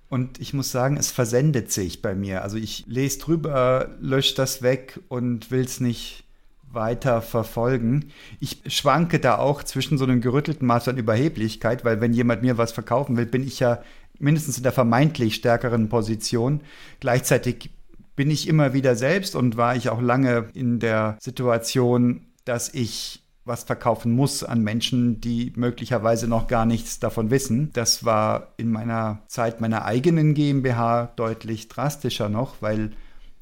und 0.10 0.40
ich 0.40 0.54
muss 0.54 0.72
sagen, 0.72 0.98
es 0.98 1.12
versendet 1.12 1.72
sich 1.72 2.02
bei 2.02 2.16
mir. 2.16 2.44
Also 2.44 2.58
ich 2.58 2.86
lese 2.88 3.20
drüber, 3.20 3.90
lösche 4.00 4.36
das 4.36 4.62
weg 4.62 5.00
und 5.08 5.52
will 5.52 5.64
es 5.64 5.80
nicht 5.80 6.24
weiter 6.72 7.22
verfolgen. 7.22 8.12
Ich 8.40 8.62
schwanke 8.68 9.20
da 9.20 9.38
auch 9.38 9.64
zwischen 9.64 9.98
so 9.98 10.06
einem 10.06 10.22
gerüttelten 10.22 10.68
Maß 10.68 10.88
an 10.88 10.98
Überheblichkeit, 10.98 11.86
weil 11.86 12.02
wenn 12.02 12.14
jemand 12.14 12.42
mir 12.42 12.58
was 12.58 12.72
verkaufen 12.72 13.18
will, 13.18 13.26
bin 13.26 13.46
ich 13.46 13.60
ja 13.60 13.82
mindestens 14.20 14.58
in 14.58 14.64
der 14.64 14.72
vermeintlich 14.72 15.36
stärkeren 15.36 15.90
Position. 15.90 16.62
Gleichzeitig 17.00 17.72
bin 18.16 18.30
ich 18.30 18.48
immer 18.48 18.74
wieder 18.74 18.96
selbst 18.96 19.36
und 19.36 19.58
war 19.58 19.76
ich 19.76 19.90
auch 19.90 20.02
lange 20.02 20.50
in 20.54 20.80
der 20.80 21.18
Situation, 21.20 22.28
dass 22.46 22.74
ich 22.74 23.24
was 23.50 23.64
verkaufen 23.66 24.14
muss 24.14 24.46
an 24.46 24.62
Menschen, 24.64 25.20
die 25.20 25.52
möglicherweise 25.58 26.30
noch 26.30 26.48
gar 26.48 26.66
nichts 26.66 27.00
davon 27.00 27.32
wissen. 27.32 27.72
Das 27.74 28.06
war 28.06 28.54
in 28.56 28.72
meiner 28.72 29.24
Zeit 29.28 29.60
meiner 29.60 29.84
eigenen 29.84 30.34
GmbH 30.34 31.12
deutlich 31.18 31.68
drastischer 31.68 32.30
noch, 32.30 32.62
weil 32.62 32.92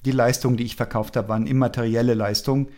die 0.06 0.12
Leistungen, 0.12 0.58
die 0.58 0.64
ich 0.64 0.76
verkauft 0.76 1.16
habe, 1.16 1.30
waren 1.30 1.46
immaterielle 1.46 2.16
Leistungen 2.16 2.70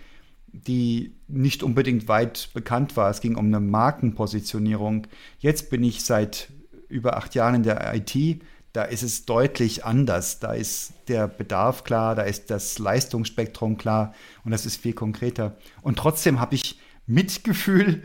die 0.52 1.15
nicht 1.28 1.63
unbedingt 1.63 2.08
weit 2.08 2.50
bekannt 2.54 2.98
war. 2.98 3.10
Es 3.10 3.22
ging 3.22 3.36
um 3.36 3.46
eine 3.46 3.60
Markenpositionierung. 3.60 5.08
Jetzt 5.39 5.70
bin 5.70 5.84
ich 5.84 6.04
seit 6.04 6.50
über 6.88 7.18
acht 7.18 7.36
Jahren 7.36 7.56
in 7.56 7.63
der 7.63 7.94
IT. 7.94 8.42
Da 8.74 8.84
ist 8.84 9.04
es 9.04 9.26
deutlich 9.26 9.86
anders. 9.86 10.39
Da 10.39 10.54
ist 10.54 10.94
der 11.08 11.28
Bedarf 11.28 11.84
klar, 11.84 12.15
da 12.15 12.24
ist 12.24 12.50
das 12.50 12.80
Leistungsspektrum 12.80 13.78
klar 13.78 14.13
und 14.44 14.52
das 14.52 14.65
ist 14.65 14.78
viel 14.78 14.94
konkreter. 14.94 15.58
Und 15.82 15.98
trotzdem 15.98 16.39
habe 16.39 16.56
ich 16.56 16.80
Mitgefühl 17.10 18.04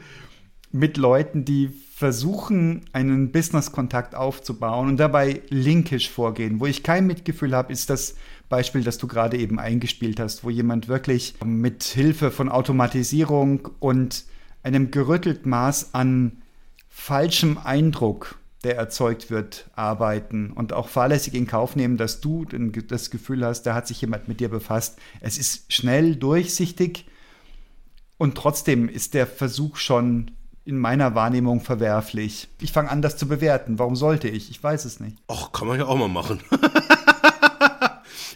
mit 0.73 0.97
Leuten, 0.97 1.45
die 1.45 1.69
versuchen, 1.69 2.87
einen 2.93 3.31
Business-Kontakt 3.31 4.17
aufzubauen 4.17 4.89
und 4.89 4.97
dabei 4.97 5.43
linkisch 5.49 6.11
vorgehen. 6.11 6.59
Wo 6.59 6.67
ich 6.67 6.83
kein 6.83 7.07
Mitgefühl 7.07 7.55
habe, 7.55 7.73
ist 7.73 7.91
das 7.91 8.17
Beispiel, 8.49 8.83
das 8.83 8.99
du 8.99 9.07
gerade 9.07 9.37
eben 9.37 9.61
eingespielt 9.61 10.19
hast, 10.19 10.43
wo 10.43 10.51
jemand 10.51 10.89
wirklich 10.89 11.35
mit 11.45 11.85
Hilfe 11.85 12.33
von 12.33 12.49
Automatisierung 12.49 13.69
und 13.79 14.25
einem 14.65 14.91
gerüttelt 14.91 15.47
Maß 15.47 15.95
an 15.95 16.43
falschem 16.89 17.59
Eindruck, 17.59 18.39
der 18.65 18.77
erzeugt 18.77 19.31
wird, 19.31 19.71
arbeiten 19.77 20.51
und 20.51 20.73
auch 20.73 20.89
fahrlässig 20.89 21.35
in 21.35 21.47
Kauf 21.47 21.77
nehmen, 21.77 21.97
dass 21.97 22.21
du 22.21 22.47
das 22.47 23.11
Gefühl 23.11 23.45
hast, 23.45 23.63
da 23.63 23.75
hat 23.75 23.87
sich 23.87 24.01
jemand 24.01 24.27
mit 24.27 24.41
dir 24.41 24.49
befasst. 24.49 24.99
Es 25.21 25.39
ist 25.39 25.73
schnell, 25.73 26.17
durchsichtig 26.17 27.07
und 28.19 28.37
trotzdem 28.37 28.89
ist 28.89 29.15
der 29.15 29.27
Versuch 29.27 29.77
schon 29.77 30.31
in 30.65 30.79
meiner 30.79 31.15
Wahrnehmung 31.15 31.61
verwerflich. 31.61 32.49
Ich 32.61 32.73
fange 32.73 32.91
an, 32.91 33.03
das 33.03 33.17
zu 33.17 33.29
bewerten. 33.29 33.79
Warum 33.79 33.97
sollte 33.97 34.29
ich? 34.29 34.51
Ich 34.51 34.63
weiß 34.63 34.87
es 34.87 34.99
nicht. 34.99 35.19
Ach, 35.29 35.53
kann 35.53 35.69
man 35.69 35.79
ja 35.79 35.87
auch 35.87 35.97
mal 35.97 36.09
machen. 36.09 36.41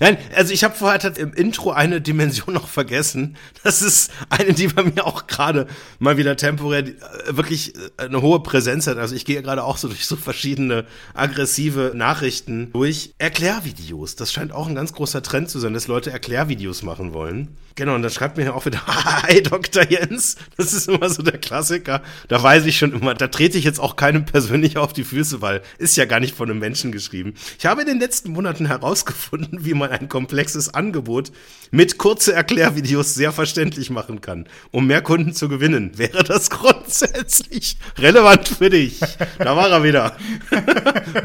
Nein, 0.01 0.17
also 0.37 0.53
ich 0.53 0.62
habe 0.62 0.75
vorher 0.77 1.17
im 1.17 1.33
Intro 1.33 1.73
eine 1.73 2.01
Dimension 2.01 2.55
noch 2.55 2.69
vergessen. 2.69 3.37
Das 3.64 3.83
ist 3.83 4.12
eine, 4.29 4.53
die 4.53 4.69
bei 4.69 4.85
mir 4.85 5.05
auch 5.05 5.27
gerade 5.27 5.67
mal 5.99 6.17
wieder 6.17 6.37
temporär 6.37 6.87
äh, 6.87 6.95
wirklich 7.31 7.75
äh, 7.75 8.05
eine 8.05 8.23
hohe 8.23 8.41
Präsenz 8.41 8.87
hat. 8.87 8.99
Also 8.99 9.17
ich 9.17 9.25
gehe 9.25 9.43
gerade 9.43 9.64
auch 9.64 9.77
so 9.77 9.88
durch 9.88 10.07
so 10.07 10.14
verschiedene 10.14 10.87
aggressive 11.14 11.93
Nachrichten 11.95 12.71
durch. 12.73 13.12
Erklärvideos. 13.19 14.14
Das 14.14 14.33
scheint 14.33 14.53
auch 14.53 14.69
ein 14.69 14.77
ganz 14.77 14.93
großer 14.93 15.23
Trend 15.23 15.51
zu 15.51 15.59
sein, 15.59 15.75
dass 15.75 15.88
Leute 15.88 16.12
Erklärvideos 16.12 16.83
machen 16.83 17.12
wollen. 17.12 17.57
Genau, 17.79 17.95
und 17.95 18.03
dann 18.03 18.11
schreibt 18.11 18.37
mir 18.37 18.47
ja 18.47 18.55
auch 18.55 18.67
wieder, 18.67 18.85
hi 18.88 19.41
Dr. 19.41 19.85
Jens. 19.88 20.35
Das 20.57 20.73
ist 20.73 20.88
immer 20.88 21.09
so 21.11 21.23
der 21.23 21.38
Klassiker. 21.38 22.03
Da 22.27 22.43
weiß 22.43 22.67
ich 22.67 22.77
schon 22.77 22.93
immer, 22.93 23.14
da 23.14 23.29
trete 23.29 23.57
ich 23.57 23.62
jetzt 23.62 23.79
auch 23.79 23.95
keinem 23.95 24.25
persönlich 24.25 24.79
auf 24.79 24.93
die 24.93 25.05
Füße, 25.05 25.43
weil 25.43 25.62
ist 25.79 25.97
ja 25.97 26.05
gar 26.05 26.19
nicht 26.19 26.35
von 26.35 26.51
einem 26.51 26.59
Menschen 26.59 26.91
geschrieben. 26.91 27.35
Ich 27.57 27.67
habe 27.67 27.83
in 27.83 27.87
den 27.87 28.01
letzten 28.01 28.33
Monaten 28.33 28.67
herausgefunden, 28.67 29.61
wie 29.64 29.75
man 29.75 29.91
ein 29.91 30.09
komplexes 30.09 30.75
Angebot 30.75 31.31
mit 31.71 31.99
kurze 31.99 32.33
Erklärvideos 32.33 33.14
sehr 33.14 33.31
verständlich 33.31 33.91
machen 33.91 34.21
kann. 34.23 34.49
Um 34.73 34.88
mehr 34.88 35.01
Kunden 35.01 35.33
zu 35.33 35.49
gewinnen, 35.49 35.93
wäre 35.99 36.25
das 36.25 36.51
grundsätzlich 36.51 37.79
relevant 37.97 38.49
für 38.49 38.71
dich. 38.71 38.99
Da 39.38 39.55
war 39.55 39.71
er 39.71 39.85
wieder. 39.85 40.17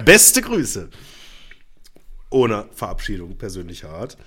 Beste 0.05 0.43
Grüße. 0.43 0.87
Ohne 2.29 2.65
Verabschiedung 2.75 3.39
persönlicher 3.39 3.89
Art. 3.89 4.19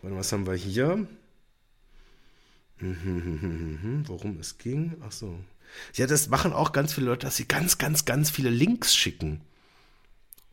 Und 0.00 0.16
was 0.16 0.32
haben 0.32 0.46
wir 0.46 0.54
hier? 0.54 1.06
Worum 4.06 4.38
es 4.40 4.58
ging? 4.58 4.94
Ach 5.06 5.12
so. 5.12 5.38
Ja, 5.94 6.06
das 6.06 6.28
machen 6.28 6.52
auch 6.52 6.72
ganz 6.72 6.94
viele 6.94 7.06
Leute, 7.06 7.26
dass 7.26 7.36
sie 7.36 7.48
ganz, 7.48 7.78
ganz, 7.78 8.04
ganz 8.04 8.30
viele 8.30 8.50
Links 8.50 8.94
schicken. 8.94 9.40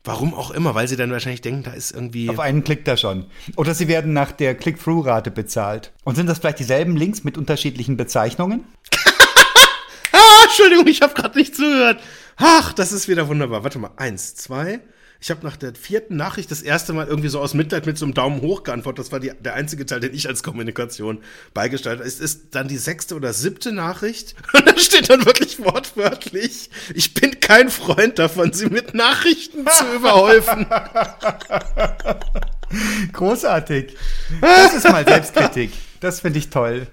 Warum 0.03 0.33
auch 0.33 0.49
immer, 0.49 0.73
weil 0.73 0.87
sie 0.87 0.95
dann 0.95 1.11
wahrscheinlich 1.11 1.41
denken, 1.41 1.61
da 1.63 1.73
ist 1.73 1.91
irgendwie. 1.91 2.29
Auf 2.29 2.39
einen 2.39 2.63
Klick 2.63 2.85
da 2.85 2.97
schon. 2.97 3.27
Oder 3.55 3.75
sie 3.75 3.87
werden 3.87 4.13
nach 4.13 4.31
der 4.31 4.55
Click-Through-Rate 4.55 5.29
bezahlt. 5.29 5.91
Und 6.03 6.15
sind 6.15 6.27
das 6.27 6.39
vielleicht 6.39 6.57
dieselben 6.57 6.97
Links 6.97 7.23
mit 7.23 7.37
unterschiedlichen 7.37 7.97
Bezeichnungen? 7.97 8.63
ah, 10.11 10.43
Entschuldigung, 10.45 10.87
ich 10.87 11.03
habe 11.03 11.13
gerade 11.13 11.37
nicht 11.37 11.55
zugehört. 11.55 12.01
Ach, 12.37 12.73
das 12.73 12.91
ist 12.91 13.07
wieder 13.09 13.27
wunderbar. 13.27 13.63
Warte 13.63 13.77
mal, 13.77 13.91
eins, 13.97 14.33
zwei, 14.33 14.79
ich 15.21 15.29
habe 15.29 15.45
nach 15.45 15.55
der 15.55 15.75
vierten 15.75 16.15
Nachricht 16.15 16.49
das 16.49 16.63
erste 16.63 16.93
Mal 16.93 17.05
irgendwie 17.05 17.29
so 17.29 17.39
aus 17.39 17.53
Mitleid 17.53 17.85
mit 17.85 17.95
so 17.95 18.05
einem 18.05 18.15
Daumen 18.15 18.41
hoch 18.41 18.63
geantwortet. 18.63 19.05
Das 19.05 19.11
war 19.11 19.19
die, 19.19 19.31
der 19.39 19.53
einzige 19.53 19.85
Teil, 19.85 19.99
den 19.99 20.15
ich 20.15 20.27
als 20.27 20.41
Kommunikation 20.41 21.19
beigestellt 21.53 21.99
habe. 21.99 22.07
Es 22.07 22.19
ist 22.19 22.55
dann 22.55 22.67
die 22.67 22.79
sechste 22.79 23.13
oder 23.13 23.31
siebte 23.31 23.71
Nachricht. 23.71 24.33
Und 24.53 24.67
da 24.67 24.75
steht 24.79 25.11
dann 25.11 25.23
wirklich 25.23 25.59
wortwörtlich, 25.59 26.71
ich 26.95 27.13
bin 27.13 27.39
kein 27.39 27.69
Freund 27.69 28.17
davon, 28.17 28.51
sie 28.51 28.65
mit 28.65 28.95
Nachrichten 28.95 29.67
zu 29.67 29.95
überhäufen. 29.95 30.65
Großartig. 33.13 33.95
Das 34.41 34.73
ist 34.73 34.89
mal 34.89 35.03
Selbstkritik. 35.07 35.71
Das 35.99 36.21
finde 36.21 36.39
ich 36.39 36.49
toll. 36.49 36.87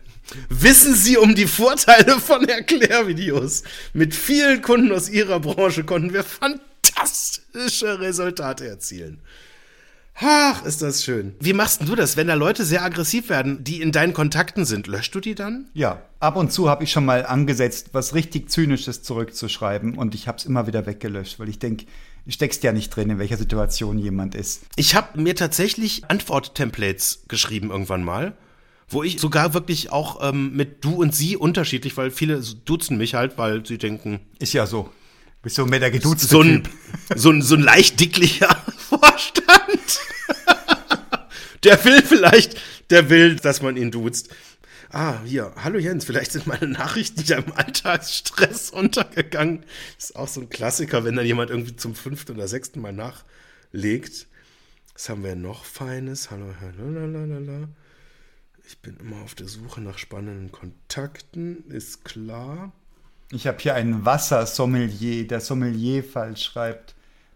Wissen 0.50 0.94
Sie 0.94 1.16
um 1.16 1.34
die 1.34 1.46
Vorteile 1.46 2.20
von 2.20 2.46
Erklärvideos? 2.46 3.62
Mit 3.94 4.14
vielen 4.14 4.60
Kunden 4.60 4.92
aus 4.92 5.08
Ihrer 5.08 5.40
Branche 5.40 5.84
konnten 5.84 6.12
wir 6.12 6.24
fantastisch 6.24 6.67
fantastische 6.82 8.00
Resultate 8.00 8.66
erzielen. 8.66 9.20
Ach, 10.20 10.64
ist 10.64 10.82
das 10.82 11.04
schön. 11.04 11.36
Wie 11.38 11.52
machst 11.52 11.88
du 11.88 11.94
das, 11.94 12.16
wenn 12.16 12.26
da 12.26 12.34
Leute 12.34 12.64
sehr 12.64 12.82
aggressiv 12.82 13.28
werden, 13.28 13.62
die 13.62 13.80
in 13.80 13.92
deinen 13.92 14.12
Kontakten 14.12 14.64
sind? 14.64 14.88
Löschst 14.88 15.14
du 15.14 15.20
die 15.20 15.36
dann? 15.36 15.68
Ja, 15.74 16.02
ab 16.18 16.34
und 16.34 16.52
zu 16.52 16.68
habe 16.68 16.82
ich 16.82 16.90
schon 16.90 17.04
mal 17.04 17.24
angesetzt, 17.24 17.90
was 17.92 18.14
richtig 18.14 18.50
Zynisches 18.50 19.04
zurückzuschreiben 19.04 19.96
und 19.96 20.16
ich 20.16 20.26
habe 20.26 20.38
es 20.38 20.44
immer 20.44 20.66
wieder 20.66 20.86
weggelöscht, 20.86 21.38
weil 21.38 21.48
ich 21.48 21.60
denke, 21.60 21.86
steckst 22.26 22.64
ja 22.64 22.72
nicht 22.72 22.90
drin, 22.90 23.10
in 23.10 23.18
welcher 23.20 23.36
Situation 23.36 23.96
jemand 23.96 24.34
ist. 24.34 24.64
Ich 24.74 24.96
habe 24.96 25.20
mir 25.20 25.36
tatsächlich 25.36 26.10
Antwort-Templates 26.10 27.22
geschrieben 27.28 27.70
irgendwann 27.70 28.02
mal, 28.02 28.36
wo 28.88 29.04
ich 29.04 29.20
sogar 29.20 29.54
wirklich 29.54 29.92
auch 29.92 30.28
ähm, 30.28 30.54
mit 30.56 30.84
du 30.84 30.94
und 30.94 31.14
sie 31.14 31.36
unterschiedlich, 31.36 31.96
weil 31.96 32.10
viele 32.10 32.42
duzen 32.64 32.98
mich 32.98 33.14
halt, 33.14 33.38
weil 33.38 33.64
sie 33.64 33.78
denken, 33.78 34.18
Ist 34.40 34.52
ja 34.52 34.66
so. 34.66 34.90
Bist 35.48 35.56
so 35.56 35.64
mehr 35.64 35.80
der 35.80 35.90
gedutzte 35.90 36.26
so 36.26 36.42
ein, 36.42 36.68
so 37.16 37.30
ein, 37.30 37.40
so 37.40 37.54
ein 37.54 37.62
leicht 37.62 37.98
dicklicher 37.98 38.54
Vorstand. 38.90 39.98
der 41.64 41.82
will 41.86 42.02
vielleicht, 42.02 42.60
der 42.90 43.08
will, 43.08 43.36
dass 43.36 43.62
man 43.62 43.78
ihn 43.78 43.90
duzt. 43.90 44.28
Ah, 44.90 45.22
hier, 45.24 45.54
hallo 45.56 45.78
Jens, 45.78 46.04
vielleicht 46.04 46.32
sind 46.32 46.46
meine 46.46 46.66
Nachrichten 46.66 47.22
ja 47.24 47.38
im 47.38 47.50
Alltagsstress 47.54 48.68
untergegangen. 48.72 49.64
Ist 49.96 50.16
auch 50.16 50.28
so 50.28 50.42
ein 50.42 50.50
Klassiker, 50.50 51.06
wenn 51.06 51.16
dann 51.16 51.24
jemand 51.24 51.48
irgendwie 51.48 51.76
zum 51.76 51.94
fünften 51.94 52.32
oder 52.32 52.46
sechsten 52.46 52.82
Mal 52.82 52.92
nachlegt. 52.92 54.26
Was 54.92 55.08
haben 55.08 55.24
wir 55.24 55.34
noch 55.34 55.64
Feines? 55.64 56.30
Hallo, 56.30 56.52
hallo. 56.60 57.68
Ich 58.66 58.80
bin 58.80 58.98
immer 58.98 59.22
auf 59.22 59.34
der 59.34 59.48
Suche 59.48 59.80
nach 59.80 59.96
spannenden 59.96 60.52
Kontakten, 60.52 61.64
ist 61.70 62.04
klar. 62.04 62.70
Ich 63.30 63.46
habe 63.46 63.58
hier 63.60 63.74
einen 63.74 64.04
Wassersommelier, 64.04 65.26
der 65.26 65.40
Sommelier 65.40 66.02
falsch 66.02 66.44
schreibt. 66.44 66.94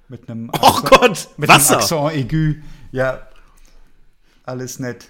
Mit 0.09 0.29
einem 0.29 0.51
Oh 0.61 0.81
Gott, 0.83 1.29
mit 1.37 1.49
Wasser. 1.49 1.75
einem 1.75 1.83
Accent 1.83 2.33
aigu. 2.33 2.55
Ja, 2.93 3.27
alles 4.45 4.79
nett. 4.79 5.09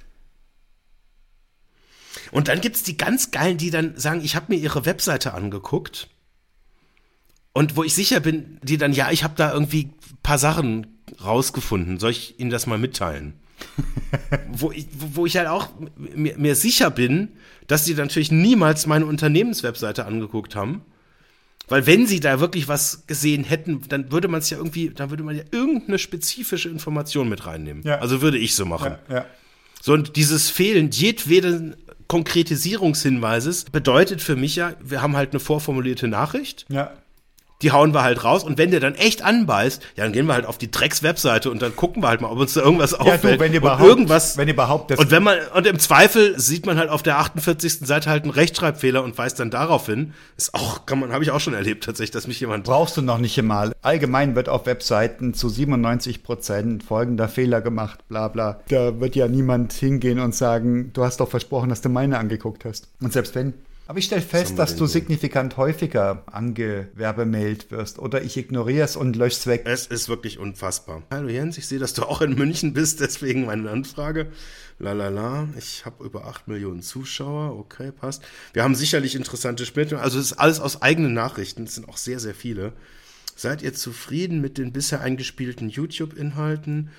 Und 2.30 2.48
dann 2.48 2.60
gibt's 2.60 2.82
die 2.82 2.96
ganz 2.96 3.30
geilen, 3.30 3.58
die 3.58 3.70
dann 3.70 3.96
sagen, 3.98 4.22
ich 4.24 4.36
habe 4.36 4.46
mir 4.48 4.58
ihre 4.58 4.84
Webseite 4.84 5.34
angeguckt. 5.34 6.08
Und 7.52 7.76
wo 7.76 7.84
ich 7.84 7.94
sicher 7.94 8.20
bin, 8.20 8.58
die 8.62 8.78
dann, 8.78 8.92
ja, 8.92 9.10
ich 9.10 9.24
habe 9.24 9.34
da 9.36 9.52
irgendwie 9.52 9.84
ein 10.10 10.18
paar 10.22 10.38
Sachen 10.38 11.02
rausgefunden. 11.22 11.98
Soll 11.98 12.12
ich 12.12 12.40
Ihnen 12.40 12.50
das 12.50 12.66
mal 12.66 12.78
mitteilen? 12.78 13.34
wo, 14.52 14.72
ich, 14.72 14.86
wo 14.92 15.26
ich 15.26 15.36
halt 15.36 15.48
auch 15.48 15.68
mir, 15.96 16.36
mir 16.36 16.54
sicher 16.54 16.90
bin, 16.90 17.28
dass 17.66 17.84
die 17.84 17.94
natürlich 17.94 18.30
niemals 18.30 18.86
meine 18.86 19.06
Unternehmenswebseite 19.06 20.04
angeguckt 20.04 20.54
haben. 20.54 20.82
Weil 21.68 21.86
wenn 21.86 22.06
sie 22.06 22.20
da 22.20 22.40
wirklich 22.40 22.68
was 22.68 23.06
gesehen 23.06 23.44
hätten, 23.44 23.82
dann 23.88 24.12
würde 24.12 24.28
man 24.28 24.40
es 24.40 24.50
ja 24.50 24.58
irgendwie, 24.58 24.90
dann 24.90 25.10
würde 25.10 25.22
man 25.22 25.36
ja 25.36 25.44
irgendeine 25.52 25.98
spezifische 25.98 26.68
Information 26.68 27.28
mit 27.28 27.46
reinnehmen. 27.46 27.82
Ja. 27.84 27.98
Also 27.98 28.20
würde 28.20 28.38
ich 28.38 28.54
so 28.54 28.66
machen. 28.66 28.96
Ja, 29.08 29.14
ja. 29.14 29.26
So, 29.80 29.94
und 29.94 30.16
dieses 30.16 30.50
Fehlen 30.50 30.90
jedweden 30.90 31.76
Konkretisierungshinweises 32.08 33.64
bedeutet 33.64 34.20
für 34.20 34.36
mich 34.36 34.56
ja, 34.56 34.74
wir 34.82 35.00
haben 35.00 35.16
halt 35.16 35.30
eine 35.30 35.40
vorformulierte 35.40 36.08
Nachricht, 36.08 36.66
ja. 36.68 36.92
Die 37.62 37.72
hauen 37.72 37.94
wir 37.94 38.02
halt 38.02 38.24
raus 38.24 38.44
und 38.44 38.58
wenn 38.58 38.70
der 38.70 38.80
dann 38.80 38.94
echt 38.94 39.22
anbeißt, 39.22 39.82
ja, 39.96 40.04
dann 40.04 40.12
gehen 40.12 40.26
wir 40.26 40.34
halt 40.34 40.46
auf 40.46 40.58
die 40.58 40.70
Drecks-Webseite 40.70 41.50
und 41.50 41.62
dann 41.62 41.74
gucken 41.76 42.02
wir 42.02 42.08
halt 42.08 42.20
mal, 42.20 42.28
ob 42.30 42.38
uns 42.38 42.54
da 42.54 42.62
irgendwas 42.62 42.92
Ja, 42.92 42.98
auffällt. 42.98 43.36
du, 43.36 43.40
wenn 43.40 43.52
ihr 43.52 43.60
und 43.62 43.66
überhaupt, 43.68 43.88
irgendwas, 43.88 44.36
wenn 44.36 44.48
ihr 44.48 44.54
überhaupt 44.54 44.90
das 44.90 44.98
und 44.98 45.10
wenn 45.10 45.22
man, 45.22 45.38
und 45.54 45.66
im 45.66 45.78
Zweifel 45.78 46.38
sieht 46.38 46.66
man 46.66 46.78
halt 46.78 46.90
auf 46.90 47.02
der 47.02 47.18
48. 47.18 47.80
Seite 47.86 48.10
halt 48.10 48.24
einen 48.24 48.32
Rechtschreibfehler 48.32 49.02
und 49.02 49.16
weist 49.18 49.38
dann 49.40 49.50
darauf 49.50 49.86
hin. 49.86 50.14
Ist 50.36 50.54
auch, 50.54 50.86
kann 50.86 50.98
man, 51.00 51.12
habe 51.12 51.24
ich 51.24 51.30
auch 51.30 51.40
schon 51.40 51.54
erlebt 51.54 51.84
tatsächlich, 51.84 52.10
dass 52.12 52.26
mich 52.26 52.40
jemand 52.40 52.64
brauchst 52.64 52.96
du 52.96 53.02
noch 53.02 53.18
nicht 53.18 53.38
einmal. 53.38 53.72
Allgemein 53.82 54.34
wird 54.34 54.48
auf 54.48 54.66
Webseiten 54.66 55.34
zu 55.34 55.48
97 55.48 56.22
Prozent 56.22 56.82
folgender 56.82 57.28
Fehler 57.28 57.60
gemacht, 57.60 58.00
bla 58.08 58.28
bla. 58.28 58.60
Da 58.68 59.00
wird 59.00 59.16
ja 59.16 59.28
niemand 59.28 59.72
hingehen 59.72 60.18
und 60.18 60.34
sagen, 60.34 60.92
du 60.92 61.04
hast 61.04 61.20
doch 61.20 61.28
versprochen, 61.28 61.68
dass 61.68 61.80
du 61.80 61.88
meine 61.88 62.18
angeguckt 62.18 62.64
hast. 62.64 62.88
Und 63.00 63.12
selbst 63.12 63.34
wenn. 63.34 63.54
Aber 63.88 63.98
ich 63.98 64.04
stelle 64.04 64.22
fest, 64.22 64.58
dass 64.58 64.76
du 64.76 64.86
signifikant 64.86 65.56
häufiger 65.56 66.22
angewerbemailt 66.26 67.70
wirst. 67.72 67.98
Oder 67.98 68.22
ich 68.22 68.36
ignoriere 68.36 68.84
es 68.84 68.96
und 68.96 69.16
lösche 69.16 69.36
es 69.36 69.46
weg. 69.46 69.62
Es 69.64 69.86
ist 69.86 70.08
wirklich 70.08 70.38
unfassbar. 70.38 71.02
Hallo 71.10 71.28
Jens, 71.28 71.58
ich 71.58 71.66
sehe, 71.66 71.80
dass 71.80 71.92
du 71.92 72.04
auch 72.04 72.20
in 72.22 72.34
München 72.34 72.74
bist, 72.74 73.00
deswegen 73.00 73.46
meine 73.46 73.68
Anfrage. 73.70 74.28
Lalala, 74.78 75.48
ich 75.58 75.84
habe 75.84 76.04
über 76.04 76.26
8 76.26 76.48
Millionen 76.48 76.82
Zuschauer, 76.82 77.58
okay, 77.58 77.92
passt. 77.92 78.22
Wir 78.52 78.62
haben 78.62 78.74
sicherlich 78.74 79.14
interessante 79.14 79.66
Spiele, 79.66 80.00
also 80.00 80.18
es 80.18 80.26
ist 80.26 80.38
alles 80.38 80.60
aus 80.60 80.80
eigenen 80.80 81.12
Nachrichten, 81.12 81.64
es 81.64 81.74
sind 81.74 81.88
auch 81.88 81.96
sehr, 81.96 82.20
sehr 82.20 82.34
viele. 82.34 82.72
Seid 83.34 83.62
ihr 83.62 83.74
zufrieden 83.74 84.40
mit 84.40 84.58
den 84.58 84.72
bisher 84.72 85.00
eingespielten 85.00 85.68
YouTube-Inhalten? 85.68 86.90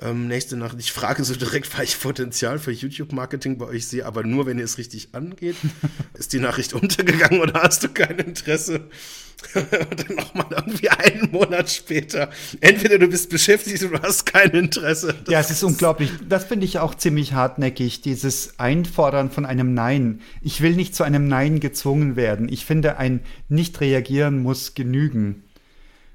Ähm, 0.00 0.28
nächste 0.28 0.56
Nachricht, 0.56 0.80
ich 0.80 0.92
frage 0.92 1.24
so 1.24 1.34
direkt, 1.34 1.76
weil 1.76 1.84
ich 1.84 2.00
Potenzial 2.00 2.58
für 2.58 2.70
YouTube-Marketing 2.70 3.58
bei 3.58 3.66
euch 3.66 3.86
sehe, 3.86 4.06
aber 4.06 4.22
nur, 4.22 4.46
wenn 4.46 4.58
ihr 4.58 4.64
es 4.64 4.78
richtig 4.78 5.08
angeht. 5.12 5.56
Ist 6.14 6.32
die 6.32 6.38
Nachricht 6.38 6.72
untergegangen 6.72 7.40
oder 7.40 7.62
hast 7.62 7.82
du 7.82 7.88
kein 7.88 8.18
Interesse? 8.18 8.88
Und 9.54 10.08
dann 10.08 10.16
nochmal 10.16 10.46
irgendwie 10.50 10.90
einen 10.90 11.30
Monat 11.32 11.70
später. 11.70 12.30
Entweder 12.60 12.98
du 12.98 13.08
bist 13.08 13.30
beschäftigt 13.30 13.82
oder 13.82 13.98
du 13.98 14.02
hast 14.06 14.26
kein 14.26 14.50
Interesse. 14.50 15.14
Das 15.24 15.32
Ja, 15.32 15.40
es 15.40 15.50
ist 15.50 15.62
unglaublich. 15.62 16.10
Das 16.28 16.44
finde 16.44 16.66
ich 16.66 16.78
auch 16.78 16.94
ziemlich 16.94 17.32
hartnäckig, 17.32 18.02
dieses 18.02 18.58
Einfordern 18.58 19.30
von 19.30 19.46
einem 19.46 19.72
Nein. 19.74 20.20
Ich 20.42 20.60
will 20.60 20.76
nicht 20.76 20.94
zu 20.94 21.04
einem 21.04 21.26
Nein 21.26 21.58
gezwungen 21.58 22.16
werden. 22.16 22.48
Ich 22.48 22.66
finde, 22.66 22.98
ein 22.98 23.20
Nicht-Reagieren 23.48 24.42
muss 24.42 24.74
genügen. 24.74 25.44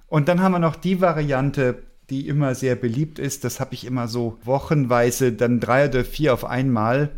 Und 0.07 0.27
dann 0.27 0.41
haben 0.41 0.51
wir 0.51 0.59
noch 0.59 0.75
die 0.75 1.01
Variante, 1.01 1.83
die 2.09 2.27
immer 2.27 2.55
sehr 2.55 2.75
beliebt 2.75 3.19
ist. 3.19 3.43
Das 3.43 3.59
habe 3.59 3.73
ich 3.73 3.85
immer 3.85 4.07
so 4.07 4.37
wochenweise, 4.43 5.31
dann 5.31 5.59
drei 5.59 5.87
oder 5.87 6.03
vier 6.05 6.33
auf 6.33 6.45
einmal 6.45 7.11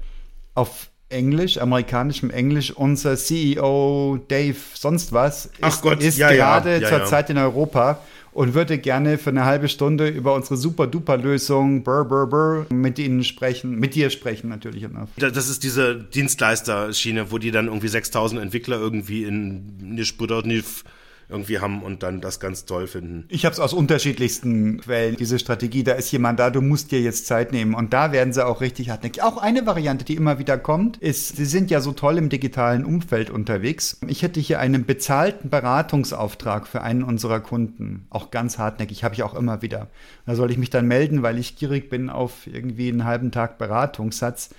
auf 0.53 0.89
Englisch, 1.09 1.57
amerikanischem 1.57 2.29
Englisch. 2.29 2.71
Unser 2.71 3.15
CEO 3.15 4.19
Dave, 4.27 4.55
sonst 4.73 5.13
was, 5.13 5.49
Ach 5.61 5.69
ist, 5.69 5.81
Gott, 5.81 6.01
ist 6.01 6.17
ja, 6.17 6.31
ja, 6.31 6.35
gerade 6.59 6.81
ja, 6.81 6.89
zurzeit 6.89 7.29
in 7.29 7.37
Europa 7.37 8.01
und 8.33 8.53
würde 8.53 8.77
gerne 8.77 9.17
für 9.17 9.29
eine 9.31 9.45
halbe 9.45 9.67
Stunde 9.67 10.07
über 10.09 10.35
unsere 10.35 10.57
super-duper-Lösung 10.57 11.83
brr, 11.83 12.05
brr, 12.05 12.27
brr, 12.27 12.65
mit 12.73 12.99
Ihnen 12.99 13.23
sprechen, 13.23 13.79
mit 13.79 13.95
dir 13.95 14.09
sprechen 14.09 14.49
natürlich. 14.49 14.85
Da- 15.17 15.29
Das 15.31 15.49
ist 15.49 15.63
diese 15.63 15.95
Dienstleisterschiene, 15.95 17.31
wo 17.31 17.37
die 17.37 17.51
dann 17.51 17.67
irgendwie 17.67 17.87
6000 17.87 18.41
Entwickler 18.41 18.77
irgendwie 18.79 19.23
in 19.23 19.77
Nischbudotniv 19.95 20.83
irgendwie 21.29 21.59
haben 21.59 21.83
und 21.83 22.03
dann 22.03 22.21
das 22.21 22.39
ganz 22.39 22.65
toll 22.65 22.87
finden. 22.87 23.25
Ich 23.27 23.43
habe 23.43 23.51
es 23.51 23.59
aus 23.59 23.73
unterschiedlichsten 23.73 24.79
Quellen, 24.79 25.17
diese 25.17 25.39
Strategie. 25.39 25.83
Da 25.83 25.93
ist 25.93 26.11
jemand 26.11 26.39
da, 26.39 26.49
du 26.49 26.61
musst 26.61 26.91
dir 26.91 27.01
jetzt 27.01 27.27
Zeit 27.27 27.51
nehmen. 27.51 27.73
Und 27.73 27.91
da 27.91 28.13
werden 28.13 28.31
sie 28.31 28.45
auch 28.45 28.61
richtig 28.61 28.89
hartnäckig. 28.89 29.21
Auch 29.23 29.37
eine 29.37 29.65
Variante, 29.65 30.05
die 30.05 30.15
immer 30.15 30.39
wieder 30.39 30.57
kommt, 30.57 30.97
ist, 30.97 31.35
sie 31.35 31.45
sind 31.45 31.69
ja 31.69 31.81
so 31.81 31.91
toll 31.91 32.17
im 32.17 32.29
digitalen 32.29 32.85
Umfeld 32.85 33.29
unterwegs. 33.29 33.99
Ich 34.07 34.21
hätte 34.21 34.39
hier 34.39 34.59
einen 34.59 34.85
bezahlten 34.85 35.49
Beratungsauftrag 35.49 36.65
für 36.65 36.81
einen 36.81 37.03
unserer 37.03 37.41
Kunden. 37.41 38.07
Auch 38.09 38.31
ganz 38.31 38.57
hartnäckig, 38.57 39.03
habe 39.03 39.15
ich 39.15 39.23
auch 39.23 39.35
immer 39.35 39.61
wieder. 39.61 39.89
Da 40.25 40.35
soll 40.35 40.49
ich 40.51 40.57
mich 40.57 40.69
dann 40.69 40.87
melden, 40.87 41.23
weil 41.23 41.39
ich 41.39 41.57
gierig 41.57 41.89
bin 41.89 42.09
auf 42.09 42.47
irgendwie 42.47 42.87
einen 42.87 43.03
halben 43.03 43.31
Tag 43.31 43.57
Beratungssatz 43.57 44.51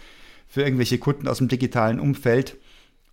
für 0.46 0.62
irgendwelche 0.62 0.98
Kunden 0.98 1.28
aus 1.28 1.38
dem 1.38 1.48
digitalen 1.48 1.98
Umfeld. 1.98 2.56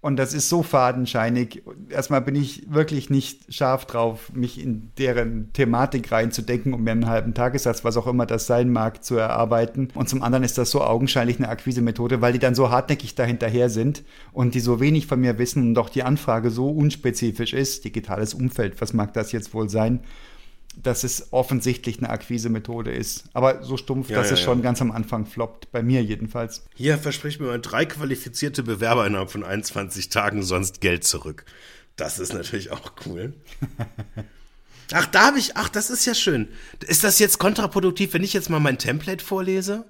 Und 0.06 0.18
das 0.18 0.36
ist 0.36 0.50
so 0.50 0.62
fadenscheinig. 0.62 1.64
Erstmal 1.90 2.22
bin 2.22 2.36
ich 2.36 2.72
wirklich 2.72 3.10
nicht 3.10 3.52
scharf 3.52 3.86
drauf, 3.86 4.32
mich 4.36 4.62
in 4.62 4.92
deren 5.00 5.52
Thematik 5.54 6.12
reinzudenken, 6.12 6.76
um 6.76 6.84
mir 6.84 6.92
einen 6.92 7.08
halben 7.08 7.34
Tagessatz, 7.34 7.84
was 7.84 7.98
auch 7.98 8.06
immer 8.06 8.28
das 8.28 8.46
sein 8.46 8.72
mag, 8.72 9.04
zu 9.04 9.16
erarbeiten. 9.16 9.88
Und 9.96 10.08
zum 10.08 10.22
anderen 10.22 10.44
ist 10.44 10.60
das 10.60 10.70
so 10.70 10.84
augenscheinlich 10.84 11.40
eine 11.40 11.50
Akquise-Methode, 11.50 12.22
weil 12.22 12.34
die 12.34 12.40
dann 12.40 12.54
so 12.54 12.70
hartnäckig 12.70 13.16
dahinterher 13.16 13.72
sind 13.72 14.04
und 14.32 14.54
die 14.54 14.60
so 14.60 14.80
wenig 14.80 15.08
von 15.08 15.20
mir 15.20 15.40
wissen 15.40 15.70
und 15.70 15.74
doch 15.74 15.90
die 15.90 16.04
Anfrage 16.04 16.52
so 16.52 16.70
unspezifisch 16.70 17.54
ist. 17.54 17.84
Digitales 17.84 18.36
Umfeld, 18.36 18.80
was 18.82 18.94
mag 18.94 19.12
das 19.14 19.32
jetzt 19.32 19.56
wohl 19.56 19.70
sein? 19.70 20.02
Dass 20.76 21.04
es 21.04 21.32
offensichtlich 21.32 22.00
eine 22.00 22.10
Akquise-Methode 22.10 22.92
ist. 22.92 23.26
Aber 23.34 23.64
so 23.64 23.78
stumpf, 23.78 24.10
Ja, 24.10 24.18
dass 24.18 24.28
ja, 24.28 24.34
es 24.34 24.40
ja. 24.40 24.46
schon 24.46 24.62
ganz 24.62 24.82
am 24.82 24.92
Anfang 24.92 25.26
floppt. 25.26 25.72
Bei 25.72 25.82
mir 25.82 26.04
jedenfalls. 26.04 26.66
Hier 26.76 26.98
verspricht 26.98 27.40
mir 27.40 27.48
mal 27.48 27.62
drei 27.62 27.86
qualifizierte 27.86 28.64
Bewerber 28.64 29.08
innerhalb 29.08 29.32
von 29.32 29.44
21 29.44 30.10
Tagen, 30.10 30.44
sonst 30.44 30.82
Geld 30.82 31.04
zurück. 31.04 31.46
Das 31.96 32.20
ist 32.20 32.34
natürlich 32.34 32.72
auch 32.72 32.92
cool. 33.06 33.34
Ach, 34.92 35.06
da 35.08 35.28
habe 35.28 35.40
ich, 35.40 35.56
ach, 35.58 35.70
das 35.70 35.90
ist 35.90 36.06
ja 36.06 36.14
schön. 36.14 36.48
Ist 36.86 37.04
das 37.04 37.20
jetzt 37.20 37.40
kontraproduktiv, 37.40 38.14
wenn 38.14 38.24
ich 38.24 38.34
jetzt 38.34 38.50
mal 38.50 38.60
mein 38.60 38.78
Template 38.78 39.24
vorlese? 39.24 39.86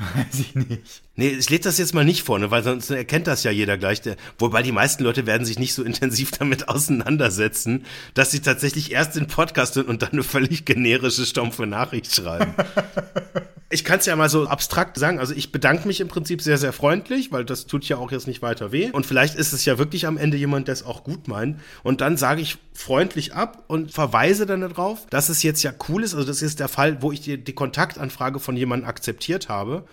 Weiß 0.14 0.40
ich 0.40 0.54
nicht. 0.54 1.02
Nee, 1.14 1.28
ich 1.28 1.50
lese 1.50 1.64
das 1.64 1.76
jetzt 1.76 1.92
mal 1.92 2.06
nicht 2.06 2.22
vorne, 2.22 2.50
weil 2.50 2.62
sonst 2.62 2.88
erkennt 2.88 3.26
das 3.26 3.44
ja 3.44 3.50
jeder 3.50 3.76
gleich. 3.76 4.00
Wobei 4.38 4.62
die 4.62 4.72
meisten 4.72 5.04
Leute 5.04 5.26
werden 5.26 5.44
sich 5.44 5.58
nicht 5.58 5.74
so 5.74 5.82
intensiv 5.84 6.30
damit 6.30 6.68
auseinandersetzen, 6.68 7.84
dass 8.14 8.30
sie 8.30 8.40
tatsächlich 8.40 8.92
erst 8.92 9.16
den 9.16 9.26
Podcast 9.26 9.76
und 9.76 10.00
dann 10.00 10.12
eine 10.12 10.22
völlig 10.22 10.64
generische, 10.64 11.26
stumpfe 11.26 11.66
Nachricht 11.66 12.14
schreiben. 12.14 12.54
Ich 13.72 13.84
kann 13.84 14.00
es 14.00 14.06
ja 14.06 14.16
mal 14.16 14.28
so 14.28 14.48
abstrakt 14.48 14.98
sagen. 14.98 15.20
Also 15.20 15.32
ich 15.32 15.52
bedanke 15.52 15.86
mich 15.86 16.00
im 16.00 16.08
Prinzip 16.08 16.42
sehr, 16.42 16.58
sehr 16.58 16.72
freundlich, 16.72 17.30
weil 17.30 17.44
das 17.44 17.66
tut 17.66 17.84
ja 17.84 17.98
auch 17.98 18.10
jetzt 18.10 18.26
nicht 18.26 18.42
weiter 18.42 18.72
weh. 18.72 18.90
Und 18.90 19.06
vielleicht 19.06 19.36
ist 19.36 19.52
es 19.52 19.64
ja 19.64 19.78
wirklich 19.78 20.06
am 20.06 20.18
Ende 20.18 20.36
jemand, 20.36 20.66
der 20.66 20.72
es 20.72 20.82
auch 20.82 21.04
gut 21.04 21.28
meint. 21.28 21.60
Und 21.84 22.00
dann 22.00 22.16
sage 22.16 22.40
ich 22.42 22.58
freundlich 22.74 23.32
ab 23.32 23.62
und 23.68 23.92
verweise 23.92 24.44
dann 24.44 24.62
darauf, 24.62 25.06
dass 25.10 25.28
es 25.28 25.44
jetzt 25.44 25.62
ja 25.62 25.72
cool 25.88 26.02
ist. 26.02 26.14
Also 26.14 26.26
das 26.26 26.42
ist 26.42 26.58
der 26.58 26.66
Fall, 26.66 27.00
wo 27.00 27.12
ich 27.12 27.20
die, 27.20 27.38
die 27.38 27.52
Kontaktanfrage 27.52 28.40
von 28.40 28.56
jemandem 28.56 28.88
akzeptiert 28.88 29.48
habe. 29.48 29.84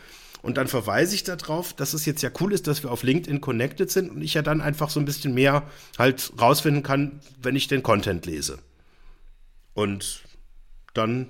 Und 0.41 0.57
dann 0.57 0.67
verweise 0.67 1.13
ich 1.13 1.23
darauf, 1.23 1.73
dass 1.73 1.93
es 1.93 2.05
jetzt 2.05 2.23
ja 2.23 2.31
cool 2.39 2.53
ist, 2.53 2.65
dass 2.65 2.81
wir 2.81 2.91
auf 2.91 3.03
LinkedIn 3.03 3.41
connected 3.41 3.91
sind 3.91 4.09
und 4.09 4.23
ich 4.23 4.33
ja 4.33 4.41
dann 4.41 4.61
einfach 4.61 4.89
so 4.89 4.99
ein 4.99 5.05
bisschen 5.05 5.35
mehr 5.35 5.63
halt 5.99 6.31
rausfinden 6.39 6.81
kann, 6.81 7.19
wenn 7.41 7.55
ich 7.55 7.67
den 7.67 7.83
Content 7.83 8.25
lese. 8.25 8.57
Und 9.73 10.23
dann 10.95 11.27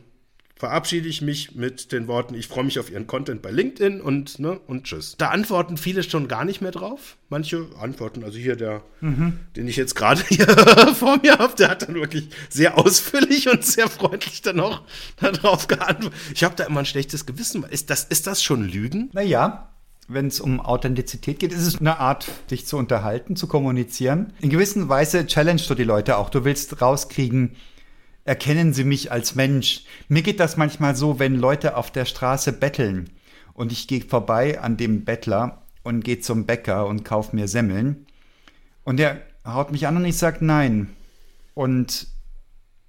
verabschiede 0.57 1.07
ich 1.07 1.21
mich 1.21 1.55
mit 1.55 1.91
den 1.91 2.07
Worten, 2.07 2.33
ich 2.33 2.47
freue 2.47 2.63
mich 2.63 2.79
auf 2.79 2.89
Ihren 2.89 3.07
Content 3.07 3.41
bei 3.41 3.51
LinkedIn 3.51 4.01
und, 4.01 4.39
ne, 4.39 4.59
und 4.67 4.85
tschüss. 4.85 5.15
Da 5.17 5.29
antworten 5.29 5.77
viele 5.77 6.03
schon 6.03 6.27
gar 6.27 6.45
nicht 6.45 6.61
mehr 6.61 6.71
drauf. 6.71 7.17
Manche 7.29 7.67
antworten, 7.79 8.23
also 8.23 8.37
hier 8.37 8.55
der, 8.55 8.81
mhm. 9.01 9.39
den 9.55 9.67
ich 9.67 9.75
jetzt 9.75 9.95
gerade 9.95 10.23
hier 10.29 10.47
vor 10.95 11.17
mir 11.21 11.37
habe, 11.37 11.55
der 11.55 11.69
hat 11.69 11.83
dann 11.83 11.95
wirklich 11.95 12.29
sehr 12.49 12.77
ausführlich 12.77 13.49
und 13.49 13.65
sehr 13.65 13.89
freundlich 13.89 14.41
dann 14.41 14.59
auch 14.59 14.81
darauf 15.17 15.67
geantwortet. 15.67 16.17
Ich 16.33 16.43
habe 16.43 16.55
da 16.55 16.65
immer 16.65 16.79
ein 16.79 16.85
schlechtes 16.85 17.25
Gewissen. 17.25 17.63
Ist 17.63 17.89
das, 17.89 18.03
ist 18.05 18.27
das 18.27 18.41
schon 18.43 18.63
Lügen? 18.63 19.09
Naja, 19.13 19.69
wenn 20.07 20.27
es 20.27 20.39
um 20.39 20.61
Authentizität 20.61 21.39
geht, 21.39 21.51
ist 21.51 21.67
es 21.67 21.79
eine 21.79 21.99
Art, 21.99 22.27
dich 22.49 22.65
zu 22.65 22.77
unterhalten, 22.77 23.35
zu 23.35 23.47
kommunizieren. 23.47 24.33
In 24.39 24.49
gewisser 24.49 24.87
Weise 24.87 25.27
challenge 25.27 25.61
du 25.67 25.75
die 25.75 25.83
Leute 25.83 26.17
auch. 26.17 26.29
Du 26.29 26.45
willst 26.45 26.81
rauskriegen, 26.81 27.55
erkennen 28.28 28.73
Sie 28.73 28.84
mich 28.84 29.11
als 29.11 29.36
Mensch. 29.36 29.86
Mir 30.09 30.21
geht 30.21 30.39
das 30.39 30.57
manchmal 30.57 30.95
so, 30.95 31.17
wenn 31.17 31.36
Leute 31.36 31.78
auf 31.78 31.91
der 31.91 32.05
Straße 32.05 32.53
betteln 32.53 33.09
und 33.53 33.71
ich 33.71 33.88
gehe 33.88 34.01
vorbei 34.01 34.59
an 34.61 34.78
dem 34.78 35.05
Bettler 35.05 35.63
und 35.84 36.03
gehe 36.03 36.19
zum 36.19 36.45
Bäcker 36.45 36.86
und 36.86 37.05
kaufe 37.05 37.36
mir 37.36 37.47
Semmeln 37.47 38.05
und 38.84 38.97
der 38.97 39.21
haut 39.45 39.71
mich 39.71 39.88
an 39.88 39.97
und 39.97 40.05
ich 40.05 40.17
sage 40.17 40.45
nein. 40.45 40.89
Und 41.53 42.07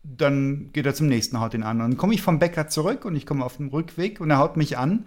dann 0.02 0.70
geht 0.72 0.86
er 0.86 0.94
zum 0.94 1.06
nächsten, 1.06 1.40
haut 1.40 1.54
ihn 1.54 1.62
an. 1.62 1.80
Und 1.80 1.90
dann 1.90 1.96
komme 1.96 2.14
ich 2.14 2.22
vom 2.22 2.38
Bäcker 2.38 2.68
zurück 2.68 3.04
und 3.04 3.16
ich 3.16 3.26
komme 3.26 3.44
auf 3.44 3.56
dem 3.56 3.68
Rückweg 3.68 4.20
und 4.20 4.30
er 4.30 4.38
haut 4.38 4.56
mich 4.56 4.76
an. 4.76 5.06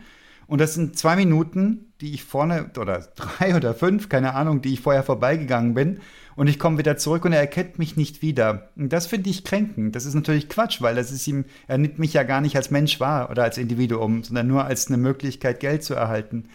Und 0.51 0.59
das 0.59 0.73
sind 0.73 0.99
zwei 0.99 1.15
Minuten, 1.15 1.93
die 2.01 2.13
ich 2.13 2.25
vorne, 2.25 2.71
oder 2.77 3.07
drei 3.15 3.55
oder 3.55 3.73
fünf, 3.73 4.09
keine 4.09 4.33
Ahnung, 4.33 4.61
die 4.61 4.73
ich 4.73 4.81
vorher 4.81 5.01
vorbeigegangen 5.01 5.73
bin 5.73 6.01
und 6.35 6.47
ich 6.47 6.59
komme 6.59 6.77
wieder 6.77 6.97
zurück 6.97 7.23
und 7.23 7.31
er 7.31 7.39
erkennt 7.39 7.79
mich 7.79 7.95
nicht 7.95 8.21
wieder. 8.21 8.69
Und 8.75 8.91
das 8.91 9.07
finde 9.07 9.29
ich 9.29 9.45
kränkend. 9.45 9.95
Das 9.95 10.05
ist 10.05 10.13
natürlich 10.13 10.49
Quatsch, 10.49 10.81
weil 10.81 10.95
das 10.95 11.09
ist 11.09 11.25
ihm, 11.25 11.45
er 11.69 11.77
nimmt 11.77 11.99
mich 11.99 12.11
ja 12.11 12.23
gar 12.23 12.41
nicht 12.41 12.57
als 12.57 12.69
Mensch 12.69 12.99
wahr 12.99 13.29
oder 13.29 13.43
als 13.43 13.57
Individuum, 13.57 14.25
sondern 14.25 14.47
nur 14.47 14.65
als 14.65 14.87
eine 14.87 14.97
Möglichkeit, 14.97 15.61
Geld 15.61 15.85
zu 15.85 15.93
erhalten. 15.93 16.49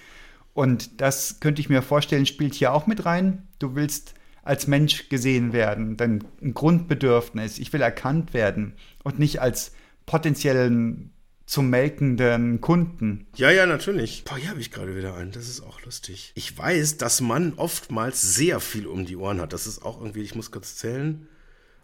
Und 0.53 1.01
das 1.01 1.41
könnte 1.41 1.63
ich 1.63 1.71
mir 1.71 1.81
vorstellen, 1.81 2.27
spielt 2.27 2.53
hier 2.53 2.75
auch 2.75 2.87
mit 2.87 3.07
rein. 3.07 3.49
Du 3.59 3.77
willst 3.77 4.13
als 4.43 4.67
Mensch 4.67 5.09
gesehen 5.09 5.55
werden, 5.55 5.97
dein 5.97 6.23
Grundbedürfnis. 6.53 7.59
Ich 7.59 7.73
will 7.73 7.81
erkannt 7.81 8.35
werden 8.35 8.75
und 9.05 9.19
nicht 9.19 9.41
als 9.41 9.73
potenziellen 10.05 11.13
zum 11.47 11.71
melkenden 11.71 12.61
Kunden. 12.61 13.27
Ja, 13.37 13.51
ja, 13.51 13.67
natürlich. 13.67 14.25
Boah, 14.25 14.37
hier 14.37 14.51
habe 14.51 14.61
ich 14.61 14.73
gerade 14.73 14.97
wieder 14.97 15.15
einen. 15.15 15.31
Das 15.31 15.49
ist 15.49 15.63
auch 15.63 15.81
lustig. 15.83 16.33
Ich 16.35 16.57
weiß, 16.57 16.99
dass 16.99 17.21
man 17.21 17.55
oftmals 17.55 18.21
sehr 18.35 18.59
viel 18.59 18.87
um 18.87 19.07
die 19.07 19.17
Ohren 19.17 19.41
hat. 19.41 19.53
Das 19.53 19.67
ist 19.67 19.83
auch 19.83 20.01
irgendwie, 20.01 20.23
ich 20.23 20.35
muss 20.35 20.51
kurz 20.51 20.75
zählen. 20.75 21.29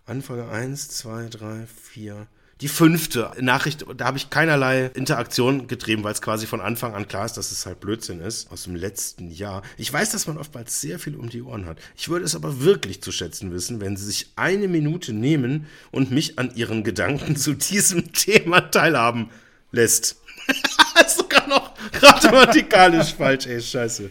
Anfange 0.04 0.48
eins, 0.48 0.88
zwei, 0.88 1.28
drei, 1.28 1.66
vier. 1.66 2.26
Die 2.60 2.68
fünfte 2.68 3.32
Nachricht, 3.40 3.86
da 3.96 4.04
habe 4.04 4.18
ich 4.18 4.30
keinerlei 4.30 4.86
Interaktion 4.94 5.66
getrieben, 5.66 6.04
weil 6.04 6.12
es 6.12 6.22
quasi 6.22 6.46
von 6.46 6.60
Anfang 6.60 6.94
an 6.94 7.08
klar 7.08 7.26
ist, 7.26 7.36
dass 7.36 7.50
es 7.50 7.66
halt 7.66 7.80
Blödsinn 7.80 8.20
ist. 8.20 8.50
Aus 8.50 8.64
dem 8.64 8.74
letzten 8.74 9.30
Jahr. 9.30 9.62
Ich 9.76 9.92
weiß, 9.92 10.10
dass 10.10 10.26
man 10.26 10.38
oftmals 10.38 10.80
sehr 10.80 10.98
viel 10.98 11.16
um 11.16 11.28
die 11.28 11.42
Ohren 11.42 11.66
hat. 11.66 11.78
Ich 11.96 12.08
würde 12.08 12.24
es 12.24 12.34
aber 12.34 12.60
wirklich 12.60 13.00
zu 13.00 13.12
schätzen 13.12 13.52
wissen, 13.52 13.80
wenn 13.80 13.96
Sie 13.96 14.04
sich 14.04 14.32
eine 14.34 14.66
Minute 14.66 15.12
nehmen 15.12 15.66
und 15.92 16.10
mich 16.10 16.38
an 16.40 16.54
Ihren 16.54 16.82
Gedanken 16.82 17.36
zu 17.36 17.54
diesem 17.54 18.12
Thema 18.12 18.60
teilhaben 18.60 19.30
lässt. 19.72 20.16
sogar 21.16 21.48
noch 21.48 21.72
grammatikalisch 21.92 23.14
falsch, 23.18 23.46
ey, 23.46 23.60
scheiße. 23.60 24.10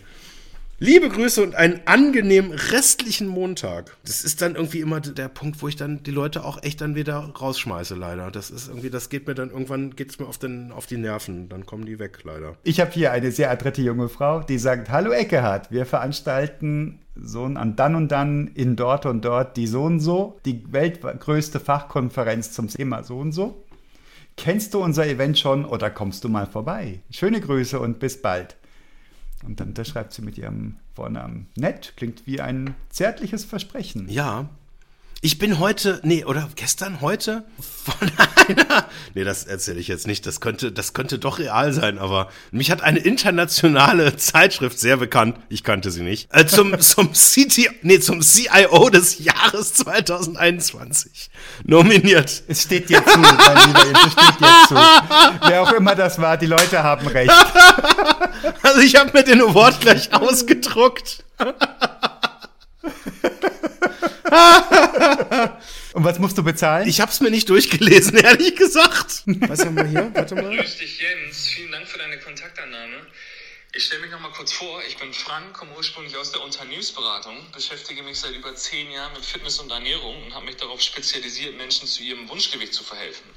Liebe 0.84 1.09
Grüße 1.09 1.43
und 1.43 1.53
einen 1.53 1.82
angenehmen 1.86 2.53
restlichen 2.53 3.28
Montag. 3.28 3.95
Das 4.03 4.24
ist 4.24 4.41
dann 4.41 4.55
irgendwie 4.55 4.80
immer 4.80 4.99
der 4.99 5.28
Punkt, 5.28 5.62
wo 5.62 5.68
ich 5.68 5.76
dann 5.76 6.01
die 6.01 6.09
Leute 6.09 6.43
auch 6.43 6.64
echt 6.64 6.82
dann 6.82 6.95
wieder 6.95 7.18
rausschmeiße, 7.39 7.93
leider. 7.93 8.32
Das 8.32 8.49
ist 8.49 8.68
irgendwie, 8.68 8.89
das 8.89 9.09
geht 9.09 9.28
mir 9.28 9.36
dann 9.36 9.51
irgendwann, 9.51 9.95
geht 9.95 10.09
es 10.09 10.18
mir 10.18 10.26
auf, 10.26 10.39
den, 10.39 10.72
auf 10.72 10.88
die 10.88 10.97
Nerven. 10.97 11.49
Dann 11.49 11.68
kommen 11.68 11.86
die 11.86 11.99
weg, 11.99 12.22
leider. 12.24 12.55
Ich 12.64 12.80
habe 12.80 12.89
hier 12.89 13.12
eine 13.12 13.32
sehr 13.32 13.51
adrette 13.51 13.84
junge 13.84 14.09
Frau, 14.09 14.41
die 14.41 14.57
sagt, 14.57 14.89
hallo 14.89 15.12
Eckehard, 15.12 15.70
wir 15.70 15.86
veranstalten 15.86 16.97
so 17.14 17.43
an 17.43 17.76
dann 17.76 17.93
und 17.93 18.07
dann 18.07 18.47
in 18.47 18.76
dort 18.76 19.05
und 19.05 19.24
dort 19.24 19.57
die 19.57 19.68
so 19.68 19.84
und 19.84 19.99
so, 19.99 20.39
die 20.45 20.64
weltgrößte 20.74 21.59
Fachkonferenz 21.59 22.53
zum 22.53 22.70
Thema 22.70 23.03
so 23.03 23.20
und 23.20 23.34
so. 23.34 23.64
Kennst 24.38 24.74
du 24.74 24.84
unser 24.84 25.06
Event 25.06 25.38
schon 25.38 25.66
oder 25.66 25.90
kommst 25.90 26.24
du 26.24 26.30
mal 26.30 26.48
vorbei? 26.48 27.02
Schöne 27.12 27.42
Grüße 27.42 27.80
und 27.80 28.00
bis 28.00 28.22
bald. 28.22 28.56
Und 29.44 29.60
dann 29.60 29.70
unterschreibt 29.70 30.14
sie 30.14 30.22
mit 30.22 30.38
ihrem 30.38 30.78
Vornamen. 30.94 31.48
Nett, 31.56 31.94
klingt 31.98 32.28
wie 32.28 32.42
ein 32.42 32.76
zärtliches 32.90 33.46
Versprechen. 33.46 34.08
Ja, 34.10 34.50
ich 35.24 35.38
bin 35.38 35.60
heute, 35.60 36.00
nee, 36.04 36.26
oder 36.26 36.50
gestern, 36.56 37.00
heute 37.00 37.44
von 37.60 38.12
einer, 38.48 38.86
nee, 39.14 39.24
das 39.24 39.44
erzähle 39.44 39.80
ich 39.80 39.88
jetzt 39.88 40.08
nicht, 40.08 40.26
das 40.26 40.42
könnte, 40.42 40.72
das 40.72 40.94
könnte 40.94 41.20
doch 41.20 41.38
real 41.38 41.74
sein, 41.74 42.00
aber 42.00 42.30
mich 42.50 42.72
hat 42.72 42.82
eine 42.82 42.98
internationale 42.98 44.16
Zeitschrift, 44.18 44.80
sehr 44.80 44.98
bekannt, 44.98 45.38
ich 45.50 45.64
kannte 45.64 45.92
sie 45.92 46.02
nicht, 46.02 46.28
äh, 46.34 46.48
zum, 46.48 46.80
zum 46.80 47.12
CT, 47.12 47.70
nee, 47.84 48.00
zum 48.00 48.22
CIO 48.22 48.90
des 48.90 49.20
Jahres 49.20 49.76
2021 49.76 51.30
nominiert. 51.66 52.44
Es 52.48 52.64
steht 52.64 52.90
dir 52.90 53.06
zu, 53.06 53.20
mein 53.20 53.68
Lieber, 53.68 53.86
es 53.94 54.14
steht 54.14 54.40
dir 54.40 54.68
zu. 54.68 54.76
Wer 55.48 55.62
auch 55.62 55.74
immer 55.74 55.94
das 55.94 56.18
war, 56.20 56.38
die 56.38 56.48
Leute 56.48 56.82
haben 56.82 57.06
recht. 57.06 57.32
Also 58.64 58.82
ich 58.82 58.96
habe 58.96 59.12
mir 59.14 59.24
den 59.24 59.42
Award 59.42 59.82
gleich 59.82 60.12
ausgedruckt. 60.14 61.24
Und 65.94 66.06
was 66.06 66.20
musst 66.20 66.38
du 66.38 66.44
bezahlen? 66.44 66.88
Ich 66.88 67.02
habe 67.02 67.12
es 67.12 67.20
mir 67.20 67.32
nicht 67.32 67.50
durchgelesen, 67.50 68.18
ehrlich 68.24 68.56
gesagt. 68.56 69.24
Was 69.26 69.66
haben 69.66 69.76
wir 69.76 69.86
hier? 69.86 70.10
Warte 70.14 70.36
mal. 70.36 70.56
Grüß 70.56 70.78
dich, 70.78 71.00
Jens. 71.00 71.48
Vielen 71.48 71.72
Dank 71.72 71.88
für 71.88 71.98
deine 71.98 72.18
Kontaktannahme. 72.18 73.06
Ich 73.74 73.86
stelle 73.86 74.02
mich 74.02 74.12
nochmal 74.12 74.32
kurz 74.32 74.54
vor. 74.54 74.82
Ich 74.88 74.98
bin 74.98 75.14
Frank, 75.14 75.54
komme 75.54 75.72
ursprünglich 75.76 76.16
aus 76.16 76.32
der 76.32 76.42
Unternehmensberatung, 76.44 77.38
beschäftige 77.52 78.04
mich 78.04 78.20
seit 78.20 78.34
über 78.34 78.56
zehn 78.56 78.90
Jahren 78.92 79.14
mit 79.14 79.26
Fitness 79.26 79.60
und 79.60 79.72
Ernährung 79.72 80.24
und 80.24 80.34
habe 80.34 80.46
mich 80.46 80.58
darauf 80.58 80.82
spezialisiert, 80.82 81.58
Menschen 81.58 81.88
zu 81.88 82.04
ihrem 82.04 82.30
Wunschgewicht 82.30 82.74
zu 82.74 82.84
verhelfen. 82.84 83.30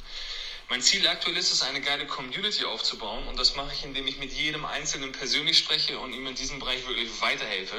Mein 0.70 0.80
Ziel 0.80 1.06
aktuell 1.08 1.36
ist 1.36 1.52
es, 1.52 1.62
eine 1.62 1.80
geile 1.80 2.06
Community 2.06 2.64
aufzubauen 2.64 3.26
und 3.28 3.38
das 3.38 3.54
mache 3.56 3.74
ich, 3.74 3.84
indem 3.84 4.06
ich 4.06 4.18
mit 4.18 4.32
jedem 4.32 4.64
Einzelnen 4.64 5.12
persönlich 5.12 5.58
spreche 5.58 5.98
und 5.98 6.12
ihm 6.12 6.26
in 6.26 6.34
diesem 6.34 6.58
Bereich 6.58 6.86
wirklich 6.86 7.08
weiterhelfe. 7.20 7.76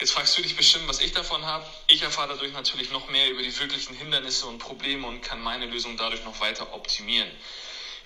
Jetzt 0.00 0.12
fragst 0.12 0.36
du 0.38 0.42
dich 0.42 0.56
bestimmt, 0.56 0.88
was 0.88 0.98
ich 1.00 1.12
davon 1.12 1.44
habe. 1.44 1.64
Ich 1.88 2.02
erfahre 2.02 2.30
dadurch 2.30 2.54
natürlich 2.54 2.90
noch 2.90 3.10
mehr 3.10 3.30
über 3.30 3.42
die 3.42 3.56
wirklichen 3.58 3.94
Hindernisse 3.94 4.46
und 4.46 4.58
Probleme 4.58 5.06
und 5.06 5.22
kann 5.22 5.42
meine 5.42 5.66
Lösung 5.66 5.98
dadurch 5.98 6.24
noch 6.24 6.40
weiter 6.40 6.72
optimieren. 6.72 7.28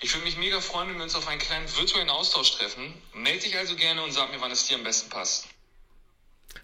Ich 0.01 0.13
würde 0.13 0.25
mich 0.25 0.37
mega 0.37 0.59
freuen, 0.59 0.89
wenn 0.89 0.97
wir 0.97 1.03
uns 1.03 1.15
auf 1.15 1.25
einen 1.29 1.39
kleinen 1.39 1.65
virtuellen 1.77 2.09
Austausch 2.09 2.51
treffen. 2.57 2.93
Melde 3.13 3.39
dich 3.39 3.57
also 3.57 3.77
gerne 3.77 4.03
und 4.03 4.11
sag 4.11 4.29
mir, 4.31 4.41
wann 4.41 4.51
es 4.51 4.67
dir 4.67 4.75
am 4.75 4.83
besten 4.83 5.09
passt. 5.09 5.45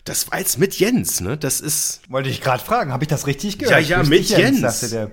Das 0.04 0.30
war 0.30 0.40
jetzt 0.40 0.60
mit 0.60 0.78
Jens, 0.78 1.22
ne? 1.22 1.38
Das 1.38 1.62
ist. 1.62 2.02
Wollte 2.10 2.28
ich 2.28 2.42
gerade 2.42 2.64
fragen, 2.64 2.92
habe 2.92 3.06
ich 3.06 3.08
das 3.08 3.26
richtig 3.26 3.58
gehört? 3.58 3.88
Ja, 3.88 3.98
ja, 3.98 4.04
mit 4.04 4.28
Jens. 4.28 4.60
Jens. 4.60 4.62
Sagte 4.62 4.90
der. 4.90 5.12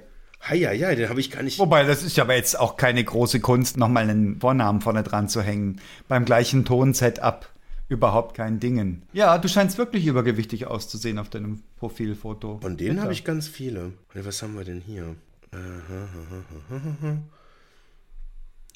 Hei, 0.48 0.56
ja, 0.56 0.72
ja, 0.72 0.94
den 0.94 1.08
habe 1.08 1.20
ich 1.20 1.30
gar 1.30 1.42
nicht. 1.42 1.58
Wobei, 1.60 1.84
das 1.84 2.02
ist 2.02 2.16
ja 2.16 2.24
aber 2.24 2.34
jetzt 2.34 2.58
auch 2.58 2.76
keine 2.76 3.04
große 3.04 3.38
Kunst, 3.38 3.76
nochmal 3.76 4.04
einen 4.04 4.40
Vornamen 4.40 4.80
vorne 4.80 5.04
dran 5.04 5.28
zu 5.28 5.42
hängen. 5.42 5.80
Beim 6.08 6.24
gleichen 6.24 6.64
Ton-Setup 6.64 7.48
überhaupt 7.88 8.36
kein 8.36 8.60
Dingen. 8.60 9.02
Ja, 9.12 9.38
du 9.38 9.48
scheinst 9.48 9.78
wirklich 9.78 10.06
übergewichtig 10.06 10.66
auszusehen 10.66 11.18
auf 11.18 11.30
deinem 11.30 11.62
Profilfoto. 11.76 12.58
Von 12.60 12.76
denen 12.76 13.00
habe 13.02 13.12
ich 13.12 13.24
ganz 13.24 13.48
viele. 13.48 13.92
Was 14.14 14.42
haben 14.42 14.56
wir 14.56 14.64
denn 14.64 14.80
hier? 14.80 15.16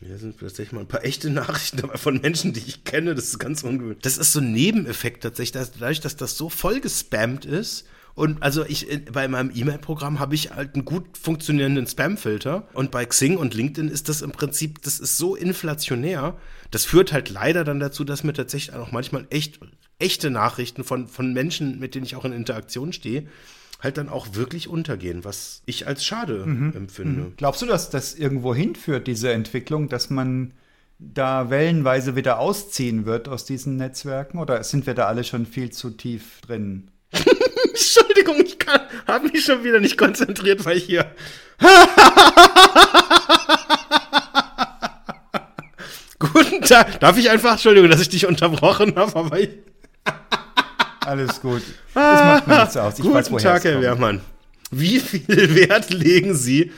Hier 0.05 0.19
sind 0.19 0.41
tatsächlich 0.41 0.73
mal 0.73 0.81
ein 0.81 0.89
paar 0.89 1.05
echte 1.05 1.31
Nachrichten 1.31 1.77
dabei 1.79 1.97
von 1.97 2.21
Menschen, 2.21 2.53
die 2.53 2.61
ich 2.61 2.85
kenne. 2.85 3.15
Das 3.15 3.27
ist 3.27 3.39
ganz 3.39 3.63
ungewöhnlich. 3.63 4.03
Das 4.03 4.19
ist 4.19 4.33
so 4.33 4.41
ein 4.41 4.53
Nebeneffekt 4.53 5.23
tatsächlich, 5.23 5.53
dass, 5.53 5.73
dadurch, 5.73 6.01
dass 6.01 6.17
das 6.17 6.37
so 6.37 6.49
voll 6.49 6.81
gespammt 6.81 7.45
ist. 7.45 7.87
Und 8.15 8.43
also 8.43 8.65
ich 8.67 8.87
bei 9.11 9.27
meinem 9.29 9.51
E-Mail-Programm 9.55 10.19
habe 10.19 10.35
ich 10.35 10.51
halt 10.51 10.75
einen 10.75 10.85
gut 10.85 11.17
funktionierenden 11.17 11.87
Spam-Filter. 11.87 12.69
Und 12.75 12.91
bei 12.91 13.05
Xing 13.05 13.37
und 13.37 13.55
LinkedIn 13.55 13.91
ist 13.91 14.09
das 14.09 14.23
im 14.23 14.33
Prinzip, 14.33 14.83
das 14.83 14.99
ist 14.99 15.19
so 15.19 15.35
inflationär, 15.35 16.37
das 16.73 16.87
führt 16.87 17.13
halt 17.13 17.31
leider 17.31 17.65
dann 17.65 17.79
dazu, 17.79 18.03
dass 18.03 18.25
mir 18.25 18.33
tatsächlich 18.33 18.75
auch 18.75 18.91
manchmal 18.91 19.27
echt 19.31 19.61
echte 19.99 20.31
Nachrichten 20.31 20.85
von, 20.85 21.07
von 21.07 21.33
Menschen, 21.33 21.79
mit 21.79 21.95
denen 21.95 22.07
ich 22.07 22.17
auch 22.17 22.25
in 22.25 22.33
Interaktion 22.33 22.93
stehe, 22.93 23.29
halt 23.79 23.99
dann 23.99 24.09
auch 24.09 24.35
wirklich 24.35 24.69
untergehen, 24.69 25.25
was 25.25 25.63
ich 25.67 25.87
als 25.87 26.05
schade 26.05 26.47
mhm. 26.47 26.73
empfinde. 26.75 27.21
Mhm. 27.21 27.35
Glaubst 27.37 27.63
du, 27.63 27.67
dass 27.67 27.91
das 27.91 28.15
irgendwo 28.15 28.55
hinführt, 28.55 29.07
diese 29.07 29.33
Entwicklung, 29.33 29.91
dass 29.91 30.09
man 30.09 30.55
da 30.99 31.51
wellenweise 31.51 32.17
wieder 32.17 32.39
ausziehen 32.39 33.05
wird 33.05 33.29
aus 33.29 33.45
diesen 33.45 33.77
Netzwerken? 33.77 34.39
Oder 34.39 34.65
sind 34.65 34.87
wir 34.87 34.95
da 34.95 35.09
alle 35.09 35.25
schon 35.25 35.45
viel 35.45 35.71
zu 35.71 35.91
tief 35.91 36.41
drin? 36.41 36.91
Entschuldigung, 37.69 38.41
ich 38.41 38.57
habe 39.07 39.29
mich 39.29 39.45
schon 39.45 39.63
wieder 39.63 39.81
nicht 39.81 39.99
konzentriert, 39.99 40.65
weil 40.65 40.79
ich 40.79 40.85
hier. 40.85 41.05
Guten 46.23 46.63
Tag. 46.63 47.01
Darf 47.01 47.19
ich 47.19 47.31
einfach, 47.31 47.53
Entschuldigung, 47.53 47.91
dass 47.91 48.01
ich 48.01 48.09
dich 48.09 48.27
unterbrochen 48.27 48.95
habe, 48.95 49.17
aber 49.19 49.41
ich. 49.41 49.51
Alles 51.05 51.41
gut. 51.41 51.63
Das 51.95 52.25
macht 52.25 52.47
mir 52.47 52.61
nichts 52.61 52.77
aus. 52.77 52.95
Ich 52.95 53.03
Guten 53.03 53.15
weiß, 53.15 53.43
Tag, 53.43 53.65
Herr 53.65 53.81
Wehrmann. 53.81 54.21
Wie 54.71 55.01
viel 55.01 55.27
Wert 55.57 55.91
legen 55.91 56.37
Sie 56.37 56.71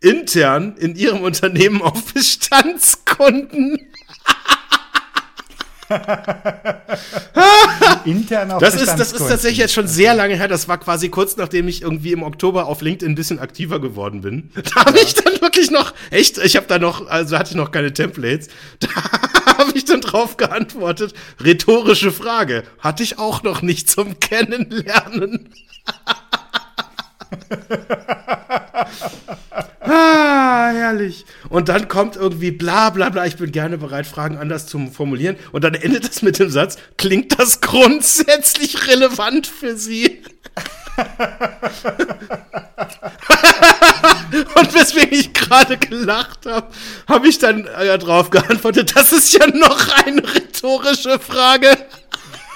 intern 0.00 0.76
in 0.76 0.96
Ihrem 0.96 1.22
Unternehmen 1.22 1.80
auf 1.80 2.12
Bestandskunden? 2.12 3.78
Intern 8.04 8.50
auf 8.52 8.60
das 8.60 8.74
ist, 8.74 8.96
das 8.96 9.12
ist 9.12 9.28
tatsächlich 9.28 9.58
jetzt 9.58 9.72
schon 9.74 9.86
sehr 9.86 10.14
lange 10.14 10.36
her. 10.36 10.48
Das 10.48 10.66
war 10.68 10.78
quasi 10.78 11.10
kurz 11.10 11.36
nachdem 11.36 11.68
ich 11.68 11.82
irgendwie 11.82 12.12
im 12.12 12.22
Oktober 12.22 12.64
auf 12.66 12.80
LinkedIn 12.80 13.12
ein 13.12 13.14
bisschen 13.14 13.38
aktiver 13.38 13.78
geworden 13.80 14.22
bin. 14.22 14.50
Da 14.74 14.86
habe 14.86 14.98
ich 14.98 15.12
dann 15.14 15.40
wirklich 15.40 15.70
noch, 15.70 15.92
echt, 16.10 16.38
ich 16.38 16.56
habe 16.56 16.66
da 16.66 16.78
noch, 16.78 17.06
also 17.06 17.38
hatte 17.38 17.50
ich 17.50 17.56
noch 17.56 17.70
keine 17.70 17.92
Templates. 17.92 18.48
Da 18.80 18.88
habe 19.58 19.72
ich 19.74 19.84
dann 19.84 20.00
drauf 20.00 20.36
geantwortet. 20.36 21.14
Rhetorische 21.42 22.10
Frage. 22.10 22.64
Hatte 22.80 23.04
ich 23.04 23.20
auch 23.20 23.44
noch 23.44 23.62
nicht 23.62 23.88
zum 23.88 24.18
Kennenlernen. 24.18 25.50
Ah, 29.84 30.70
herrlich. 30.72 31.24
Und 31.48 31.68
dann 31.68 31.88
kommt 31.88 32.16
irgendwie 32.16 32.50
bla 32.50 32.90
bla 32.90 33.10
bla, 33.10 33.26
ich 33.26 33.36
bin 33.36 33.52
gerne 33.52 33.78
bereit, 33.78 34.06
Fragen 34.06 34.36
anders 34.38 34.66
zu 34.66 34.86
formulieren. 34.90 35.36
Und 35.52 35.64
dann 35.64 35.74
endet 35.74 36.08
das 36.08 36.22
mit 36.22 36.38
dem 36.38 36.50
Satz, 36.50 36.76
klingt 36.96 37.38
das 37.38 37.60
grundsätzlich 37.60 38.88
relevant 38.88 39.46
für 39.46 39.76
Sie? 39.76 40.22
Und 44.56 44.74
weswegen 44.74 45.18
ich 45.18 45.32
gerade 45.32 45.76
gelacht 45.76 46.46
habe, 46.46 46.68
habe 47.08 47.28
ich 47.28 47.38
dann 47.38 47.66
äh, 47.66 47.98
drauf 47.98 48.30
geantwortet, 48.30 48.94
das 48.96 49.12
ist 49.12 49.32
ja 49.32 49.46
noch 49.46 49.88
eine 50.04 50.22
rhetorische 50.22 51.18
Frage. 51.18 51.76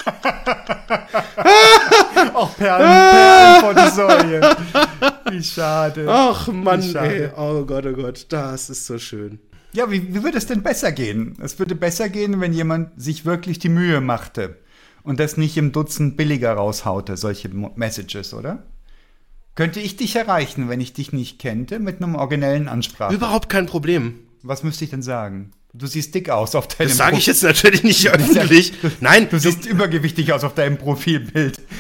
Auch 2.35 2.57
Perlen, 2.57 2.87
Perlen 2.87 3.61
vor 3.61 3.75
die 3.75 3.91
Säue. 3.91 4.41
Wie 5.31 5.43
schade. 5.43 6.07
Ach 6.09 6.49
Mann, 6.49 6.83
ey. 6.97 7.31
Oh 7.37 7.65
Gott, 7.65 7.87
oh 7.87 7.93
Gott. 7.93 8.27
Das 8.31 8.71
ist 8.71 8.87
so 8.87 8.99
schön. 8.99 9.39
Ja, 9.73 9.91
wie, 9.91 10.15
wie 10.15 10.23
würde 10.23 10.39
es 10.39 10.47
denn 10.47 10.63
besser 10.63 10.93
gehen? 10.93 11.37
Es 11.43 11.59
würde 11.59 11.75
besser 11.75 12.09
gehen, 12.09 12.41
wenn 12.41 12.53
jemand 12.53 13.01
sich 13.01 13.25
wirklich 13.25 13.59
die 13.59 13.69
Mühe 13.69 14.01
machte 14.01 14.57
und 15.03 15.21
das 15.21 15.37
nicht 15.37 15.57
im 15.57 15.73
Dutzend 15.73 16.17
billiger 16.17 16.55
raushaute, 16.55 17.17
solche 17.17 17.49
Messages, 17.49 18.35
oder? 18.35 18.65
Könnte 19.55 19.81
ich 19.81 19.97
dich 19.97 20.17
erreichen, 20.17 20.69
wenn 20.69 20.81
ich 20.81 20.93
dich 20.93 21.13
nicht 21.13 21.39
kennte, 21.39 21.81
mit 21.81 22.03
einem 22.03 22.15
originellen 22.15 22.69
Ansprache? 22.69 23.15
Überhaupt 23.15 23.49
kein 23.49 23.67
Problem. 23.67 24.21
Was 24.43 24.63
müsste 24.63 24.85
ich 24.85 24.91
denn 24.91 25.03
sagen? 25.03 25.53
Du 25.75 25.87
siehst 25.87 26.15
dick 26.15 26.31
aus 26.31 26.55
auf 26.55 26.67
deinem 26.67 26.89
Das 26.89 26.97
sage 26.97 27.19
ich 27.19 27.27
jetzt 27.27 27.43
natürlich 27.43 27.83
nicht 27.83 28.09
öffentlich. 28.11 28.73
Nein, 29.01 29.29
du 29.31 29.39
siehst 29.39 29.67
übergewichtig 29.67 30.33
aus 30.33 30.43
auf 30.43 30.55
deinem 30.55 30.79
Profilbild. 30.79 31.61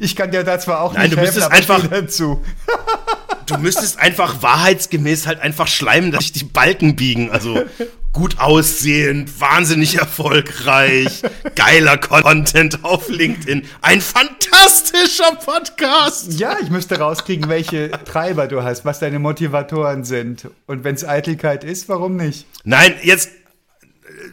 Ich 0.00 0.14
kann 0.14 0.30
dir 0.30 0.44
da 0.44 0.58
zwar 0.58 0.82
auch 0.82 0.92
Nein, 0.92 1.04
nicht 1.04 1.14
du 1.14 1.20
helfen, 1.22 1.42
einfach 1.44 1.86
dazu. 1.86 2.44
Du 3.46 3.56
müsstest 3.56 3.98
einfach 3.98 4.42
wahrheitsgemäß 4.42 5.26
halt 5.26 5.40
einfach 5.40 5.66
schleimen, 5.66 6.10
dass 6.12 6.24
sich 6.24 6.32
die 6.32 6.44
Balken 6.44 6.94
biegen. 6.94 7.30
Also 7.30 7.64
gut 8.16 8.38
aussehend, 8.38 9.42
wahnsinnig 9.42 9.96
erfolgreich, 9.96 11.20
geiler 11.54 11.98
Content 11.98 12.82
auf 12.82 13.10
LinkedIn. 13.10 13.66
Ein 13.82 14.00
fantastischer 14.00 15.36
Podcast. 15.44 16.32
Ja, 16.40 16.56
ich 16.62 16.70
müsste 16.70 16.98
rauskriegen, 16.98 17.50
welche 17.50 17.90
Treiber 18.06 18.48
du 18.48 18.62
hast, 18.62 18.86
was 18.86 19.00
deine 19.00 19.18
Motivatoren 19.18 20.04
sind. 20.04 20.48
Und 20.66 20.82
wenn 20.82 20.94
es 20.94 21.04
Eitelkeit 21.04 21.62
ist, 21.62 21.90
warum 21.90 22.16
nicht? 22.16 22.46
Nein, 22.64 22.94
jetzt 23.02 23.32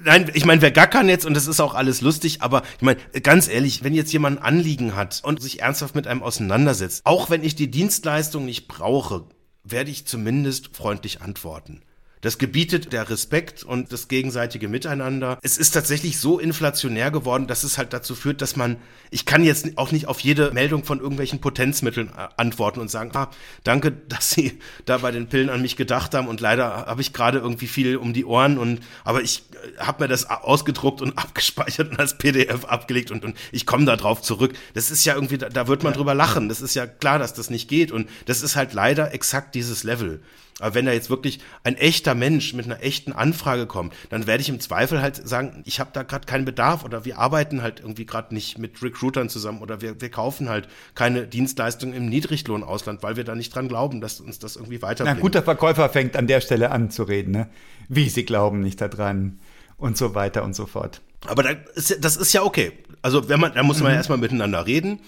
nein, 0.05 0.31
ich 0.33 0.45
meine, 0.45 0.61
wer 0.61 0.71
gackern 0.71 1.09
jetzt 1.09 1.25
und 1.25 1.33
das 1.33 1.47
ist 1.47 1.59
auch 1.59 1.73
alles 1.73 1.99
lustig, 1.99 2.41
aber 2.41 2.61
ich 2.77 2.83
meine, 2.83 2.99
ganz 3.21 3.49
ehrlich, 3.49 3.83
wenn 3.83 3.93
jetzt 3.93 4.13
jemand 4.13 4.39
ein 4.39 4.43
Anliegen 4.45 4.95
hat 4.95 5.19
und 5.25 5.41
sich 5.41 5.61
ernsthaft 5.61 5.93
mit 5.93 6.07
einem 6.07 6.23
auseinandersetzt, 6.23 7.01
auch 7.03 7.29
wenn 7.29 7.43
ich 7.43 7.55
die 7.55 7.69
Dienstleistung 7.69 8.45
nicht 8.45 8.69
brauche, 8.69 9.25
werde 9.65 9.91
ich 9.91 10.07
zumindest 10.07 10.73
freundlich 10.73 11.21
antworten. 11.21 11.81
Das 12.23 12.37
gebietet 12.37 12.93
der 12.93 13.09
Respekt 13.09 13.63
und 13.63 13.91
das 13.91 14.07
gegenseitige 14.07 14.69
Miteinander. 14.69 15.37
Es 15.41 15.57
ist 15.57 15.71
tatsächlich 15.71 16.17
so 16.19 16.39
inflationär 16.39 17.11
geworden, 17.11 17.47
dass 17.47 17.65
es 17.65 17.77
halt 17.77 17.91
dazu 17.91 18.15
führt, 18.15 18.41
dass 18.41 18.55
man, 18.55 18.77
ich 19.11 19.25
kann 19.25 19.43
jetzt 19.43 19.77
auch 19.77 19.91
nicht 19.91 20.07
auf 20.07 20.21
jede 20.21 20.51
Meldung 20.51 20.85
von 20.85 21.01
irgendwelchen 21.01 21.41
Potenzmitteln 21.41 22.07
äh, 22.07 22.29
antworten 22.37 22.79
und 22.79 22.89
sagen, 22.89 23.11
ah, 23.13 23.29
danke, 23.65 23.91
dass 24.07 24.31
Sie 24.31 24.57
da 24.85 24.99
bei 24.99 25.11
den 25.11 25.27
Pillen 25.27 25.49
an 25.49 25.61
mich 25.61 25.75
gedacht 25.75 26.13
haben 26.13 26.29
und 26.29 26.39
leider 26.39 26.85
habe 26.85 27.01
ich 27.01 27.11
gerade 27.11 27.39
irgendwie 27.39 27.67
viel 27.67 27.97
um 27.97 28.13
die 28.13 28.23
Ohren 28.23 28.57
und, 28.57 28.79
aber 29.03 29.21
ich 29.21 29.43
äh, 29.51 29.79
habe 29.79 30.05
mir 30.05 30.07
das 30.07 30.29
ausgedruckt 30.29 31.01
und 31.01 31.17
abgespeichert 31.17 31.91
und 31.91 31.99
als 31.99 32.17
PDF 32.17 32.63
abgelegt 32.63 33.11
und, 33.11 33.25
und 33.25 33.35
ich 33.51 33.65
komme 33.65 33.83
da 33.83 33.97
drauf 33.97 34.21
zurück. 34.21 34.53
Das 34.73 34.91
ist 34.91 35.03
ja 35.03 35.15
irgendwie, 35.15 35.39
da, 35.39 35.49
da 35.49 35.67
wird 35.67 35.83
man 35.83 35.91
ja. 35.91 35.97
drüber 35.97 36.13
lachen. 36.13 36.47
Das 36.47 36.61
ist 36.61 36.73
ja 36.73 36.87
klar, 36.87 37.19
dass 37.19 37.33
das 37.33 37.49
nicht 37.49 37.67
geht 37.67 37.91
und 37.91 38.09
das 38.27 38.43
ist 38.43 38.55
halt 38.55 38.71
leider 38.71 39.13
exakt 39.13 39.55
dieses 39.55 39.83
Level. 39.83 40.21
Aber 40.59 40.75
wenn 40.75 40.85
da 40.85 40.91
jetzt 40.91 41.09
wirklich 41.09 41.39
ein 41.63 41.75
echter 41.75 42.15
Mensch 42.15 42.53
mit 42.53 42.65
einer 42.65 42.83
echten 42.83 43.11
Anfrage 43.11 43.65
kommt, 43.65 43.93
dann 44.09 44.27
werde 44.27 44.41
ich 44.41 44.49
im 44.49 44.59
Zweifel 44.59 45.01
halt 45.01 45.27
sagen, 45.27 45.63
ich 45.65 45.79
habe 45.79 45.89
da 45.93 46.03
gerade 46.03 46.25
keinen 46.25 46.45
Bedarf 46.45 46.83
oder 46.83 47.05
wir 47.05 47.17
arbeiten 47.17 47.61
halt 47.61 47.79
irgendwie 47.79 48.05
gerade 48.05 48.33
nicht 48.33 48.57
mit 48.57 48.81
Recruitern 48.81 49.29
zusammen 49.29 49.61
oder 49.61 49.81
wir, 49.81 49.99
wir 49.99 50.09
kaufen 50.09 50.49
halt 50.49 50.67
keine 50.95 51.25
Dienstleistungen 51.27 51.95
im 51.95 52.07
Niedriglohnausland, 52.07 53.01
weil 53.03 53.15
wir 53.15 53.23
da 53.23 53.35
nicht 53.35 53.53
dran 53.53 53.67
glauben, 53.67 54.01
dass 54.01 54.19
uns 54.19 54.39
das 54.39 54.55
irgendwie 54.55 54.81
weiterbringt. 54.81 55.17
Ein 55.17 55.21
guter 55.21 55.43
Verkäufer 55.43 55.89
fängt 55.89 56.15
an 56.15 56.27
der 56.27 56.41
Stelle 56.41 56.71
an 56.71 56.91
zu 56.91 57.03
reden, 57.03 57.31
ne? 57.31 57.49
Wie 57.89 58.09
sie 58.09 58.23
glauben 58.23 58.61
nicht 58.61 58.79
daran 58.79 59.39
und 59.77 59.97
so 59.97 60.15
weiter 60.15 60.43
und 60.43 60.55
so 60.55 60.65
fort. 60.65 61.01
Aber 61.27 61.43
das 61.43 61.91
ist, 61.91 62.03
das 62.03 62.17
ist 62.17 62.33
ja 62.33 62.43
okay. 62.43 62.71
Also 63.01 63.27
wenn 63.29 63.39
man, 63.39 63.53
da 63.53 63.63
muss 63.63 63.79
man 63.79 63.87
mhm. 63.87 63.93
ja 63.93 63.97
erstmal 63.97 64.17
miteinander 64.17 64.65
reden. 64.65 64.99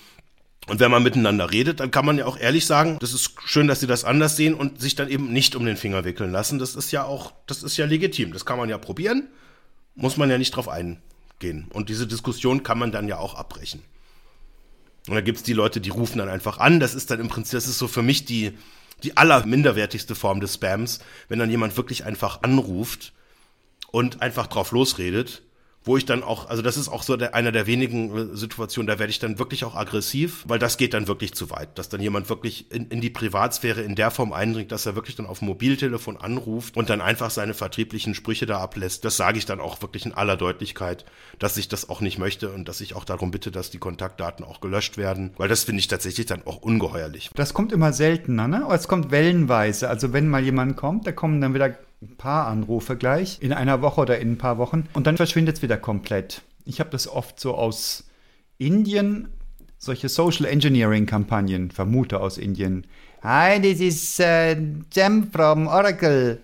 Und 0.68 0.80
wenn 0.80 0.89
man 0.89 1.03
miteinander 1.03 1.51
redet, 1.51 1.80
dann 1.80 1.91
kann 1.91 2.05
man 2.05 2.18
ja 2.18 2.26
auch 2.26 2.38
ehrlich 2.38 2.66
sagen, 2.66 2.97
das 2.99 3.13
ist 3.13 3.34
schön, 3.45 3.68
dass 3.68 3.82
sie 3.82 3.88
das 3.88 4.03
anders 4.03 4.36
sehen 4.36 4.55
und 4.55 4.82
sich 4.82 4.95
dann 4.95 5.09
eben 5.09 5.32
nicht 5.32 5.55
um 5.55 5.66
den 5.66 5.78
Finger 5.78 6.05
wickeln 6.05 6.32
lassen. 6.32 6.57
Das 6.57 6.76
ist 6.76 6.91
ja 6.91 7.03
auch, 7.03 7.34
das 7.45 7.61
ist 7.61 7.78
ja 7.78 7.86
legitim. 7.86 8.34
Das 8.34 8.45
kann 8.45 8.57
man 8.57 8.70
ja 8.70 8.78
probieren, 8.78 9.28
muss 9.93 10.18
man 10.18 10.30
ja 10.30 10.39
nicht 10.39 10.55
drauf 10.55 10.68
eingehen. 10.68 11.68
Und 11.72 11.89
diese 11.89 12.07
Diskussion 12.07 12.63
kann 12.63 12.80
man 12.80 12.91
dann 12.91 13.07
ja 13.07 13.20
auch 13.20 13.36
abbrechen. 13.36 13.84
Und 15.07 15.13
da 15.13 15.22
gibt's 15.22 15.43
die 15.43 15.53
Leute, 15.53 15.82
die 15.82 15.91
rufen 15.91 16.18
dann 16.18 16.30
einfach 16.30 16.57
an. 16.57 16.80
Das 16.80 16.95
ist 16.95 17.11
dann 17.11 17.20
im 17.20 17.28
Prinzip, 17.28 17.53
das 17.53 17.68
ist 17.68 17.78
so 17.78 17.88
für 17.88 18.01
mich 18.01 18.26
die, 18.26 18.57
die 19.03 19.18
allerminderwertigste 19.18 20.16
Form 20.16 20.39
des 20.39 20.55
Spams, 20.55 20.99
wenn 21.28 21.38
dann 21.38 21.51
jemand 21.51 21.78
wirklich 21.78 22.05
einfach 22.05 22.41
anruft 22.41 23.13
und 23.91 24.24
einfach 24.24 24.47
drauf 24.47 24.72
losredet 24.72 25.43
wo 25.86 25.98
ich 25.98 26.06
dann 26.06 26.24
auch, 26.24 26.50
also 26.50 26.62
das 26.62 26.78
ist 26.78 26.90
auch 26.90 27.04
so 27.04 27.16
der, 27.16 27.36
einer 27.36 27.52
der 27.52 27.68
wenigen 27.68 28.34
äh, 28.34 28.36
Situationen, 28.36 28.88
da 28.88 29.00
werde 29.00 29.12
ich 29.12 29.20
dann 29.20 29.40
wirklich 29.40 29.64
auch 29.64 29.76
aggressiv, 29.76 30.44
weil 30.48 30.60
das 30.60 30.78
geht 30.78 30.94
dann 30.94 31.08
wirklich 31.08 31.34
zu 31.34 31.52
weit, 31.52 31.78
dass 31.78 31.90
dann 31.90 32.02
jemand 32.02 32.28
wirklich 32.30 32.72
in, 32.72 32.88
in 32.90 33.02
die 33.02 33.12
Privatsphäre 33.12 33.82
in 33.82 33.96
der 33.96 34.12
Form 34.12 34.34
eindringt, 34.34 34.72
dass 34.72 34.86
er 34.86 34.96
wirklich 34.96 35.16
dann 35.16 35.28
auf 35.28 35.42
Mobiltelefon 35.42 36.18
anruft 36.18 36.76
und 36.76 36.90
dann 36.90 37.02
einfach 37.02 37.30
seine 37.30 37.54
vertrieblichen 37.54 38.16
Sprüche 38.16 38.48
da 38.48 38.60
ablässt. 38.60 39.06
Das 39.06 39.16
sage 39.16 39.38
ich 39.38 39.46
dann 39.46 39.60
auch 39.60 39.82
wirklich 39.82 40.06
in 40.06 40.14
aller 40.14 40.38
Deutlichkeit, 40.38 41.06
dass 41.40 41.58
ich 41.58 41.68
das 41.68 41.88
auch 41.88 42.02
nicht 42.02 42.18
möchte 42.18 42.52
und 42.52 42.68
dass 42.68 42.82
ich 42.82 42.96
auch 42.96 43.06
darum 43.06 43.32
bitte, 43.32 43.52
dass 43.52 43.70
die 43.70 43.78
Kontaktdaten 43.78 44.44
auch 44.44 44.62
gelöscht 44.62 44.98
werden, 44.98 45.32
weil 45.38 45.48
das 45.48 45.64
finde 45.64 45.80
ich 45.80 45.88
tatsächlich 45.88 46.26
dann 46.26 46.42
auch 46.46 46.58
ungeheuerlich. 46.58 47.30
Das 47.36 47.54
kommt 47.54 47.72
immer 47.72 47.94
seltener, 47.94 48.48
ne? 48.48 48.68
Es 48.72 48.88
kommt 48.88 49.12
wellenweise. 49.12 49.88
Also 49.90 50.14
wenn 50.14 50.28
mal 50.28 50.44
jemand 50.44 50.76
kommt, 50.78 51.06
da 51.06 51.12
kommen 51.12 51.42
dann 51.42 51.54
wieder 51.54 51.76
ein 52.12 52.18
paar 52.18 52.47
Anrufe 52.47 52.95
gleich 52.95 53.38
in 53.41 53.53
einer 53.53 53.82
Woche 53.82 54.01
oder 54.01 54.20
in 54.20 54.34
ein 54.34 54.38
paar 54.38 54.58
Wochen 54.58 54.86
und 54.93 55.08
dann 55.08 55.18
verschwindet 55.18 55.58
es 55.58 55.62
wieder 55.62 55.78
komplett. 55.78 56.41
Ich 56.66 56.80
habe 56.80 56.89
das 56.89 57.08
oft 57.08 57.39
so 57.39 57.56
aus 57.56 58.06
Indien, 58.58 59.30
solche 59.78 60.10
Social 60.10 60.45
Engineering 60.45 61.06
Kampagnen, 61.06 61.72
vermute 61.72 62.20
aus 62.20 62.38
Indien. 62.38 62.86
Hi, 63.24 63.60
this 63.60 63.80
is 63.80 64.20
uh, 64.20 64.56
Jem 64.91 65.32
from 65.32 65.68
Oracle. 65.68 66.39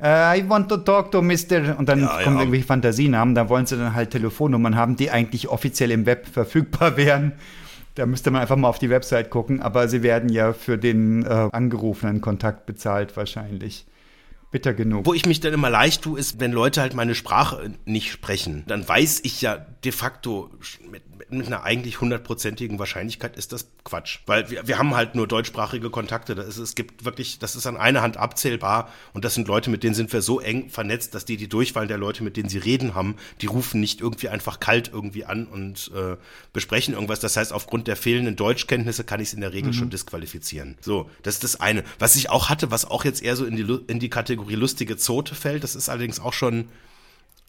Uh, 0.00 0.36
I 0.36 0.44
want 0.46 0.68
to 0.68 0.76
talk 0.76 1.10
to 1.10 1.20
Mr. 1.22 1.76
Und 1.76 1.88
dann 1.88 2.00
ja, 2.00 2.22
kommen 2.22 2.36
ja. 2.36 2.42
irgendwelche 2.42 2.66
Fantasienamen, 2.66 3.34
da 3.34 3.48
wollen 3.48 3.66
sie 3.66 3.76
dann 3.76 3.94
halt 3.94 4.10
Telefonnummern 4.10 4.76
haben, 4.76 4.94
die 4.96 5.10
eigentlich 5.10 5.48
offiziell 5.48 5.90
im 5.90 6.06
Web 6.06 6.28
verfügbar 6.28 6.96
wären. 6.96 7.32
Da 7.96 8.06
müsste 8.06 8.30
man 8.30 8.42
einfach 8.42 8.56
mal 8.56 8.68
auf 8.68 8.78
die 8.78 8.90
Website 8.90 9.28
gucken, 9.28 9.60
aber 9.60 9.88
sie 9.88 10.04
werden 10.04 10.28
ja 10.28 10.52
für 10.52 10.78
den 10.78 11.24
äh, 11.24 11.48
angerufenen 11.50 12.20
Kontakt 12.20 12.64
bezahlt 12.64 13.16
wahrscheinlich. 13.16 13.86
Bitter 14.50 14.74
genug. 14.74 15.06
Wo 15.06 15.14
ich 15.14 15.26
mich 15.26 15.40
dann 15.40 15.52
immer 15.52 15.70
leicht 15.70 16.02
tue, 16.02 16.18
ist, 16.18 16.40
wenn 16.40 16.52
Leute 16.52 16.80
halt 16.80 16.94
meine 16.94 17.14
Sprache 17.14 17.72
nicht 17.84 18.10
sprechen, 18.10 18.64
dann 18.66 18.86
weiß 18.88 19.20
ich 19.24 19.42
ja 19.42 19.56
de 19.56 19.92
facto 19.92 20.50
mit, 20.90 21.02
mit 21.30 21.46
einer 21.46 21.62
eigentlich 21.64 22.00
hundertprozentigen 22.00 22.78
Wahrscheinlichkeit 22.78 23.36
ist 23.36 23.52
das 23.52 23.68
Quatsch. 23.84 24.20
Weil 24.26 24.50
wir, 24.50 24.66
wir 24.66 24.78
haben 24.78 24.94
halt 24.94 25.14
nur 25.14 25.26
deutschsprachige 25.26 25.90
Kontakte. 25.90 26.34
Das 26.34 26.46
ist, 26.46 26.58
es 26.58 26.74
gibt 26.74 27.04
wirklich, 27.04 27.38
das 27.38 27.56
ist 27.56 27.66
an 27.66 27.76
einer 27.76 28.02
Hand 28.02 28.16
abzählbar 28.16 28.90
und 29.12 29.24
das 29.24 29.34
sind 29.34 29.48
Leute, 29.48 29.70
mit 29.70 29.82
denen 29.82 29.94
sind 29.94 30.12
wir 30.12 30.22
so 30.22 30.40
eng 30.40 30.70
vernetzt, 30.70 31.14
dass 31.14 31.24
die 31.24 31.36
die 31.36 31.48
Durchwahl 31.48 31.86
der 31.86 31.98
Leute, 31.98 32.22
mit 32.22 32.36
denen 32.36 32.48
sie 32.48 32.58
reden 32.58 32.94
haben, 32.94 33.16
die 33.40 33.46
rufen 33.46 33.80
nicht 33.80 34.00
irgendwie 34.00 34.28
einfach 34.28 34.60
kalt 34.60 34.90
irgendwie 34.92 35.24
an 35.24 35.46
und 35.46 35.90
äh, 35.94 36.16
besprechen 36.52 36.94
irgendwas. 36.94 37.20
Das 37.20 37.36
heißt, 37.36 37.52
aufgrund 37.52 37.86
der 37.88 37.96
fehlenden 37.96 38.36
Deutschkenntnisse 38.36 39.04
kann 39.04 39.20
ich 39.20 39.28
es 39.28 39.34
in 39.34 39.40
der 39.40 39.52
Regel 39.52 39.72
mhm. 39.72 39.76
schon 39.76 39.90
disqualifizieren. 39.90 40.76
So, 40.80 41.10
das 41.22 41.34
ist 41.34 41.44
das 41.44 41.60
eine. 41.60 41.84
Was 41.98 42.16
ich 42.16 42.30
auch 42.30 42.48
hatte, 42.48 42.70
was 42.70 42.84
auch 42.84 43.04
jetzt 43.04 43.22
eher 43.22 43.36
so 43.36 43.44
in 43.44 43.56
die, 43.56 43.78
in 43.86 43.98
die 43.98 44.10
Kategorie 44.10 44.54
lustige 44.54 44.96
Zote 44.96 45.34
fällt, 45.34 45.64
das 45.64 45.74
ist 45.74 45.88
allerdings 45.88 46.20
auch 46.20 46.32
schon 46.32 46.68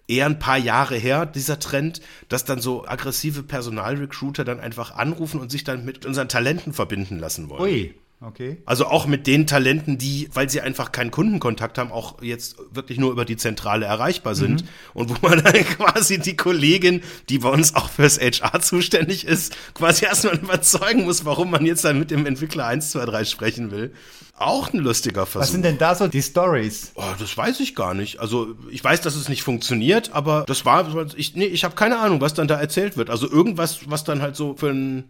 eher 0.09 0.25
ein 0.25 0.39
paar 0.39 0.57
Jahre 0.57 0.95
her, 0.95 1.25
dieser 1.25 1.59
Trend, 1.59 2.01
dass 2.27 2.43
dann 2.43 2.59
so 2.59 2.85
aggressive 2.85 3.43
Personalrecruiter 3.43 4.43
dann 4.43 4.59
einfach 4.59 4.95
anrufen 4.95 5.39
und 5.39 5.51
sich 5.51 5.63
dann 5.63 5.85
mit 5.85 6.05
unseren 6.05 6.27
Talenten 6.27 6.73
verbinden 6.73 7.19
lassen 7.19 7.49
wollen. 7.49 7.61
Ui. 7.61 7.95
Okay. 8.21 8.57
Also 8.65 8.85
auch 8.85 9.07
mit 9.07 9.27
den 9.27 9.47
Talenten, 9.47 9.97
die, 9.97 10.29
weil 10.33 10.49
sie 10.49 10.59
einfach 10.59 10.91
keinen 10.91 11.09
Kundenkontakt 11.09 11.77
haben, 11.77 11.89
auch 11.91 12.21
jetzt 12.21 12.57
wirklich 12.71 12.99
nur 12.99 13.11
über 13.11 13.23
die 13.23 13.37
Zentrale 13.37 13.85
erreichbar 13.85 14.35
sind. 14.35 14.63
Mhm. 14.63 14.67
Und 14.93 15.09
wo 15.09 15.27
man 15.27 15.41
dann 15.43 15.53
quasi 15.53 16.19
die 16.19 16.35
Kollegin, 16.35 17.01
die 17.29 17.39
bei 17.39 17.49
uns 17.49 17.75
auch 17.75 17.89
fürs 17.89 18.19
HR 18.19 18.59
zuständig 18.59 19.25
ist, 19.25 19.55
quasi 19.73 20.03
erstmal 20.03 20.35
überzeugen 20.35 21.05
muss, 21.05 21.23
warum 21.23 21.49
man 21.49 21.65
jetzt 21.65 21.85
dann 21.85 21.97
mit 21.97 22.11
dem 22.11 22.25
Entwickler 22.25 22.65
1, 22.65 22.91
2, 22.91 23.05
3 23.05 23.23
sprechen 23.23 23.71
will. 23.71 23.93
Auch 24.35 24.73
ein 24.73 24.79
lustiger 24.79 25.25
Versuch. 25.25 25.43
Was 25.43 25.51
sind 25.51 25.63
denn 25.63 25.77
da 25.77 25.95
so 25.95 26.07
die 26.07 26.21
Stories? 26.21 26.91
Oh, 26.95 27.03
das 27.17 27.37
weiß 27.37 27.61
ich 27.61 27.73
gar 27.73 27.93
nicht. 27.93 28.19
Also 28.19 28.55
ich 28.69 28.83
weiß, 28.83 28.99
dass 28.99 29.15
es 29.15 29.29
nicht 29.29 29.43
funktioniert, 29.43 30.11
aber 30.13 30.43
das 30.45 30.65
war, 30.65 31.07
ich, 31.15 31.35
nee, 31.35 31.45
ich 31.45 31.63
habe 31.63 31.75
keine 31.75 31.99
Ahnung, 31.99 32.19
was 32.19 32.33
dann 32.33 32.49
da 32.49 32.59
erzählt 32.59 32.97
wird. 32.97 33.09
Also 33.09 33.29
irgendwas, 33.29 33.89
was 33.89 34.03
dann 34.03 34.21
halt 34.21 34.35
so 34.35 34.55
für 34.57 34.69
ein 34.69 35.09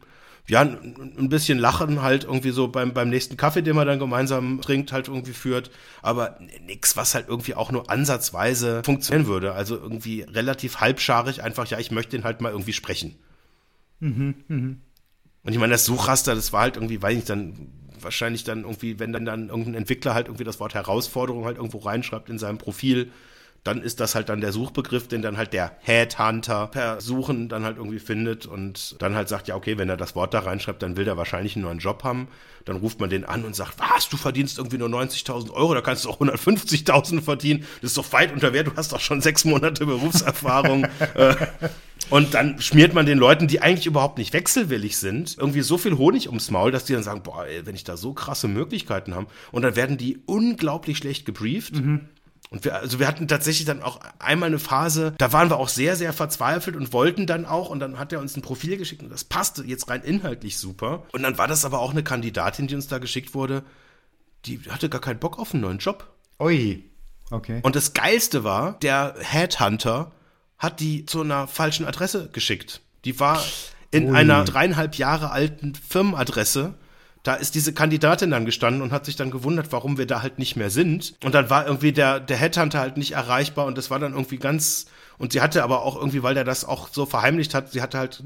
ja, 0.50 0.62
ein 0.62 1.30
bisschen 1.30 1.60
Lachen 1.60 2.02
halt 2.02 2.24
irgendwie 2.24 2.50
so 2.50 2.68
beim, 2.68 2.94
beim 2.94 3.10
nächsten 3.10 3.38
Kaffee, 3.38 3.62
den 3.62 3.76
man 3.76 3.88
dann 3.88 4.00
gemeinsam 4.00 4.62
trinkt, 4.62 4.92
halt 4.92 5.08
irgendwie 5.08 5.34
führt. 5.34 5.70
Aber 6.02 6.40
nix, 6.66 6.98
was 6.98 7.14
halt 7.14 7.28
irgendwie 7.28 7.54
auch 7.54 7.72
nur 7.72 7.90
ansatzweise 7.90 8.82
funktionieren 8.84 9.28
würde. 9.28 9.54
Also 9.54 9.76
irgendwie 9.76 10.22
relativ 10.22 10.80
halbscharig 10.80 11.44
einfach, 11.44 11.68
ja, 11.68 11.80
ich 11.80 11.92
möchte 11.92 12.18
ihn 12.18 12.24
halt 12.24 12.42
mal 12.42 12.52
irgendwie 12.52 12.74
sprechen. 12.74 13.16
Mhm, 14.00 14.36
mh. 14.48 14.76
Und 15.44 15.54
ich 15.54 15.60
meine, 15.60 15.72
das 15.72 15.86
Suchraster, 15.86 16.36
das 16.36 16.52
war 16.52 16.62
halt 16.62 16.76
irgendwie, 16.76 17.02
weiß 17.02 17.12
ich 17.12 17.18
nicht, 17.18 17.30
dann 17.30 17.72
wahrscheinlich 18.02 18.44
dann 18.44 18.64
irgendwie, 18.64 19.00
wenn 19.00 19.14
dann, 19.14 19.26
dann 19.26 19.50
irgendein 19.50 19.76
Entwickler 19.76 20.14
halt 20.14 20.28
irgendwie 20.28 20.44
das 20.44 20.60
Wort 20.60 20.74
Herausforderung 20.74 21.46
halt 21.46 21.58
irgendwo 21.58 21.78
reinschreibt 21.80 22.30
in 22.30 22.40
seinem 22.40 22.58
Profil, 22.58 23.12
dann 23.64 23.82
ist 23.82 24.00
das 24.00 24.16
halt 24.16 24.30
dann 24.30 24.42
der 24.42 24.52
Suchbegriff, 24.52 25.08
den 25.08 25.22
dann 25.22 25.38
halt 25.38 25.54
der 25.54 25.74
Headhunter 25.82 26.68
per 26.68 27.02
Suchen 27.02 27.50
dann 27.50 27.64
halt 27.64 27.78
irgendwie 27.78 28.00
findet 28.00 28.46
und 28.46 28.96
dann 29.02 29.16
halt 29.16 29.30
sagt, 29.30 29.48
ja, 29.48 29.56
okay, 29.56 29.78
wenn 29.78 29.90
er 29.90 29.98
das 29.98 30.16
Wort 30.16 30.34
da 30.34 30.40
reinschreibt, 30.40 30.82
dann 30.82 30.98
will 30.98 31.06
der 31.06 31.18
wahrscheinlich 31.18 31.56
einen 31.56 31.66
neuen 31.66 31.80
Job 31.80 32.04
haben. 32.04 32.28
Dann 32.66 32.78
ruft 32.78 33.00
man 33.00 33.10
den 33.10 33.26
an 33.26 33.46
und 33.46 33.56
sagt, 33.56 33.80
was, 33.80 34.10
du 34.10 34.18
verdienst 34.18 34.58
irgendwie 34.58 34.78
nur 34.78 34.90
90.000 34.90 35.52
Euro, 35.52 35.74
da 35.74 35.82
kannst 35.82 36.06
du 36.06 36.10
auch 36.10 36.20
150.000 36.20 37.22
verdienen. 37.22 37.66
Das 37.82 37.92
ist 37.92 37.98
doch 37.98 38.12
weit 38.14 38.32
unter 38.32 38.54
Wert, 38.54 38.68
du 38.68 38.76
hast 38.76 38.92
doch 38.94 39.00
schon 39.00 39.22
sechs 39.22 39.46
Monate 39.46 39.86
Berufserfahrung. 39.86 40.88
Äh, 41.16 41.36
und 42.10 42.34
dann 42.34 42.60
schmiert 42.62 42.94
man 42.94 43.06
den 43.06 43.18
Leuten, 43.18 43.48
die 43.48 43.62
eigentlich 43.62 43.86
überhaupt 43.86 44.18
nicht 44.18 44.34
wechselwillig 44.34 44.98
sind, 44.98 45.38
irgendwie 45.38 45.62
so 45.62 45.78
viel 45.78 45.98
Honig 45.98 46.28
ums 46.28 46.50
Maul, 46.50 46.72
dass 46.72 46.86
die 46.86 46.94
dann 46.94 47.04
sagen, 47.04 47.24
boah, 47.24 47.46
ey, 47.46 47.66
wenn 47.66 47.76
ich 47.76 47.84
da 47.84 47.98
so 47.98 48.14
krasse 48.14 48.48
Möglichkeiten 48.48 49.16
habe. 49.16 49.28
Und 49.52 49.62
dann 49.62 49.76
werden 49.76 49.98
die 49.98 50.20
unglaublich 50.26 50.98
schlecht 50.98 51.26
gebrieft. 51.26 51.76
Mhm. 51.76 52.02
Und 52.52 52.66
wir, 52.66 52.76
also 52.76 53.00
wir 53.00 53.08
hatten 53.08 53.28
tatsächlich 53.28 53.66
dann 53.66 53.84
auch 53.84 54.00
einmal 54.18 54.48
eine 54.48 54.58
Phase, 54.58 55.14
da 55.20 55.32
waren 55.32 55.50
wir 55.52 55.58
auch 55.58 55.70
sehr, 55.70 55.96
sehr 55.96 56.14
verzweifelt 56.14 56.76
und 56.76 56.94
wollten 56.94 57.28
dann 57.28 57.46
auch, 57.46 57.70
und 57.70 57.80
dann 57.80 58.00
hat 58.00 58.12
er 58.12 58.20
uns 58.20 58.36
ein 58.36 58.42
Profil 58.42 58.78
geschickt 58.78 59.04
und 59.04 59.12
das 59.12 59.24
passte 59.24 59.64
jetzt 59.64 59.88
rein 59.90 60.02
inhaltlich 60.02 60.58
super. 60.58 61.04
Und 61.12 61.22
dann 61.22 61.38
war 61.38 61.48
das 61.48 61.64
aber 61.64 61.80
auch 61.80 61.92
eine 61.92 62.04
Kandidatin, 62.04 62.66
die 62.66 62.76
uns 62.76 62.88
da 62.88 62.98
geschickt 62.98 63.36
wurde, 63.36 63.64
die 64.46 64.60
hatte 64.70 64.90
gar 64.90 65.02
keinen 65.02 65.20
Bock 65.20 65.38
auf 65.38 65.54
einen 65.54 65.62
neuen 65.62 65.78
Job. 65.78 66.08
Ui. 66.40 66.84
Okay. 67.30 67.60
Und 67.62 67.76
das 67.76 67.94
Geilste 67.94 68.44
war, 68.44 68.80
der 68.80 69.16
Headhunter 69.20 70.12
hat 70.58 70.80
die 70.80 71.06
zu 71.06 71.22
einer 71.22 71.48
falschen 71.48 71.86
Adresse 71.86 72.30
geschickt. 72.32 72.82
Die 73.06 73.20
war 73.20 73.44
in 73.92 74.10
Ui. 74.10 74.16
einer 74.16 74.44
dreieinhalb 74.44 74.96
Jahre 74.96 75.30
alten 75.30 75.76
Firmenadresse 75.76 76.74
da 77.24 77.36
ist 77.36 77.56
diese 77.56 77.74
Kandidatin 77.74 78.32
dann 78.32 78.46
gestanden 78.46 78.82
und 78.82 78.92
hat 78.92 79.06
sich 79.06 79.16
dann 79.16 79.32
gewundert, 79.32 79.72
warum 79.72 79.98
wir 79.98 80.06
da 80.06 80.22
halt 80.22 80.40
nicht 80.40 80.56
mehr 80.56 80.70
sind. 80.70 81.16
Und 81.24 81.36
dann 81.36 81.50
war 81.50 81.66
irgendwie 81.66 81.92
der, 81.92 82.20
der 82.20 82.38
Headhunter 82.38 82.80
halt 82.80 82.98
nicht 82.98 83.12
erreichbar 83.12 83.66
und 83.66 83.78
das 83.78 83.92
war 83.92 84.00
dann 84.00 84.14
irgendwie 84.14 84.38
ganz, 84.38 84.86
und 85.18 85.34
sie 85.34 85.42
hatte 85.42 85.64
aber 85.64 85.84
auch 85.84 85.98
irgendwie, 85.98 86.24
weil 86.24 86.34
der 86.34 86.46
das 86.46 86.64
auch 86.64 86.88
so 86.92 87.06
verheimlicht 87.06 87.54
hat, 87.54 87.72
sie 87.72 87.82
hatte 87.82 87.98
halt, 87.98 88.24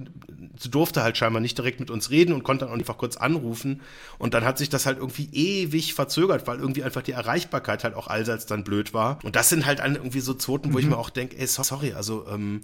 sie 0.60 0.70
durfte 0.70 1.02
halt 1.02 1.18
scheinbar 1.18 1.42
nicht 1.42 1.58
direkt 1.58 1.80
mit 1.80 1.90
uns 1.90 2.12
reden 2.12 2.34
und 2.34 2.44
konnte 2.44 2.66
dann 2.66 2.74
einfach 2.74 2.98
kurz 2.98 3.18
anrufen. 3.18 3.82
Und 4.20 4.36
dann 4.36 4.46
hat 4.46 4.60
sich 4.60 4.70
das 4.70 4.86
halt 4.86 5.00
irgendwie 5.00 5.28
ewig 5.32 5.96
verzögert, 5.96 6.46
weil 6.46 6.60
irgendwie 6.60 6.84
einfach 6.84 7.02
die 7.02 7.14
Erreichbarkeit 7.14 7.84
halt 7.84 7.96
auch 7.96 8.08
allseits 8.08 8.46
dann 8.46 8.64
blöd 8.64 8.94
war. 8.94 9.18
Und 9.24 9.36
das 9.36 9.50
sind 9.50 9.66
halt 9.66 9.80
irgendwie 9.80 10.20
so 10.20 10.36
Zoten, 10.36 10.70
wo 10.72 10.78
mhm. 10.78 10.84
ich 10.84 10.86
mir 10.86 10.98
auch 10.98 11.10
denke, 11.10 11.38
ey, 11.38 11.48
sorry, 11.48 11.94
also, 11.94 12.28
ähm, 12.28 12.62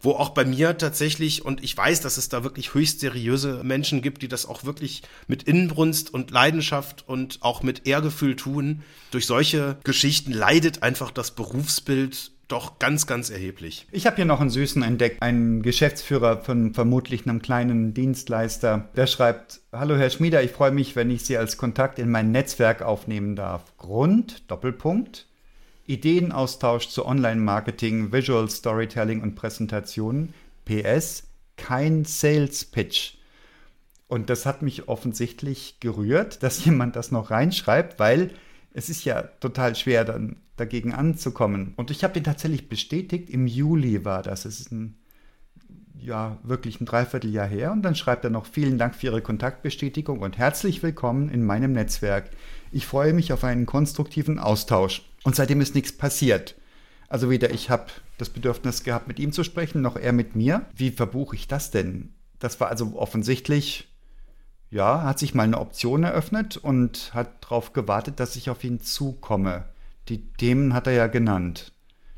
wo 0.00 0.12
auch 0.12 0.30
bei 0.30 0.44
mir 0.44 0.78
tatsächlich, 0.78 1.44
und 1.44 1.62
ich 1.62 1.76
weiß, 1.76 2.00
dass 2.00 2.16
es 2.16 2.28
da 2.28 2.44
wirklich 2.44 2.74
höchst 2.74 3.00
seriöse 3.00 3.62
Menschen 3.64 4.02
gibt, 4.02 4.22
die 4.22 4.28
das 4.28 4.46
auch 4.46 4.64
wirklich 4.64 5.02
mit 5.26 5.42
Inbrunst 5.42 6.12
und 6.12 6.30
Leidenschaft 6.30 7.04
und 7.06 7.38
auch 7.40 7.62
mit 7.62 7.86
Ehrgefühl 7.86 8.36
tun, 8.36 8.82
durch 9.10 9.26
solche 9.26 9.78
Geschichten 9.84 10.32
leidet 10.32 10.82
einfach 10.82 11.10
das 11.10 11.32
Berufsbild 11.32 12.32
doch 12.48 12.78
ganz, 12.78 13.06
ganz 13.06 13.30
erheblich. 13.30 13.86
Ich 13.92 14.06
habe 14.06 14.16
hier 14.16 14.24
noch 14.24 14.40
einen 14.40 14.50
Süßen 14.50 14.82
entdeckt, 14.82 15.22
einen 15.22 15.62
Geschäftsführer 15.62 16.38
von 16.40 16.72
vermutlich 16.74 17.26
einem 17.26 17.42
kleinen 17.42 17.94
Dienstleister. 17.94 18.88
Der 18.96 19.06
schreibt, 19.06 19.60
Hallo 19.70 19.96
Herr 19.96 20.10
Schmieder, 20.10 20.42
ich 20.42 20.50
freue 20.50 20.70
mich, 20.70 20.96
wenn 20.96 21.10
ich 21.10 21.24
Sie 21.24 21.36
als 21.36 21.58
Kontakt 21.58 21.98
in 21.98 22.10
mein 22.10 22.32
Netzwerk 22.32 22.82
aufnehmen 22.82 23.36
darf. 23.36 23.76
Grund, 23.76 24.50
Doppelpunkt, 24.50 25.26
Ideenaustausch 25.88 26.88
zu 26.88 27.06
Online-Marketing, 27.06 28.12
Visual 28.12 28.48
Storytelling 28.48 29.22
und 29.22 29.34
Präsentationen. 29.34 30.34
PS, 30.64 31.24
kein 31.56 32.04
Sales 32.04 32.66
Pitch. 32.66 33.14
Und 34.06 34.30
das 34.30 34.46
hat 34.46 34.62
mich 34.62 34.88
offensichtlich 34.88 35.80
gerührt, 35.80 36.42
dass 36.42 36.64
jemand 36.64 36.94
das 36.94 37.10
noch 37.10 37.30
reinschreibt, 37.30 37.98
weil 37.98 38.30
es 38.72 38.90
ist 38.90 39.04
ja 39.04 39.22
total 39.22 39.74
schwer, 39.74 40.04
dann 40.04 40.36
dagegen 40.56 40.92
anzukommen. 40.92 41.72
Und 41.76 41.90
ich 41.90 42.04
habe 42.04 42.14
den 42.14 42.24
tatsächlich 42.24 42.68
bestätigt, 42.68 43.30
im 43.30 43.46
Juli 43.46 44.04
war 44.04 44.22
das. 44.22 44.44
Es 44.44 44.60
ist 44.60 44.72
ein, 44.72 44.94
ja, 45.98 46.36
wirklich 46.42 46.80
ein 46.80 46.84
Dreivierteljahr 46.84 47.46
her. 47.46 47.72
Und 47.72 47.82
dann 47.82 47.94
schreibt 47.94 48.24
er 48.24 48.30
noch, 48.30 48.44
vielen 48.44 48.76
Dank 48.76 48.94
für 48.94 49.06
Ihre 49.06 49.22
Kontaktbestätigung 49.22 50.20
und 50.20 50.36
herzlich 50.36 50.82
willkommen 50.82 51.30
in 51.30 51.44
meinem 51.46 51.72
Netzwerk. 51.72 52.30
Ich 52.72 52.86
freue 52.86 53.14
mich 53.14 53.32
auf 53.32 53.42
einen 53.42 53.64
konstruktiven 53.64 54.38
Austausch. 54.38 55.07
Und 55.24 55.36
seitdem 55.36 55.60
ist 55.60 55.74
nichts 55.74 55.92
passiert. 55.92 56.54
Also 57.08 57.30
weder 57.30 57.50
ich 57.50 57.70
habe 57.70 57.86
das 58.18 58.28
Bedürfnis 58.28 58.84
gehabt, 58.84 59.08
mit 59.08 59.18
ihm 59.18 59.32
zu 59.32 59.44
sprechen, 59.44 59.80
noch 59.80 59.96
er 59.96 60.12
mit 60.12 60.36
mir. 60.36 60.66
Wie 60.74 60.90
verbuche 60.90 61.36
ich 61.36 61.48
das 61.48 61.70
denn? 61.70 62.12
Das 62.38 62.60
war 62.60 62.68
also 62.68 62.96
offensichtlich, 62.96 63.88
ja, 64.70 65.02
hat 65.02 65.18
sich 65.18 65.34
mal 65.34 65.44
eine 65.44 65.58
Option 65.58 66.04
eröffnet 66.04 66.56
und 66.56 67.12
hat 67.14 67.44
darauf 67.44 67.72
gewartet, 67.72 68.20
dass 68.20 68.36
ich 68.36 68.50
auf 68.50 68.62
ihn 68.62 68.80
zukomme. 68.80 69.64
Die 70.08 70.32
Themen 70.34 70.74
hat 70.74 70.86
er 70.86 70.92
ja 70.92 71.06
genannt. 71.06 71.72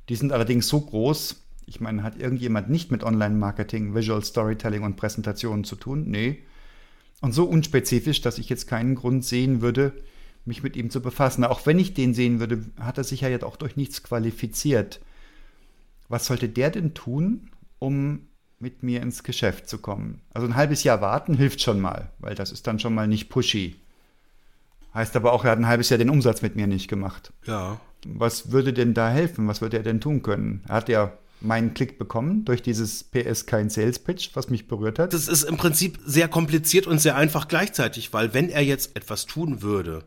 Die 0.08 0.16
sind 0.16 0.32
allerdings 0.32 0.66
so 0.66 0.80
groß, 0.80 1.36
ich 1.66 1.80
meine, 1.80 2.02
hat 2.02 2.18
irgendjemand 2.18 2.68
nicht 2.68 2.90
mit 2.90 3.04
Online-Marketing, 3.04 3.94
Visual 3.94 4.24
Storytelling 4.24 4.82
und 4.82 4.96
Präsentationen 4.96 5.62
zu 5.62 5.76
tun? 5.76 6.10
Nee. 6.10 6.42
Und 7.20 7.32
so 7.32 7.44
unspezifisch, 7.44 8.20
dass 8.20 8.38
ich 8.38 8.48
jetzt 8.48 8.66
keinen 8.66 8.96
Grund 8.96 9.24
sehen 9.24 9.60
würde, 9.60 9.92
mich 10.50 10.62
mit 10.62 10.76
ihm 10.76 10.90
zu 10.90 11.00
befassen. 11.00 11.44
Auch 11.44 11.64
wenn 11.64 11.78
ich 11.78 11.94
den 11.94 12.12
sehen 12.12 12.40
würde, 12.40 12.64
hat 12.78 12.98
er 12.98 13.04
sich 13.04 13.22
ja 13.22 13.28
jetzt 13.28 13.44
auch 13.44 13.56
durch 13.56 13.76
nichts 13.76 14.02
qualifiziert. 14.02 15.00
Was 16.08 16.26
sollte 16.26 16.48
der 16.48 16.70
denn 16.70 16.92
tun, 16.92 17.50
um 17.78 18.26
mit 18.58 18.82
mir 18.82 19.00
ins 19.00 19.22
Geschäft 19.22 19.68
zu 19.68 19.78
kommen? 19.78 20.20
Also 20.34 20.46
ein 20.46 20.56
halbes 20.56 20.84
Jahr 20.84 21.00
warten 21.00 21.34
hilft 21.34 21.62
schon 21.62 21.80
mal, 21.80 22.10
weil 22.18 22.34
das 22.34 22.52
ist 22.52 22.66
dann 22.66 22.78
schon 22.78 22.94
mal 22.94 23.08
nicht 23.08 23.30
pushy. 23.30 23.76
Heißt 24.92 25.16
aber 25.16 25.32
auch, 25.32 25.44
er 25.44 25.52
hat 25.52 25.58
ein 25.58 25.68
halbes 25.68 25.88
Jahr 25.88 25.98
den 25.98 26.10
Umsatz 26.10 26.42
mit 26.42 26.56
mir 26.56 26.66
nicht 26.66 26.88
gemacht. 26.88 27.32
Ja. 27.46 27.80
Was 28.04 28.50
würde 28.50 28.72
denn 28.72 28.92
da 28.92 29.08
helfen? 29.08 29.46
Was 29.46 29.60
würde 29.60 29.76
er 29.76 29.82
denn 29.82 30.00
tun 30.00 30.22
können? 30.22 30.64
Er 30.68 30.74
hat 30.74 30.88
ja 30.88 31.12
meinen 31.40 31.74
Klick 31.74 31.98
bekommen 31.98 32.44
durch 32.44 32.62
dieses 32.62 33.04
PS 33.04 33.46
kein 33.46 33.70
Sales 33.70 33.98
Pitch, 33.98 34.30
was 34.34 34.50
mich 34.50 34.68
berührt 34.68 34.98
hat. 34.98 35.12
Das 35.14 35.28
ist 35.28 35.44
im 35.44 35.56
Prinzip 35.56 35.98
sehr 36.04 36.28
kompliziert 36.28 36.86
und 36.86 37.00
sehr 37.00 37.16
einfach 37.16 37.48
gleichzeitig, 37.48 38.12
weil 38.12 38.34
wenn 38.34 38.50
er 38.50 38.62
jetzt 38.62 38.96
etwas 38.96 39.26
tun 39.26 39.62
würde, 39.62 40.04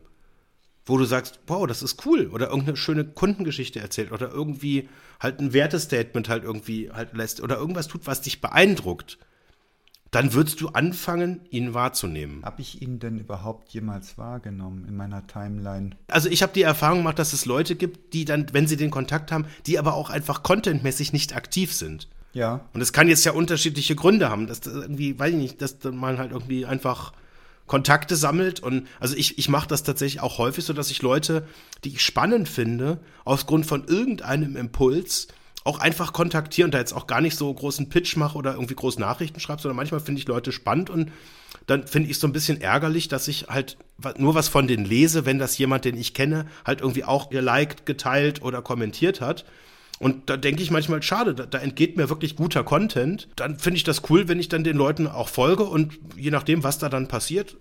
wo 0.86 0.98
du 0.98 1.04
sagst, 1.04 1.40
wow, 1.46 1.66
das 1.66 1.82
ist 1.82 2.04
cool 2.06 2.28
oder 2.32 2.48
irgendeine 2.48 2.76
schöne 2.76 3.04
Kundengeschichte 3.04 3.80
erzählt 3.80 4.12
oder 4.12 4.30
irgendwie 4.30 4.88
halt 5.20 5.40
ein 5.40 5.52
Wertestatement 5.52 6.28
halt 6.28 6.44
irgendwie 6.44 6.90
halt 6.90 7.14
lässt 7.14 7.40
oder 7.40 7.56
irgendwas 7.56 7.88
tut, 7.88 8.06
was 8.06 8.20
dich 8.20 8.40
beeindruckt, 8.40 9.18
dann 10.10 10.32
würdest 10.32 10.60
du 10.60 10.68
anfangen, 10.68 11.40
ihn 11.50 11.74
wahrzunehmen. 11.74 12.44
Habe 12.44 12.60
ich 12.60 12.80
ihn 12.80 13.00
denn 13.00 13.18
überhaupt 13.18 13.70
jemals 13.70 14.16
wahrgenommen 14.16 14.84
in 14.86 14.96
meiner 14.96 15.26
Timeline? 15.26 15.90
Also 16.06 16.28
ich 16.28 16.42
habe 16.42 16.52
die 16.52 16.62
Erfahrung 16.62 16.98
gemacht, 16.98 17.18
dass 17.18 17.32
es 17.32 17.46
Leute 17.46 17.74
gibt, 17.74 18.12
die 18.14 18.24
dann, 18.24 18.46
wenn 18.52 18.68
sie 18.68 18.76
den 18.76 18.92
Kontakt 18.92 19.32
haben, 19.32 19.46
die 19.66 19.78
aber 19.78 19.94
auch 19.94 20.10
einfach 20.10 20.44
contentmäßig 20.44 21.12
nicht 21.12 21.34
aktiv 21.34 21.72
sind. 21.72 22.08
Ja. 22.32 22.60
Und 22.74 22.80
es 22.80 22.92
kann 22.92 23.08
jetzt 23.08 23.24
ja 23.24 23.32
unterschiedliche 23.32 23.96
Gründe 23.96 24.28
haben, 24.28 24.46
dass 24.46 24.60
das 24.60 24.74
irgendwie, 24.74 25.18
weiß 25.18 25.30
ich 25.32 25.38
nicht, 25.38 25.62
dass 25.62 25.78
man 25.82 26.18
halt 26.18 26.30
irgendwie 26.30 26.66
einfach 26.66 27.12
Kontakte 27.66 28.16
sammelt 28.16 28.60
und 28.60 28.86
also 29.00 29.16
ich, 29.16 29.38
ich 29.38 29.48
mache 29.48 29.68
das 29.68 29.82
tatsächlich 29.82 30.22
auch 30.22 30.38
häufig 30.38 30.64
so, 30.64 30.72
dass 30.72 30.90
ich 30.90 31.00
Leute, 31.00 31.46
die 31.84 31.90
ich 31.90 32.02
spannend 32.02 32.48
finde, 32.48 33.00
aus 33.24 33.46
Grund 33.46 33.64
von 33.64 33.86
irgendeinem 33.86 34.56
Impuls 34.56 35.28
auch 35.64 35.78
einfach 35.78 36.12
kontaktiere 36.12 36.66
und 36.66 36.74
da 36.74 36.78
jetzt 36.78 36.92
auch 36.92 37.06
gar 37.06 37.22
nicht 37.22 37.36
so 37.36 37.52
großen 37.52 37.88
Pitch 37.88 38.16
mache 38.16 38.36
oder 38.36 38.52
irgendwie 38.54 38.74
groß 38.74 38.98
Nachrichten 38.98 39.40
schreibe, 39.40 39.62
sondern 39.62 39.76
manchmal 39.76 40.00
finde 40.00 40.20
ich 40.20 40.28
Leute 40.28 40.52
spannend 40.52 40.90
und 40.90 41.10
dann 41.66 41.86
finde 41.86 42.10
ich 42.10 42.18
so 42.18 42.26
ein 42.26 42.32
bisschen 42.32 42.60
ärgerlich, 42.60 43.08
dass 43.08 43.28
ich 43.28 43.46
halt 43.48 43.78
nur 44.18 44.34
was 44.34 44.48
von 44.48 44.66
denen 44.66 44.84
lese, 44.84 45.24
wenn 45.24 45.38
das 45.38 45.56
jemand, 45.56 45.86
den 45.86 45.96
ich 45.96 46.12
kenne, 46.12 46.46
halt 46.66 46.82
irgendwie 46.82 47.04
auch 47.04 47.30
geliked, 47.30 47.86
geteilt 47.86 48.42
oder 48.42 48.60
kommentiert 48.60 49.22
hat. 49.22 49.46
Und 49.98 50.28
da 50.28 50.36
denke 50.36 50.62
ich 50.62 50.70
manchmal, 50.70 51.02
schade, 51.02 51.34
da, 51.34 51.46
da, 51.46 51.58
entgeht 51.58 51.96
mir 51.96 52.08
wirklich 52.08 52.36
guter 52.36 52.64
Content. 52.64 53.28
Dann 53.36 53.58
finde 53.58 53.76
ich 53.76 53.84
das 53.84 54.02
cool, 54.10 54.28
wenn 54.28 54.40
ich 54.40 54.48
dann 54.48 54.64
den 54.64 54.76
Leuten 54.76 55.06
auch 55.06 55.28
folge 55.28 55.64
und 55.64 55.98
je 56.16 56.30
nachdem, 56.30 56.64
was 56.64 56.78
da 56.78 56.88
dann 56.88 57.06
passiert, 57.06 57.56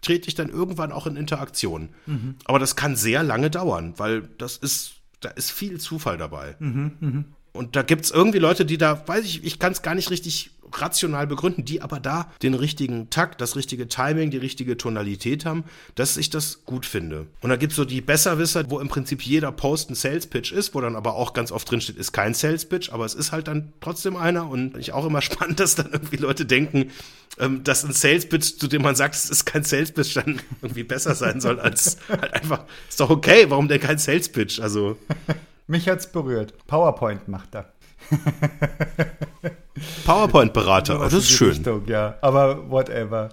trete 0.00 0.28
ich 0.28 0.34
dann 0.34 0.50
irgendwann 0.50 0.92
auch 0.92 1.06
in 1.06 1.16
Interaktion. 1.16 1.88
Mhm. 2.06 2.36
Aber 2.44 2.58
das 2.58 2.76
kann 2.76 2.94
sehr 2.94 3.22
lange 3.22 3.50
dauern, 3.50 3.94
weil 3.96 4.22
das 4.38 4.56
ist, 4.56 4.96
da 5.20 5.30
ist 5.30 5.50
viel 5.50 5.80
Zufall 5.80 6.16
dabei. 6.16 6.56
Mhm, 6.58 6.92
mh. 7.00 7.24
Und 7.52 7.76
da 7.76 7.82
gibt 7.82 8.04
es 8.04 8.10
irgendwie 8.10 8.40
Leute, 8.40 8.66
die 8.66 8.78
da, 8.78 9.06
weiß 9.06 9.24
ich, 9.24 9.44
ich 9.44 9.60
kann 9.60 9.72
es 9.72 9.82
gar 9.82 9.94
nicht 9.94 10.10
richtig 10.10 10.50
rational 10.80 11.26
begründen, 11.26 11.64
die 11.64 11.82
aber 11.82 12.00
da 12.00 12.32
den 12.42 12.54
richtigen 12.54 13.10
Takt, 13.10 13.40
das 13.40 13.56
richtige 13.56 13.88
Timing, 13.88 14.30
die 14.30 14.38
richtige 14.38 14.76
Tonalität 14.76 15.44
haben, 15.44 15.64
dass 15.94 16.16
ich 16.16 16.30
das 16.30 16.64
gut 16.64 16.86
finde. 16.86 17.26
Und 17.40 17.50
da 17.50 17.56
gibt 17.56 17.72
es 17.72 17.76
so 17.76 17.84
die 17.84 18.00
Besserwisser, 18.00 18.68
wo 18.70 18.80
im 18.80 18.88
Prinzip 18.88 19.22
jeder 19.22 19.52
Post 19.52 19.90
ein 19.90 19.94
Sales 19.94 20.26
Pitch 20.26 20.52
ist, 20.52 20.74
wo 20.74 20.80
dann 20.80 20.96
aber 20.96 21.14
auch 21.14 21.32
ganz 21.32 21.52
oft 21.52 21.70
drin 21.70 21.80
steht, 21.80 21.96
ist 21.96 22.12
kein 22.12 22.34
Sales 22.34 22.64
Pitch, 22.64 22.90
aber 22.90 23.04
es 23.04 23.14
ist 23.14 23.32
halt 23.32 23.48
dann 23.48 23.72
trotzdem 23.80 24.16
einer. 24.16 24.48
Und 24.48 24.76
ich 24.76 24.92
auch 24.92 25.06
immer 25.06 25.22
spannend, 25.22 25.60
dass 25.60 25.74
dann 25.74 25.92
irgendwie 25.92 26.16
Leute 26.16 26.46
denken, 26.46 26.90
ähm, 27.38 27.64
dass 27.64 27.84
ein 27.84 27.92
Sales 27.92 28.28
Pitch, 28.28 28.58
zu 28.58 28.68
dem 28.68 28.82
man 28.82 28.94
sagt, 28.94 29.14
es 29.14 29.30
ist 29.30 29.44
kein 29.44 29.64
Sales 29.64 29.92
Pitch, 29.92 30.16
dann 30.16 30.40
irgendwie 30.62 30.84
besser 30.84 31.14
sein 31.14 31.40
soll 31.40 31.60
als 31.60 31.98
halt 32.08 32.32
einfach, 32.34 32.64
ist 32.88 33.00
doch 33.00 33.10
okay, 33.10 33.46
warum 33.48 33.68
denn 33.68 33.80
kein 33.80 33.98
Sales 33.98 34.28
Pitch? 34.28 34.60
Also. 34.60 34.96
Mich 35.66 35.88
hat's 35.88 36.12
berührt. 36.12 36.54
PowerPoint 36.66 37.26
macht 37.26 37.54
er. 37.54 37.72
PowerPoint-Berater, 40.06 40.98
das 40.98 41.12
ist 41.12 41.30
schön. 41.30 41.50
Richtung, 41.50 41.86
ja, 41.86 42.16
aber 42.20 42.70
whatever. 42.70 43.30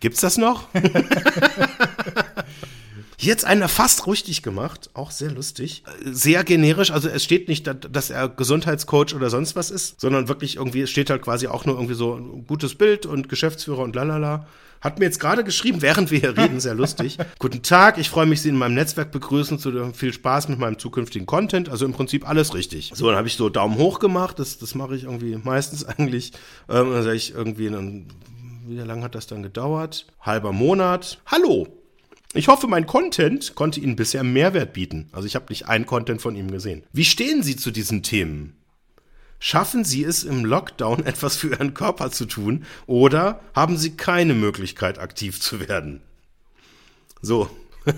Gibt's 0.00 0.20
das 0.20 0.36
noch? 0.36 0.68
Jetzt 3.18 3.44
einer 3.44 3.68
fast 3.68 4.08
richtig 4.08 4.42
gemacht, 4.42 4.90
auch 4.94 5.12
sehr 5.12 5.30
lustig. 5.30 5.84
Sehr 6.04 6.42
generisch, 6.42 6.90
also 6.90 7.08
es 7.08 7.22
steht 7.22 7.46
nicht, 7.46 7.70
dass 7.88 8.10
er 8.10 8.28
Gesundheitscoach 8.28 9.14
oder 9.14 9.30
sonst 9.30 9.54
was 9.54 9.70
ist, 9.70 10.00
sondern 10.00 10.26
wirklich 10.26 10.56
irgendwie, 10.56 10.80
es 10.80 10.90
steht 10.90 11.08
halt 11.08 11.22
quasi 11.22 11.46
auch 11.46 11.64
nur 11.64 11.76
irgendwie 11.76 11.94
so 11.94 12.16
ein 12.16 12.44
gutes 12.48 12.74
Bild 12.74 13.06
und 13.06 13.28
Geschäftsführer 13.28 13.78
und 13.78 13.94
lalala. 13.94 14.48
Hat 14.82 14.98
mir 14.98 15.04
jetzt 15.04 15.20
gerade 15.20 15.44
geschrieben, 15.44 15.80
während 15.80 16.10
wir 16.10 16.18
hier 16.18 16.36
reden, 16.36 16.58
sehr 16.58 16.74
lustig. 16.74 17.16
Guten 17.38 17.62
Tag, 17.62 17.98
ich 17.98 18.10
freue 18.10 18.26
mich, 18.26 18.42
Sie 18.42 18.48
in 18.48 18.56
meinem 18.56 18.74
Netzwerk 18.74 19.12
begrüßen 19.12 19.60
zu 19.60 19.92
viel 19.92 20.12
Spaß 20.12 20.48
mit 20.48 20.58
meinem 20.58 20.76
zukünftigen 20.76 21.24
Content. 21.24 21.68
Also 21.68 21.84
im 21.84 21.92
Prinzip 21.92 22.28
alles 22.28 22.52
richtig. 22.52 22.90
So, 22.92 23.06
dann 23.06 23.16
habe 23.16 23.28
ich 23.28 23.36
so 23.36 23.48
Daumen 23.48 23.78
hoch 23.78 24.00
gemacht. 24.00 24.40
Das, 24.40 24.58
das 24.58 24.74
mache 24.74 24.96
ich 24.96 25.04
irgendwie 25.04 25.36
meistens 25.36 25.84
eigentlich. 25.98 26.32
Ähm, 26.68 26.90
dann 26.90 27.04
sage 27.04 27.14
ich 27.14 27.32
irgendwie, 27.32 27.70
dann, 27.70 28.06
wie 28.66 28.76
lange 28.76 29.04
hat 29.04 29.14
das 29.14 29.28
dann 29.28 29.44
gedauert? 29.44 30.06
Halber 30.20 30.50
Monat. 30.50 31.20
Hallo, 31.26 31.68
ich 32.34 32.48
hoffe, 32.48 32.66
mein 32.66 32.86
Content 32.86 33.54
konnte 33.54 33.78
Ihnen 33.78 33.94
bisher 33.94 34.24
Mehrwert 34.24 34.72
bieten. 34.72 35.08
Also 35.12 35.26
ich 35.26 35.36
habe 35.36 35.46
nicht 35.50 35.68
einen 35.68 35.86
Content 35.86 36.20
von 36.20 36.34
ihm 36.34 36.50
gesehen. 36.50 36.82
Wie 36.92 37.04
stehen 37.04 37.42
Sie 37.42 37.54
zu 37.54 37.70
diesen 37.70 38.02
Themen? 38.02 38.56
Schaffen 39.44 39.84
Sie 39.84 40.04
es 40.04 40.22
im 40.22 40.44
Lockdown 40.44 41.02
etwas 41.04 41.36
für 41.36 41.48
Ihren 41.48 41.74
Körper 41.74 42.12
zu 42.12 42.26
tun 42.26 42.64
oder 42.86 43.40
haben 43.56 43.76
Sie 43.76 43.96
keine 43.96 44.34
Möglichkeit 44.34 45.00
aktiv 45.00 45.40
zu 45.40 45.68
werden? 45.68 46.00
So. 47.22 47.50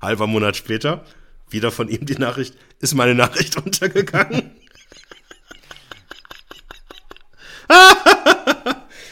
Halber 0.00 0.28
Monat 0.28 0.56
später, 0.56 1.04
wieder 1.50 1.72
von 1.72 1.88
ihm 1.88 2.06
die 2.06 2.14
Nachricht, 2.14 2.54
ist 2.78 2.94
meine 2.94 3.16
Nachricht 3.16 3.56
untergegangen. 3.64 4.52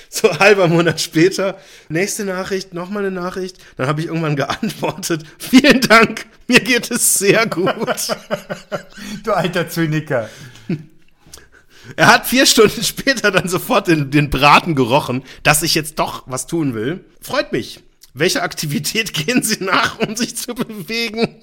so 0.09 0.39
halber 0.39 0.69
Monat 0.69 1.01
später, 1.01 1.59
nächste 1.89 2.25
Nachricht, 2.25 2.73
nochmal 2.73 3.05
eine 3.05 3.11
Nachricht. 3.11 3.59
Dann 3.77 3.89
habe 3.89 4.01
ich 4.01 4.07
irgendwann 4.07 4.37
geantwortet, 4.37 5.25
vielen 5.39 5.81
Dank, 5.81 6.27
mir 6.47 6.61
geht 6.61 6.89
es 6.91 7.15
sehr 7.15 7.47
gut. 7.47 7.75
du 9.25 9.33
alter 9.33 9.69
Zyniker. 9.69 10.29
Er 11.97 12.09
hat 12.09 12.27
vier 12.27 12.47
Stunden 12.47 12.83
später 12.85 13.31
dann 13.31 13.49
sofort 13.49 13.89
den, 13.89 14.11
den 14.11 14.31
Braten 14.31 14.75
gerochen, 14.75 15.23
dass 15.43 15.63
ich 15.63 15.75
jetzt 15.75 15.99
doch 15.99 16.25
was 16.27 16.47
tun 16.47 16.75
will. 16.75 17.05
Freut 17.21 17.53
mich. 17.53 17.81
Welche 18.13 18.43
Aktivität 18.43 19.15
gehen 19.27 19.43
Sie 19.43 19.63
nach, 19.63 19.99
um 19.99 20.17
sich 20.17 20.37
zu 20.37 20.55
bewegen? 20.55 21.43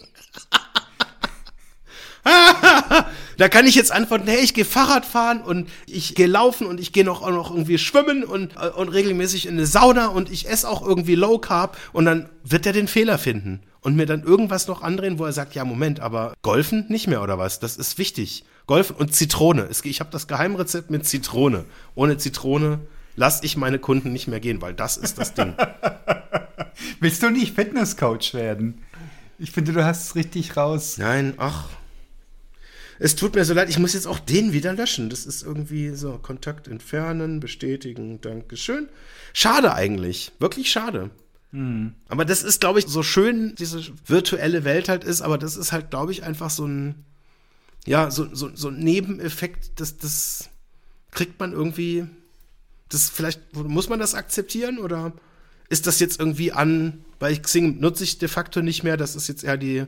da 3.37 3.47
kann 3.47 3.67
ich 3.67 3.75
jetzt 3.75 3.91
antworten, 3.91 4.27
hey, 4.27 4.41
ich 4.41 4.53
gehe 4.53 4.65
Fahrrad 4.65 5.05
fahren 5.05 5.41
und 5.41 5.69
ich 5.85 6.13
gehe 6.13 6.27
laufen 6.27 6.67
und 6.67 6.79
ich 6.79 6.91
gehe 6.91 7.05
noch, 7.05 7.27
noch 7.29 7.51
irgendwie 7.51 7.77
schwimmen 7.77 8.25
und, 8.25 8.57
und 8.57 8.89
regelmäßig 8.89 9.45
in 9.45 9.53
eine 9.53 9.65
Sauna 9.65 10.07
und 10.07 10.29
ich 10.29 10.49
esse 10.49 10.67
auch 10.69 10.85
irgendwie 10.85 11.15
Low 11.15 11.39
Carb 11.39 11.77
und 11.93 12.05
dann 12.05 12.29
wird 12.43 12.65
er 12.65 12.73
den 12.73 12.89
Fehler 12.89 13.17
finden 13.17 13.61
und 13.87 13.95
mir 13.95 14.05
dann 14.05 14.21
irgendwas 14.23 14.67
noch 14.67 14.81
andrehen, 14.81 15.17
wo 15.17 15.23
er 15.23 15.31
sagt, 15.31 15.55
ja, 15.55 15.63
Moment, 15.63 16.01
aber 16.01 16.33
Golfen 16.41 16.87
nicht 16.89 17.07
mehr 17.07 17.23
oder 17.23 17.37
was? 17.37 17.61
Das 17.61 17.77
ist 17.77 17.97
wichtig. 17.97 18.43
Golfen 18.65 18.97
und 18.97 19.15
Zitrone. 19.15 19.69
Ich 19.83 20.01
habe 20.01 20.09
das 20.11 20.27
Geheimrezept 20.27 20.89
mit 20.89 21.05
Zitrone. 21.05 21.63
Ohne 21.95 22.17
Zitrone 22.17 22.79
lasse 23.15 23.45
ich 23.45 23.55
meine 23.55 23.79
Kunden 23.79 24.11
nicht 24.11 24.27
mehr 24.27 24.41
gehen, 24.41 24.61
weil 24.61 24.73
das 24.73 24.97
ist 24.97 25.17
das 25.17 25.35
Ding. 25.35 25.53
Willst 26.99 27.23
du 27.23 27.29
nicht 27.29 27.55
Fitnesscoach 27.55 28.33
werden? 28.33 28.83
Ich 29.39 29.51
finde, 29.51 29.71
du 29.71 29.85
hast 29.85 30.07
es 30.07 30.15
richtig 30.15 30.57
raus. 30.57 30.97
Nein, 30.97 31.35
ach. 31.37 31.69
Es 32.99 33.15
tut 33.15 33.35
mir 33.35 33.45
so 33.45 33.53
leid, 33.53 33.69
ich 33.69 33.79
muss 33.79 33.93
jetzt 33.93 34.05
auch 34.05 34.19
den 34.19 34.51
wieder 34.51 34.73
löschen. 34.73 35.09
Das 35.09 35.25
ist 35.25 35.43
irgendwie 35.43 35.91
so, 35.91 36.17
Kontakt 36.17 36.67
entfernen, 36.67 37.39
bestätigen, 37.39 38.19
Dankeschön. 38.19 38.89
Schade 39.31 39.73
eigentlich, 39.73 40.33
wirklich 40.39 40.69
schade. 40.69 41.09
Mhm. 41.51 41.93
Aber 42.09 42.25
das 42.25 42.43
ist, 42.43 42.59
glaube 42.59 42.79
ich, 42.79 42.87
so 42.87 43.03
schön 43.03 43.55
diese 43.55 43.81
virtuelle 44.05 44.63
Welt 44.63 44.89
halt 44.89 45.03
ist, 45.03 45.21
aber 45.21 45.37
das 45.37 45.55
ist 45.55 45.71
halt, 45.71 45.89
glaube 45.89 46.11
ich, 46.11 46.23
einfach 46.23 46.49
so 46.49 46.65
ein, 46.65 47.05
ja, 47.85 48.11
so, 48.11 48.33
so, 48.33 48.51
so 48.53 48.69
ein 48.69 48.79
Nebeneffekt, 48.79 49.79
das, 49.79 49.97
das 49.97 50.49
kriegt 51.11 51.39
man 51.39 51.53
irgendwie, 51.53 52.05
das 52.89 53.09
vielleicht, 53.09 53.55
muss 53.55 53.89
man 53.89 53.99
das 53.99 54.13
akzeptieren 54.13 54.77
oder 54.77 55.13
ist 55.69 55.87
das 55.87 55.99
jetzt 55.99 56.19
irgendwie 56.19 56.51
an, 56.51 57.05
weil 57.19 57.37
Xing 57.37 57.79
nutze 57.79 58.03
ich 58.03 58.19
de 58.19 58.29
facto 58.29 58.61
nicht 58.61 58.83
mehr, 58.83 58.97
das 58.97 59.15
ist 59.15 59.27
jetzt 59.27 59.43
eher 59.43 59.57
die 59.57 59.85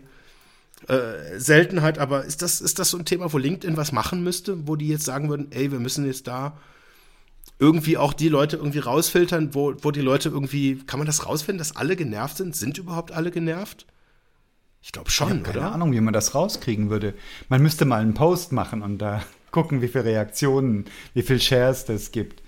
äh, 0.88 1.38
Seltenheit, 1.40 1.98
aber 2.00 2.26
ist 2.26 2.42
das, 2.42 2.62
ist 2.62 2.80
das 2.80 2.90
so 2.90 2.98
ein 2.98 3.06
Thema, 3.06 3.32
wo 3.32 3.38
LinkedIn 3.38 3.78
was 3.78 3.92
machen 3.92 4.24
müsste, 4.24 4.68
wo 4.68 4.76
die 4.76 4.88
jetzt 4.88 5.06
sagen 5.06 5.30
würden, 5.30 5.52
ey, 5.52 5.72
wir 5.72 5.80
müssen 5.80 6.06
jetzt 6.06 6.28
da 6.28 6.58
irgendwie 7.60 7.98
auch 7.98 8.14
die 8.14 8.30
Leute 8.30 8.58
irgendwie 8.58 8.80
rausfiltern, 8.80 9.54
wo, 9.54 9.74
wo 9.82 9.92
die 9.92 10.02
Leute 10.02 10.30
irgendwie, 10.30 10.78
kann 10.86 11.00
man 11.00 11.06
das 11.06 11.26
rausfinden, 11.26 11.60
dass 11.60 11.76
alle 11.76 11.96
genervt 11.96 12.38
sind? 12.38 12.56
Sind 12.56 12.78
überhaupt 12.78 13.12
alle 13.12 13.32
genervt? 13.32 13.86
Ich 14.82 14.94
glaube 14.94 15.12
schon, 15.12 15.28
ich 15.28 15.44
keine 15.44 15.50
oder? 15.50 15.60
Keine 15.60 15.74
Ahnung, 15.74 15.92
wie 15.92 16.02
man 16.02 16.14
das 16.14 16.34
rauskriegen 16.34 16.90
würde. 16.90 17.14
Man 17.50 17.62
müsste 17.62 17.84
mal 17.84 18.02
einen 18.02 18.14
Post 18.14 18.54
machen 18.54 18.82
und 18.82 18.98
da 18.98 19.22
gucken, 19.52 19.82
wie 19.82 19.90
viele 19.90 20.06
Reaktionen, 20.06 20.86
wie 21.14 21.22
viele 21.22 21.40
Shares 21.40 21.86
das 21.86 22.12
gibt 22.12 22.42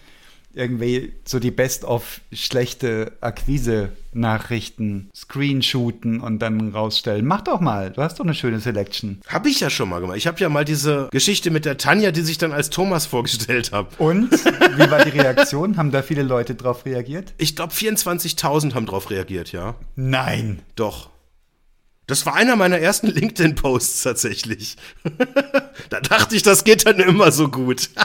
irgendwie 0.54 1.14
so 1.26 1.40
die 1.40 1.52
Best-of 1.52 2.22
schlechte 2.32 3.14
Akquise-Nachrichten 3.22 5.10
screenshooten 5.16 6.20
und 6.22 6.40
dann 6.40 6.72
rausstellen. 6.72 7.26
Mach 7.26 7.42
doch 7.42 7.60
mal, 7.60 7.92
du 7.92 8.02
hast 8.02 8.20
doch 8.20 8.26
eine 8.26 8.34
schöne 8.34 8.60
Selection. 8.60 9.22
Hab 9.28 9.46
ich 9.46 9.60
ja 9.60 9.70
schon 9.70 9.90
mal 9.90 10.02
gemacht. 10.02 10.18
Ich 10.18 10.28
habe 10.28 10.40
ja 10.40 10.50
mal 10.50 10.66
diese 10.66 11.10
Geschichte 11.12 11.52
mit 11.52 11.66
der 11.66 11.78
Tanja, 11.78 12.12
die 12.12 12.22
sich 12.22 12.38
dann 12.38 12.52
als 12.52 12.70
Thomas 12.70 13.06
vorgestellt 13.06 13.72
hat. 13.72 14.00
Und? 14.00 14.32
Wie 14.78 14.92
war 14.92 15.04
die 15.04 15.18
Reaktion? 15.18 15.78
haben 15.78 15.92
da 15.92 16.02
viele 16.02 16.24
Leute 16.24 16.56
drauf 16.56 16.86
reagiert? 16.86 17.34
Ich 17.38 17.56
glaube, 17.56 17.74
24.000 17.74 18.74
haben 18.74 18.86
drauf 18.86 19.10
reagiert, 19.10 19.52
ja. 19.52 19.76
Nein. 19.96 20.60
Doch. 20.76 21.10
Das 22.08 22.26
war 22.26 22.36
einer 22.36 22.56
meiner 22.56 22.78
ersten 22.78 23.08
LinkedIn-Posts 23.08 24.04
tatsächlich. 24.04 24.76
da 25.90 26.02
dachte 26.02 26.36
ich, 26.36 26.44
das 26.44 26.64
geht 26.64 26.86
dann 26.86 27.00
immer 27.00 27.32
so 27.32 27.48
gut. 27.48 27.90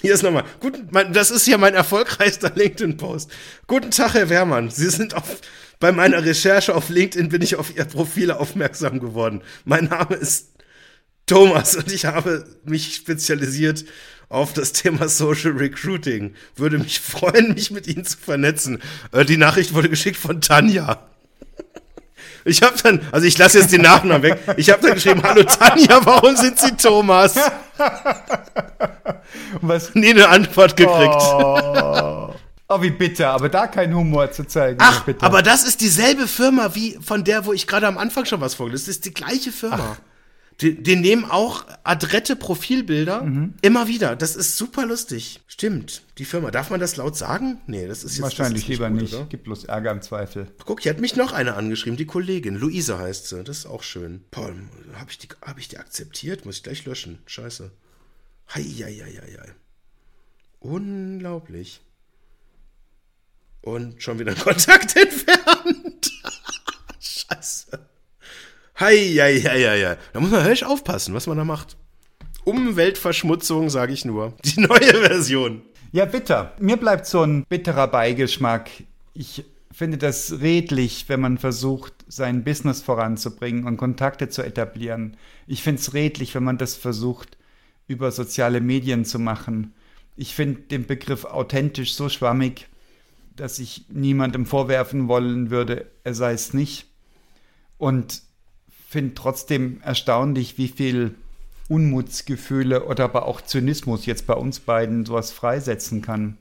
Hier 0.00 0.14
ist 0.14 0.22
nochmal. 0.22 0.44
Guten, 0.60 0.88
mein, 0.90 1.12
das 1.12 1.30
ist 1.30 1.44
hier 1.44 1.58
mein 1.58 1.74
erfolgreichster 1.74 2.52
LinkedIn-Post. 2.54 3.30
Guten 3.66 3.90
Tag, 3.90 4.14
Herr 4.14 4.28
Wehrmann. 4.28 4.70
Sie 4.70 4.88
sind 4.90 5.14
auf, 5.14 5.40
bei 5.80 5.90
meiner 5.90 6.24
Recherche 6.24 6.74
auf 6.74 6.88
LinkedIn 6.88 7.30
bin 7.30 7.42
ich 7.42 7.56
auf 7.56 7.76
Ihr 7.76 7.84
Profil 7.84 8.30
aufmerksam 8.30 9.00
geworden. 9.00 9.42
Mein 9.64 9.86
Name 9.86 10.14
ist 10.14 10.52
Thomas 11.26 11.74
und 11.74 11.90
ich 11.90 12.04
habe 12.04 12.44
mich 12.64 12.94
spezialisiert 12.94 13.84
auf 14.28 14.52
das 14.52 14.72
Thema 14.72 15.08
Social 15.08 15.52
Recruiting. 15.52 16.34
Würde 16.54 16.78
mich 16.78 17.00
freuen, 17.00 17.54
mich 17.54 17.72
mit 17.72 17.88
Ihnen 17.88 18.04
zu 18.04 18.18
vernetzen. 18.18 18.80
Äh, 19.10 19.24
die 19.24 19.36
Nachricht 19.36 19.74
wurde 19.74 19.88
geschickt 19.88 20.16
von 20.16 20.40
Tanja. 20.40 21.08
Ich 22.44 22.62
habe 22.62 22.74
dann, 22.82 23.00
also 23.12 23.26
ich 23.26 23.36
lasse 23.38 23.58
jetzt 23.58 23.72
den 23.72 23.82
Nachnamen 23.82 24.22
weg. 24.22 24.40
Ich 24.56 24.70
habe 24.70 24.82
dann 24.82 24.94
geschrieben, 24.94 25.22
hallo 25.22 25.42
Tanja, 25.42 26.00
warum 26.04 26.36
sind 26.36 26.58
Sie 26.58 26.72
Thomas? 26.72 27.34
Was? 29.60 29.94
Nie 29.94 30.10
eine 30.10 30.28
Antwort 30.28 30.76
gekriegt. 30.76 31.14
Oh. 31.14 32.34
oh, 32.68 32.82
wie 32.82 32.90
bitter, 32.90 33.30
aber 33.30 33.48
da 33.48 33.66
kein 33.66 33.94
Humor 33.94 34.30
zu 34.30 34.46
zeigen. 34.46 34.78
Ach, 34.80 35.04
bitte. 35.04 35.24
aber 35.24 35.42
das 35.42 35.64
ist 35.64 35.80
dieselbe 35.80 36.26
Firma 36.26 36.74
wie 36.74 36.98
von 37.04 37.24
der, 37.24 37.46
wo 37.46 37.52
ich 37.52 37.66
gerade 37.66 37.86
am 37.86 37.98
Anfang 37.98 38.24
schon 38.24 38.40
was 38.40 38.54
vorgelesen 38.54 38.84
habe. 38.84 38.88
Das 38.88 38.96
ist 38.96 39.04
die 39.04 39.14
gleiche 39.14 39.52
Firma. 39.52 39.96
Die, 40.60 40.82
die 40.82 40.96
nehmen 40.96 41.24
auch 41.24 41.64
adrette 41.84 42.34
Profilbilder 42.34 43.22
Mhm. 43.22 43.54
immer 43.62 43.86
wieder. 43.86 44.16
Das 44.16 44.34
ist 44.34 44.56
super 44.56 44.86
lustig. 44.86 45.40
Stimmt. 45.46 46.02
Die 46.18 46.24
Firma. 46.24 46.50
Darf 46.50 46.70
man 46.70 46.80
das 46.80 46.96
laut 46.96 47.16
sagen? 47.16 47.60
Nee, 47.68 47.86
das 47.86 48.02
ist 48.02 48.14
jetzt 48.16 48.22
Wahrscheinlich 48.22 48.62
ist 48.64 48.68
lieber 48.68 48.90
gut, 48.90 49.02
nicht. 49.02 49.14
oder? 49.14 49.26
Gibt 49.26 49.44
bloß 49.44 49.64
Ärger 49.64 49.92
im 49.92 50.02
Zweifel. 50.02 50.48
Guck, 50.64 50.82
hier 50.82 50.90
hat 50.90 51.00
mich 51.00 51.14
noch 51.14 51.32
eine 51.32 51.54
angeschrieben, 51.54 51.96
die 51.96 52.06
Kollegin. 52.06 52.56
Luise 52.56 52.98
heißt 52.98 53.28
sie. 53.28 53.44
Das 53.44 53.58
ist 53.58 53.66
auch 53.66 53.84
schön. 53.84 54.24
Paul, 54.32 54.52
habe 54.94 55.10
ich, 55.12 55.18
die- 55.18 55.28
hab 55.42 55.58
ich 55.58 55.68
die 55.68 55.78
akzeptiert? 55.78 56.44
Muss 56.44 56.56
ich 56.56 56.62
gleich 56.64 56.84
löschen. 56.86 57.18
Scheiße. 57.26 57.70
Hei, 58.52 58.62
hei, 58.64 58.94
hei, 59.04 59.12
hei, 59.22 59.38
hei. 59.40 59.52
Unglaublich. 60.58 61.80
Und 63.62 64.02
schon 64.02 64.18
wieder 64.18 64.34
Kontakt 64.36 64.96
entfernt. 64.96 66.10
Scheiße. 67.00 67.78
Hei, 68.80 68.96
hei, 69.18 69.40
hei, 69.40 69.64
hei, 69.64 69.86
hei. 69.86 69.96
Da 70.12 70.20
muss 70.20 70.30
man 70.30 70.44
höllisch 70.44 70.62
aufpassen, 70.62 71.12
was 71.12 71.26
man 71.26 71.36
da 71.36 71.42
macht. 71.42 71.76
Umweltverschmutzung, 72.44 73.70
sage 73.70 73.92
ich 73.92 74.04
nur. 74.04 74.34
Die 74.44 74.60
neue 74.60 75.02
Version. 75.02 75.62
Ja, 75.90 76.04
bitter. 76.04 76.52
Mir 76.60 76.76
bleibt 76.76 77.04
so 77.06 77.22
ein 77.22 77.44
bitterer 77.48 77.88
Beigeschmack. 77.88 78.70
Ich 79.14 79.44
finde 79.72 79.98
das 79.98 80.40
redlich, 80.42 81.08
wenn 81.08 81.18
man 81.18 81.38
versucht, 81.38 81.92
sein 82.06 82.44
Business 82.44 82.80
voranzubringen 82.80 83.64
und 83.64 83.78
Kontakte 83.78 84.28
zu 84.28 84.42
etablieren. 84.42 85.16
Ich 85.48 85.64
finde 85.64 85.80
es 85.80 85.92
redlich, 85.92 86.36
wenn 86.36 86.44
man 86.44 86.58
das 86.58 86.76
versucht, 86.76 87.36
über 87.88 88.12
soziale 88.12 88.60
Medien 88.60 89.04
zu 89.04 89.18
machen. 89.18 89.74
Ich 90.14 90.36
finde 90.36 90.60
den 90.60 90.86
Begriff 90.86 91.24
authentisch 91.24 91.94
so 91.94 92.08
schwammig, 92.08 92.68
dass 93.34 93.58
ich 93.58 93.86
niemandem 93.88 94.46
vorwerfen 94.46 95.08
wollen 95.08 95.50
würde, 95.50 95.90
er 96.04 96.14
sei 96.14 96.32
es 96.32 96.54
nicht. 96.54 96.86
Und 97.76 98.27
finde 98.88 99.14
trotzdem 99.14 99.82
erstaunlich, 99.82 100.56
wie 100.56 100.68
viel 100.68 101.14
Unmutsgefühle 101.68 102.86
oder 102.86 103.04
aber 103.04 103.26
auch 103.26 103.42
Zynismus 103.42 104.06
jetzt 104.06 104.26
bei 104.26 104.32
uns 104.32 104.60
beiden 104.60 105.04
sowas 105.04 105.30
freisetzen 105.30 106.00
kann. 106.00 106.38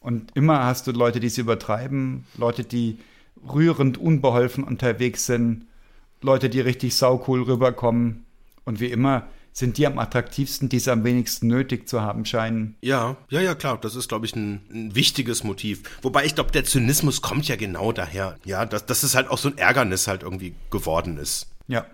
Und 0.00 0.34
immer 0.34 0.64
hast 0.64 0.86
du 0.86 0.92
Leute, 0.92 1.20
die 1.20 1.26
es 1.26 1.36
übertreiben, 1.36 2.24
Leute, 2.38 2.64
die 2.64 2.98
rührend 3.46 3.98
unbeholfen 3.98 4.64
unterwegs 4.64 5.26
sind, 5.26 5.66
Leute, 6.22 6.48
die 6.48 6.60
richtig 6.60 6.96
saucool 6.96 7.42
rüberkommen. 7.42 8.24
Und 8.64 8.80
wie 8.80 8.86
immer 8.86 9.28
sind 9.52 9.76
die 9.76 9.86
am 9.86 9.98
attraktivsten, 9.98 10.70
die 10.70 10.78
es 10.78 10.88
am 10.88 11.04
wenigsten 11.04 11.46
nötig 11.46 11.88
zu 11.88 12.00
haben 12.00 12.24
scheinen. 12.24 12.76
Ja, 12.80 13.16
ja, 13.28 13.40
ja, 13.42 13.54
klar. 13.54 13.78
Das 13.78 13.96
ist, 13.96 14.08
glaube 14.08 14.24
ich, 14.24 14.34
ein, 14.34 14.62
ein 14.70 14.94
wichtiges 14.94 15.44
Motiv. 15.44 15.82
Wobei 16.00 16.24
ich 16.24 16.34
glaube, 16.34 16.52
der 16.52 16.64
Zynismus 16.64 17.20
kommt 17.20 17.48
ja 17.48 17.56
genau 17.56 17.92
daher. 17.92 18.36
Ja, 18.44 18.64
dass, 18.64 18.86
dass 18.86 19.02
es 19.02 19.14
halt 19.14 19.28
auch 19.28 19.38
so 19.38 19.48
ein 19.48 19.58
Ärgernis 19.58 20.08
halt 20.08 20.22
irgendwie 20.22 20.54
geworden 20.70 21.18
ist. 21.18 21.48
Ja. 21.66 21.86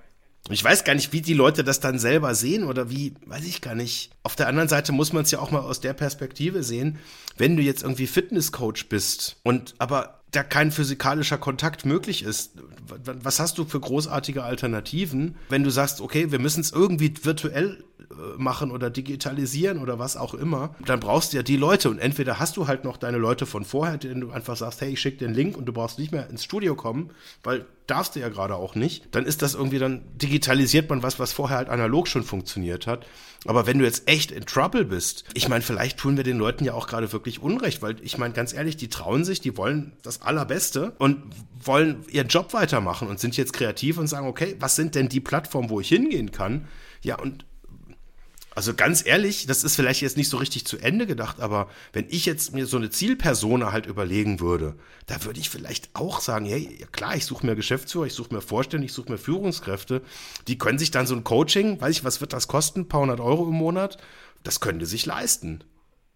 Ich 0.50 0.62
weiß 0.62 0.82
gar 0.82 0.94
nicht, 0.94 1.12
wie 1.12 1.20
die 1.20 1.34
Leute 1.34 1.62
das 1.62 1.78
dann 1.78 2.00
selber 2.00 2.34
sehen 2.34 2.64
oder 2.64 2.90
wie, 2.90 3.14
weiß 3.26 3.44
ich 3.44 3.60
gar 3.60 3.76
nicht. 3.76 4.10
Auf 4.24 4.34
der 4.34 4.48
anderen 4.48 4.68
Seite 4.68 4.90
muss 4.90 5.12
man 5.12 5.22
es 5.22 5.30
ja 5.30 5.38
auch 5.38 5.52
mal 5.52 5.60
aus 5.60 5.80
der 5.80 5.92
Perspektive 5.92 6.64
sehen, 6.64 6.98
wenn 7.36 7.56
du 7.56 7.62
jetzt 7.62 7.84
irgendwie 7.84 8.08
Fitnesscoach 8.08 8.88
bist 8.88 9.36
und 9.44 9.74
aber 9.78 10.21
da 10.32 10.42
kein 10.42 10.70
physikalischer 10.70 11.38
Kontakt 11.38 11.84
möglich 11.84 12.22
ist, 12.22 12.52
was 13.04 13.38
hast 13.38 13.58
du 13.58 13.64
für 13.64 13.80
großartige 13.80 14.42
Alternativen, 14.42 15.36
wenn 15.50 15.62
du 15.62 15.70
sagst, 15.70 16.00
okay, 16.00 16.32
wir 16.32 16.38
müssen 16.38 16.62
es 16.62 16.72
irgendwie 16.72 17.14
virtuell 17.22 17.84
äh, 18.12 18.38
machen 18.38 18.70
oder 18.70 18.90
digitalisieren 18.90 19.78
oder 19.78 19.98
was 19.98 20.16
auch 20.16 20.34
immer, 20.34 20.74
dann 20.84 21.00
brauchst 21.00 21.32
du 21.32 21.36
ja 21.36 21.42
die 21.42 21.56
Leute 21.56 21.90
und 21.90 21.98
entweder 21.98 22.38
hast 22.38 22.56
du 22.56 22.66
halt 22.66 22.82
noch 22.84 22.96
deine 22.96 23.18
Leute 23.18 23.44
von 23.44 23.64
vorher, 23.64 23.98
denen 23.98 24.22
du 24.22 24.30
einfach 24.30 24.56
sagst, 24.56 24.80
hey, 24.80 24.92
ich 24.92 25.00
schicke 25.00 25.18
den 25.18 25.34
Link 25.34 25.56
und 25.56 25.66
du 25.66 25.72
brauchst 25.72 25.98
nicht 25.98 26.12
mehr 26.12 26.28
ins 26.30 26.42
Studio 26.44 26.74
kommen, 26.74 27.10
weil 27.42 27.66
darfst 27.86 28.16
du 28.16 28.20
ja 28.20 28.28
gerade 28.28 28.54
auch 28.56 28.74
nicht, 28.74 29.14
dann 29.14 29.26
ist 29.26 29.42
das 29.42 29.54
irgendwie, 29.54 29.78
dann 29.78 30.02
digitalisiert 30.16 30.88
man 30.88 31.02
was, 31.02 31.18
was 31.18 31.32
vorher 31.32 31.58
halt 31.58 31.68
analog 31.68 32.08
schon 32.08 32.22
funktioniert 32.22 32.86
hat. 32.86 33.06
Aber 33.44 33.66
wenn 33.66 33.78
du 33.78 33.84
jetzt 33.84 34.08
echt 34.08 34.30
in 34.30 34.46
Trouble 34.46 34.84
bist, 34.84 35.24
ich 35.34 35.48
meine, 35.48 35.62
vielleicht 35.62 35.98
tun 35.98 36.16
wir 36.16 36.24
den 36.24 36.38
Leuten 36.38 36.64
ja 36.64 36.74
auch 36.74 36.86
gerade 36.86 37.12
wirklich 37.12 37.42
Unrecht, 37.42 37.82
weil 37.82 37.96
ich 38.02 38.18
meine, 38.18 38.34
ganz 38.34 38.52
ehrlich, 38.52 38.76
die 38.76 38.88
trauen 38.88 39.24
sich, 39.24 39.40
die 39.40 39.56
wollen 39.56 39.92
das 40.02 40.21
Allerbeste 40.22 40.92
und 40.98 41.22
wollen 41.64 42.04
ihren 42.08 42.28
Job 42.28 42.52
weitermachen 42.54 43.08
und 43.08 43.20
sind 43.20 43.36
jetzt 43.36 43.52
kreativ 43.52 43.98
und 43.98 44.06
sagen, 44.06 44.26
okay, 44.26 44.56
was 44.58 44.76
sind 44.76 44.94
denn 44.94 45.08
die 45.08 45.20
Plattformen, 45.20 45.70
wo 45.70 45.80
ich 45.80 45.88
hingehen 45.88 46.32
kann? 46.32 46.68
Ja, 47.02 47.18
und 47.18 47.44
also 48.54 48.74
ganz 48.74 49.06
ehrlich, 49.06 49.46
das 49.46 49.64
ist 49.64 49.76
vielleicht 49.76 50.02
jetzt 50.02 50.18
nicht 50.18 50.28
so 50.28 50.36
richtig 50.36 50.66
zu 50.66 50.76
Ende 50.76 51.06
gedacht, 51.06 51.40
aber 51.40 51.70
wenn 51.94 52.06
ich 52.10 52.26
jetzt 52.26 52.52
mir 52.52 52.66
so 52.66 52.76
eine 52.76 52.90
Zielpersona 52.90 53.72
halt 53.72 53.86
überlegen 53.86 54.40
würde, 54.40 54.74
da 55.06 55.24
würde 55.24 55.40
ich 55.40 55.48
vielleicht 55.48 55.88
auch 55.94 56.20
sagen, 56.20 56.44
hey, 56.44 56.76
ja 56.78 56.86
klar, 56.86 57.16
ich 57.16 57.24
suche 57.24 57.46
mir 57.46 57.56
Geschäftsführer, 57.56 58.06
ich 58.06 58.12
suche 58.12 58.34
mir 58.34 58.42
Vorstände, 58.42 58.84
ich 58.84 58.92
suche 58.92 59.10
mir 59.10 59.18
Führungskräfte, 59.18 60.02
die 60.48 60.58
können 60.58 60.78
sich 60.78 60.90
dann 60.90 61.06
so 61.06 61.14
ein 61.14 61.24
Coaching, 61.24 61.80
weiß 61.80 61.96
ich, 61.96 62.04
was 62.04 62.20
wird 62.20 62.34
das 62.34 62.46
kosten, 62.46 62.80
ein 62.80 62.88
paar 62.88 63.00
hundert 63.00 63.20
Euro 63.20 63.48
im 63.48 63.54
Monat, 63.54 63.96
das 64.42 64.60
können 64.60 64.80
die 64.80 64.86
sich 64.86 65.06
leisten. 65.06 65.64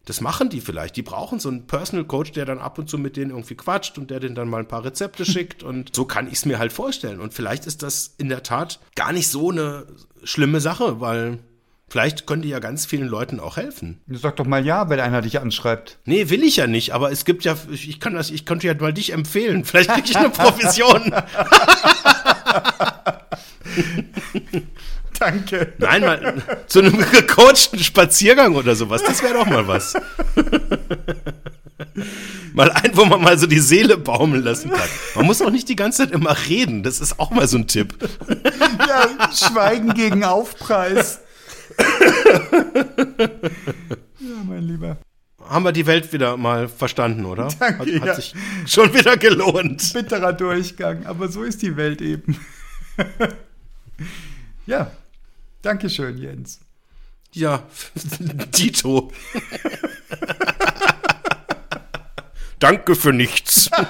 Das 0.07 0.20
machen 0.20 0.48
die 0.48 0.61
vielleicht. 0.61 0.96
Die 0.96 1.02
brauchen 1.02 1.40
so 1.40 1.48
einen 1.48 1.66
Personal 1.66 2.04
Coach, 2.07 2.30
der 2.32 2.44
dann 2.46 2.61
ab 2.61 2.78
und 2.78 2.88
zu 2.88 2.96
mit 2.96 3.16
denen 3.16 3.32
irgendwie 3.32 3.57
quatscht 3.57 3.98
und 3.98 4.11
der 4.11 4.20
denen 4.20 4.36
dann 4.36 4.48
mal 4.48 4.61
ein 4.61 4.68
paar 4.68 4.84
Rezepte 4.84 5.24
schickt. 5.30 5.62
Und 5.62 5.94
so 5.94 6.07
kann 6.07 6.28
ich 6.28 6.34
es 6.34 6.46
mir 6.46 6.59
halt 6.59 6.72
vorstellen. 6.72 7.20
Und 7.20 7.34
vielleicht 7.34 7.66
ist 7.66 7.82
das 7.82 8.14
in 8.16 8.28
der 8.28 8.42
Tat 8.42 8.80
gar 8.94 9.12
nicht 9.12 9.28
so 9.28 9.50
eine 9.50 9.86
schlimme 10.22 10.61
Sache, 10.61 11.00
weil 11.00 11.40
vielleicht 11.88 12.26
können 12.26 12.42
die 12.42 12.48
ja 12.48 12.61
ganz 12.61 12.86
vielen 12.86 13.09
Leuten 13.09 13.40
auch 13.40 13.57
helfen. 13.57 14.00
Sag 14.09 14.36
doch 14.36 14.46
mal 14.46 14.64
ja, 14.64 14.88
wenn 14.88 15.00
einer 15.00 15.22
dich 15.22 15.40
anschreibt. 15.40 15.98
Nee, 16.04 16.30
will 16.30 16.44
ich 16.44 16.57
ja 16.57 16.68
nicht, 16.68 16.94
aber 16.94 17.11
es 17.11 17.24
gibt 17.24 17.44
ja, 17.44 17.57
ich 17.70 17.98
kann 17.98 18.14
das, 18.14 18.30
ich 18.30 18.46
könnte 18.46 18.68
ja 18.68 18.74
mal 18.74 18.92
dich 18.92 19.12
empfehlen. 19.12 19.64
Vielleicht 19.64 19.90
kriege 19.90 20.09
ich 20.09 20.16
eine 20.16 20.30
Provision. 20.30 21.12
Danke. 25.19 25.73
Nein, 25.79 26.03
mal 26.03 26.43
zu 26.67 26.81
einem 26.81 26.99
gecoachten 27.11 27.79
Spaziergang 27.79 28.55
oder 28.55 28.77
sowas. 28.77 29.03
Das 29.03 29.23
wäre 29.23 29.35
doch 29.35 29.47
mal 29.47 29.67
was. 29.67 29.95
mal 32.55 32.71
ein, 32.71 32.91
wo 32.95 33.05
man 33.05 33.23
mal 33.23 33.39
so 33.39 33.47
die 33.47 33.61
Seele 33.61 33.97
baumeln 33.97 34.43
lassen 34.43 34.71
kann. 34.71 34.89
Man 35.14 35.27
muss 35.27 35.43
auch 35.43 35.51
nicht 35.51 35.69
die 35.69 35.77
ganze 35.77 36.05
Zeit 36.05 36.12
immer 36.12 36.37
reden. 36.49 36.83
Das 36.83 37.01
ist 37.01 37.19
auch 37.19 37.31
mal 37.31 37.49
so 37.49 37.59
ein 37.59 37.67
Tipp. 37.67 37.95
Ja, 38.87 39.31
Schweigen 39.33 39.95
gegen 39.95 40.25
Aufpreis. 40.25 41.21
ja, 44.19 44.37
mein 44.47 44.62
Lieber. 44.62 44.99
Haben 45.49 45.64
wir 45.64 45.73
die 45.73 45.87
Welt 45.87 46.12
wieder 46.12 46.37
mal 46.37 46.69
verstanden, 46.69 47.25
oder? 47.25 47.49
Danke, 47.59 47.79
hat, 47.79 47.87
hat 47.87 48.07
ja. 48.07 48.14
sich 48.14 48.35
schon 48.67 48.93
wieder 48.93 49.17
gelohnt. 49.17 49.93
Bitterer 49.93 50.33
Durchgang, 50.33 51.07
aber 51.07 51.29
so 51.29 51.45
ist 51.45 51.62
die 51.62 51.77
Welt 51.77 52.03
eben. 52.03 52.41
ja, 54.67 54.91
Dankeschön, 55.67 56.17
Jens. 56.17 56.61
Ja, 57.33 57.64
Dito. 58.57 59.11
Danke 62.61 62.95
für 62.95 63.12
nichts. 63.12 63.69